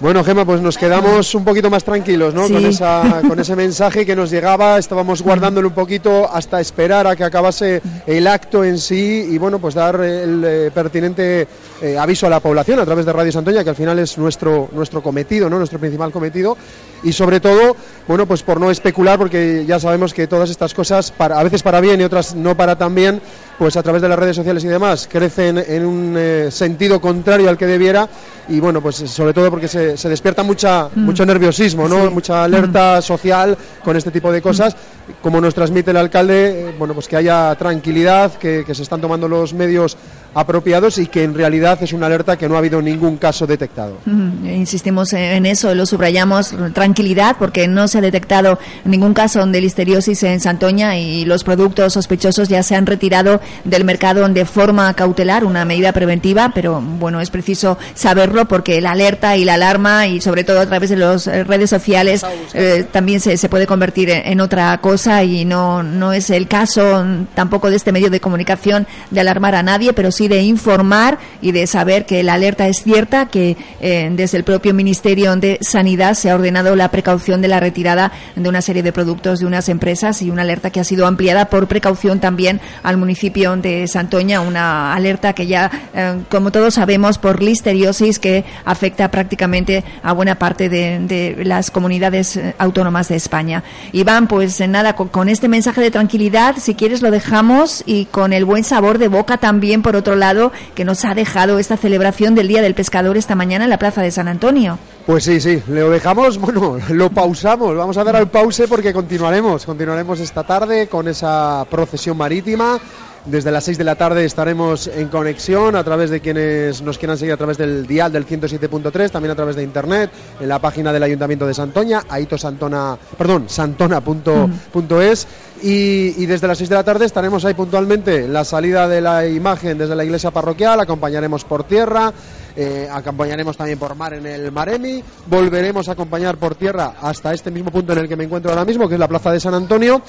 Bueno, 0.00 0.24
Gema, 0.24 0.46
pues 0.46 0.62
nos 0.62 0.78
quedamos 0.78 1.34
un 1.34 1.44
poquito 1.44 1.68
más 1.68 1.84
tranquilos, 1.84 2.32
¿no? 2.32 2.46
Sí. 2.46 2.54
Con, 2.54 2.64
esa, 2.64 3.20
con 3.28 3.38
ese 3.38 3.54
mensaje 3.54 4.06
que 4.06 4.16
nos 4.16 4.30
llegaba, 4.30 4.78
estábamos 4.78 5.20
guardándolo 5.20 5.68
un 5.68 5.74
poquito 5.74 6.26
hasta 6.32 6.58
esperar 6.58 7.06
a 7.06 7.16
que 7.16 7.24
acabase 7.24 7.82
el 8.06 8.26
acto 8.26 8.64
en 8.64 8.78
sí 8.78 9.28
y, 9.30 9.36
bueno, 9.36 9.58
pues 9.58 9.74
dar 9.74 10.00
el 10.00 10.42
eh, 10.42 10.70
pertinente 10.72 11.46
eh, 11.82 11.98
aviso 11.98 12.26
a 12.26 12.30
la 12.30 12.40
población 12.40 12.80
a 12.80 12.86
través 12.86 13.04
de 13.04 13.12
Radio 13.12 13.30
Santoña, 13.30 13.62
que 13.62 13.70
al 13.70 13.76
final 13.76 13.98
es 13.98 14.16
nuestro, 14.16 14.70
nuestro 14.72 15.02
cometido, 15.02 15.50
¿no? 15.50 15.58
Nuestro 15.58 15.78
principal 15.78 16.10
cometido. 16.10 16.56
Y 17.02 17.12
sobre 17.12 17.40
todo, 17.40 17.76
bueno, 18.06 18.26
pues 18.26 18.42
por 18.42 18.60
no 18.60 18.70
especular, 18.70 19.18
porque 19.18 19.64
ya 19.66 19.80
sabemos 19.80 20.12
que 20.12 20.26
todas 20.26 20.50
estas 20.50 20.74
cosas, 20.74 21.10
para, 21.10 21.38
a 21.38 21.42
veces 21.42 21.62
para 21.62 21.80
bien 21.80 22.00
y 22.00 22.04
otras 22.04 22.34
no 22.34 22.56
para 22.56 22.76
tan 22.76 22.94
bien, 22.94 23.20
pues 23.58 23.76
a 23.76 23.82
través 23.82 24.02
de 24.02 24.08
las 24.08 24.18
redes 24.18 24.36
sociales 24.36 24.64
y 24.64 24.68
demás, 24.68 25.08
crecen 25.10 25.58
en 25.58 25.84
un 25.84 26.14
eh, 26.18 26.48
sentido 26.50 27.00
contrario 27.00 27.48
al 27.48 27.58
que 27.58 27.66
debiera 27.66 28.08
y 28.48 28.58
bueno, 28.58 28.80
pues 28.80 28.96
sobre 28.96 29.32
todo 29.32 29.50
porque 29.50 29.68
se, 29.68 29.96
se 29.96 30.08
despierta 30.08 30.42
mucha, 30.42 30.88
mucho 30.94 31.24
nerviosismo, 31.24 31.88
¿no? 31.88 32.10
Mucha 32.10 32.44
alerta 32.44 33.00
social 33.00 33.56
con 33.84 33.96
este 33.96 34.10
tipo 34.10 34.32
de 34.32 34.42
cosas. 34.42 34.76
Como 35.22 35.40
nos 35.40 35.54
transmite 35.54 35.90
el 35.92 35.96
alcalde, 35.96 36.70
eh, 36.70 36.74
bueno, 36.78 36.94
pues 36.94 37.06
que 37.06 37.16
haya 37.16 37.54
tranquilidad, 37.54 38.32
que, 38.34 38.64
que 38.66 38.74
se 38.74 38.82
están 38.82 39.00
tomando 39.00 39.28
los 39.28 39.54
medios 39.54 39.96
apropiados 40.34 40.98
y 40.98 41.06
que 41.06 41.24
en 41.24 41.34
realidad 41.34 41.82
es 41.82 41.92
una 41.92 42.06
alerta 42.06 42.36
que 42.36 42.48
no 42.48 42.54
ha 42.54 42.58
habido 42.58 42.80
ningún 42.80 43.16
caso 43.16 43.46
detectado. 43.46 43.98
Mm, 44.06 44.46
Insistimos 44.46 45.12
en 45.12 45.46
eso, 45.46 45.74
lo 45.74 45.86
subrayamos, 45.86 46.54
tranquilidad, 46.72 47.36
porque 47.38 47.66
no 47.66 47.88
se 47.88 47.98
ha 47.98 48.00
detectado 48.00 48.58
ningún 48.84 49.14
caso 49.14 49.44
de 49.44 49.60
listeriosis 49.60 50.22
en 50.22 50.40
Santoña 50.40 50.98
y 50.98 51.24
los 51.24 51.44
productos 51.44 51.92
sospechosos 51.94 52.48
ya 52.48 52.62
se 52.62 52.76
han 52.76 52.86
retirado 52.86 53.40
del 53.64 53.84
mercado 53.84 54.28
de 54.28 54.44
forma 54.44 54.92
cautelar, 54.94 55.44
una 55.44 55.64
medida 55.64 55.92
preventiva, 55.92 56.52
pero 56.54 56.80
bueno, 56.80 57.20
es 57.20 57.30
preciso 57.30 57.78
saberlo 57.94 58.46
porque 58.46 58.80
la 58.80 58.92
alerta 58.92 59.36
y 59.36 59.44
la 59.44 59.54
alarma 59.54 60.06
y 60.06 60.20
sobre 60.20 60.44
todo 60.44 60.60
a 60.60 60.66
través 60.66 60.90
de 60.90 60.96
las 60.96 61.26
redes 61.26 61.70
sociales 61.70 62.24
eh, 62.54 62.84
también 62.90 63.20
se, 63.20 63.36
se 63.36 63.48
puede 63.48 63.66
convertir 63.66 64.10
en, 64.10 64.40
otra 64.40 64.78
cosa 64.80 65.22
y 65.24 65.44
no, 65.44 65.82
no 65.82 66.12
es 66.12 66.30
el 66.30 66.48
caso 66.48 67.04
tampoco 67.34 67.70
de 67.70 67.76
este 67.76 67.92
medio 67.92 68.10
de 68.10 68.20
comunicación 68.20 68.86
de 69.10 69.20
alarmar 69.20 69.54
a 69.54 69.62
nadie, 69.62 69.92
pero 69.92 70.10
sí 70.10 70.19
de 70.28 70.42
informar 70.42 71.18
y 71.40 71.52
de 71.52 71.66
saber 71.66 72.06
que 72.06 72.22
la 72.22 72.34
alerta 72.34 72.68
es 72.68 72.82
cierta, 72.82 73.26
que 73.26 73.56
eh, 73.80 74.10
desde 74.12 74.38
el 74.38 74.44
propio 74.44 74.74
Ministerio 74.74 75.34
de 75.36 75.58
Sanidad 75.60 76.14
se 76.14 76.30
ha 76.30 76.34
ordenado 76.34 76.76
la 76.76 76.90
precaución 76.90 77.42
de 77.42 77.48
la 77.48 77.60
retirada 77.60 78.12
de 78.36 78.48
una 78.48 78.62
serie 78.62 78.82
de 78.82 78.92
productos 78.92 79.40
de 79.40 79.46
unas 79.46 79.68
empresas 79.68 80.22
y 80.22 80.30
una 80.30 80.42
alerta 80.42 80.70
que 80.70 80.80
ha 80.80 80.84
sido 80.84 81.06
ampliada 81.06 81.46
por 81.46 81.66
precaución 81.66 82.20
también 82.20 82.60
al 82.82 82.96
municipio 82.96 83.56
de 83.56 83.86
Santoña, 83.88 84.40
una 84.40 84.94
alerta 84.94 85.32
que 85.32 85.46
ya, 85.46 85.70
eh, 85.94 86.20
como 86.30 86.50
todos 86.50 86.74
sabemos, 86.74 87.18
por 87.18 87.42
listeriosis 87.42 88.18
que 88.18 88.44
afecta 88.64 89.10
prácticamente 89.10 89.84
a 90.02 90.12
buena 90.12 90.36
parte 90.36 90.68
de, 90.68 91.36
las 91.44 91.70
comunidades 91.70 92.36
eh, 92.36 92.54
autónomas 92.58 93.08
de 93.08 93.16
España. 93.16 93.62
Iván, 93.92 94.26
pues 94.26 94.60
nada, 94.68 94.94
con 94.94 95.28
este 95.28 95.48
mensaje 95.48 95.80
de 95.80 95.90
tranquilidad, 95.90 96.56
si 96.58 96.74
quieres 96.74 97.02
lo 97.02 97.10
dejamos 97.10 97.82
y 97.86 98.06
con 98.06 98.32
el 98.32 98.44
buen 98.44 98.64
sabor 98.64 98.98
de 98.98 99.08
boca 99.08 99.38
también, 99.38 99.82
por 99.82 99.96
otro 99.96 100.09
lado, 100.16 100.52
que 100.74 100.84
nos 100.84 101.04
ha 101.04 101.14
dejado 101.14 101.58
esta 101.58 101.76
celebración 101.76 102.34
del 102.34 102.48
Día 102.48 102.62
del 102.62 102.74
Pescador 102.74 103.16
esta 103.16 103.34
mañana 103.34 103.64
en 103.64 103.70
la 103.70 103.78
Plaza 103.78 104.02
de 104.02 104.10
San 104.10 104.28
Antonio. 104.28 104.78
Pues 105.06 105.24
sí, 105.24 105.40
sí, 105.40 105.62
lo 105.68 105.90
dejamos, 105.90 106.38
bueno, 106.40 106.78
lo 106.90 107.10
pausamos, 107.10 107.76
vamos 107.76 107.96
a 107.96 108.04
dar 108.04 108.16
al 108.16 108.28
pause 108.28 108.66
porque 108.68 108.92
continuaremos, 108.92 109.66
continuaremos 109.66 110.20
esta 110.20 110.44
tarde 110.44 110.88
con 110.88 111.08
esa 111.08 111.66
procesión 111.70 112.16
marítima. 112.16 112.78
Desde 113.26 113.50
las 113.50 113.64
6 113.64 113.76
de 113.76 113.84
la 113.84 113.96
tarde 113.96 114.24
estaremos 114.24 114.86
en 114.86 115.08
conexión 115.08 115.76
a 115.76 115.84
través 115.84 116.08
de 116.08 116.20
quienes 116.20 116.80
nos 116.80 116.96
quieran 116.96 117.18
seguir 117.18 117.34
a 117.34 117.36
través 117.36 117.58
del 117.58 117.86
dial 117.86 118.10
del 118.10 118.26
107.3, 118.26 119.10
también 119.10 119.32
a 119.32 119.34
través 119.34 119.56
de 119.56 119.62
internet, 119.62 120.10
en 120.40 120.48
la 120.48 120.58
página 120.58 120.90
del 120.90 121.02
Ayuntamiento 121.02 121.46
de 121.46 121.52
Santoña, 121.52 122.02
aitosantona, 122.08 122.96
perdón, 123.18 123.44
santona.es 123.46 125.26
y, 125.62 126.22
y 126.22 126.26
desde 126.26 126.46
las 126.46 126.56
6 126.56 126.70
de 126.70 126.76
la 126.76 126.84
tarde 126.84 127.04
estaremos 127.04 127.44
ahí 127.44 127.52
puntualmente 127.52 128.24
en 128.24 128.32
la 128.32 128.44
salida 128.44 128.88
de 128.88 129.02
la 129.02 129.26
imagen 129.26 129.76
desde 129.76 129.94
la 129.94 130.04
iglesia 130.04 130.30
parroquial, 130.30 130.80
acompañaremos 130.80 131.44
por 131.44 131.64
tierra, 131.64 132.14
eh, 132.56 132.88
acompañaremos 132.90 133.54
también 133.54 133.78
por 133.78 133.94
mar 133.94 134.14
en 134.14 134.24
el 134.24 134.50
Maremi, 134.50 135.04
volveremos 135.26 135.90
a 135.90 135.92
acompañar 135.92 136.38
por 136.38 136.54
tierra 136.54 136.94
hasta 137.02 137.34
este 137.34 137.50
mismo 137.50 137.70
punto 137.70 137.92
en 137.92 137.98
el 137.98 138.08
que 138.08 138.16
me 138.16 138.24
encuentro 138.24 138.50
ahora 138.50 138.64
mismo, 138.64 138.88
que 138.88 138.94
es 138.94 139.00
la 139.00 139.08
Plaza 139.08 139.30
de 139.30 139.40
San 139.40 139.52
Antonio, 139.52 140.00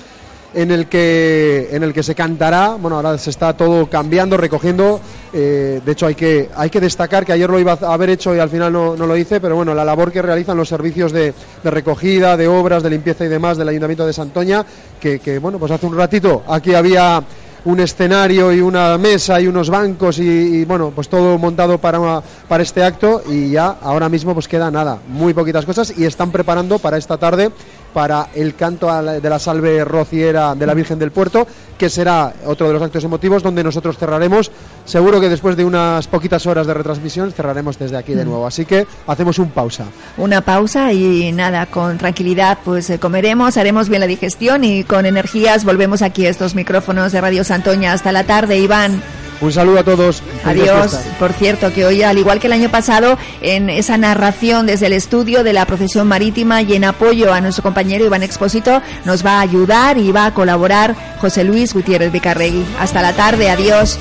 en 0.53 0.71
el 0.71 0.87
que 0.87 1.69
en 1.71 1.83
el 1.83 1.93
que 1.93 2.03
se 2.03 2.15
cantará, 2.15 2.75
bueno, 2.79 2.97
ahora 2.97 3.17
se 3.17 3.29
está 3.29 3.53
todo 3.53 3.89
cambiando, 3.89 4.37
recogiendo, 4.37 4.99
eh, 5.33 5.81
de 5.83 5.91
hecho 5.91 6.07
hay 6.07 6.15
que 6.15 6.49
hay 6.55 6.69
que 6.69 6.79
destacar 6.79 7.25
que 7.25 7.33
ayer 7.33 7.49
lo 7.49 7.59
iba 7.59 7.77
a 7.81 7.93
haber 7.93 8.09
hecho 8.09 8.35
y 8.35 8.39
al 8.39 8.49
final 8.49 8.73
no, 8.73 8.95
no 8.95 9.07
lo 9.07 9.15
hice, 9.15 9.39
pero 9.39 9.55
bueno, 9.55 9.73
la 9.73 9.85
labor 9.85 10.11
que 10.11 10.21
realizan 10.21 10.57
los 10.57 10.69
servicios 10.69 11.11
de, 11.11 11.33
recogida, 11.63 12.35
de 12.37 12.47
obras, 12.47 12.83
de 12.83 12.89
limpieza 12.89 13.25
y 13.25 13.29
demás 13.29 13.57
del 13.57 13.69
Ayuntamiento 13.69 14.05
de 14.05 14.13
Santoña, 14.13 14.65
que, 14.99 15.19
que 15.19 15.39
bueno, 15.39 15.59
pues 15.59 15.71
hace 15.71 15.85
un 15.85 15.95
ratito 15.95 16.43
aquí 16.47 16.73
había 16.73 17.23
un 17.65 17.79
escenario 17.79 18.51
y 18.51 18.61
una 18.61 18.97
mesa 18.97 19.39
y 19.39 19.47
unos 19.47 19.69
bancos 19.69 20.17
y, 20.19 20.65
bueno 20.65 20.91
pues 20.95 21.09
todo 21.09 21.37
montado 21.37 21.77
para 21.77 22.21
para 22.47 22.63
este 22.63 22.83
acto 22.83 23.21
y 23.29 23.51
ya 23.51 23.75
ahora 23.81 24.09
mismo 24.09 24.33
pues 24.33 24.47
queda 24.47 24.71
nada 24.71 24.99
muy 25.07 25.33
poquitas 25.33 25.65
cosas 25.65 25.93
y 25.95 26.05
están 26.05 26.31
preparando 26.31 26.79
para 26.79 26.97
esta 26.97 27.17
tarde 27.17 27.51
para 27.93 28.27
el 28.35 28.55
canto 28.55 28.87
de 29.03 29.29
la 29.29 29.39
salve 29.39 29.83
rociera 29.85 30.55
de 30.55 30.65
la 30.65 30.73
Virgen 30.73 30.99
del 30.99 31.11
Puerto 31.11 31.47
que 31.77 31.89
será 31.89 32.33
otro 32.45 32.67
de 32.67 32.73
los 32.73 32.81
actos 32.81 33.03
emotivos 33.03 33.41
donde 33.41 33.63
nosotros 33.63 33.97
cerraremos 33.97 34.51
seguro 34.85 35.19
que 35.19 35.29
después 35.29 35.55
de 35.57 35.65
unas 35.65 36.07
poquitas 36.07 36.45
horas 36.45 36.67
de 36.67 36.73
retransmisión 36.73 37.31
cerraremos 37.31 37.79
desde 37.79 37.97
aquí 37.97 38.13
de 38.13 38.23
Mm. 38.23 38.29
nuevo 38.29 38.45
así 38.47 38.65
que 38.65 38.85
hacemos 39.07 39.39
un 39.39 39.49
pausa 39.49 39.85
Una 40.17 40.41
pausa 40.41 40.93
y 40.93 41.31
nada, 41.31 41.65
con 41.65 41.97
tranquilidad 41.97 42.59
pues 42.63 42.89
eh, 42.89 42.99
comeremos, 42.99 43.57
haremos 43.57 43.89
bien 43.89 44.01
la 44.01 44.07
digestión 44.07 44.63
y 44.63 44.83
con 44.83 45.05
energías 45.05 45.63
volvemos 45.65 46.01
aquí 46.01 46.25
a 46.25 46.29
estos 46.29 46.53
micrófonos 46.55 47.11
de 47.11 47.21
Radio 47.21 47.43
Santoña. 47.43 47.93
Hasta 47.93 48.11
la 48.11 48.23
tarde, 48.25 48.57
Iván. 48.59 49.01
Un 49.41 49.51
saludo 49.51 49.79
a 49.79 49.83
todos 49.83 50.23
Adiós. 50.45 50.97
Por 51.19 51.33
cierto, 51.33 51.73
que 51.73 51.85
hoy, 51.85 52.03
al 52.03 52.17
igual 52.17 52.39
que 52.39 52.47
el 52.47 52.53
año 52.53 52.69
pasado, 52.69 53.17
en 53.41 53.69
esa 53.69 53.97
narración 53.97 54.65
desde 54.65 54.87
el 54.87 54.93
estudio 54.93 55.43
de 55.43 55.53
la 55.53 55.65
procesión 55.65 56.07
marítima 56.07 56.61
y 56.61 56.73
en 56.73 56.83
apoyo 56.83 57.33
a 57.33 57.41
nuestro 57.41 57.63
compañero 57.63 58.05
Iván 58.05 58.23
Expósito, 58.23 58.81
nos 59.05 59.25
va 59.25 59.37
a 59.37 59.41
ayudar 59.41 59.97
y 59.97 60.11
va 60.11 60.27
a 60.27 60.33
colaborar 60.33 60.95
José 61.19 61.43
Luis 61.43 61.73
Gutiérrez 61.73 62.11
Vicarregui. 62.11 62.63
Hasta 62.79 63.01
la 63.01 63.13
tarde. 63.13 63.49
Adiós. 63.49 63.99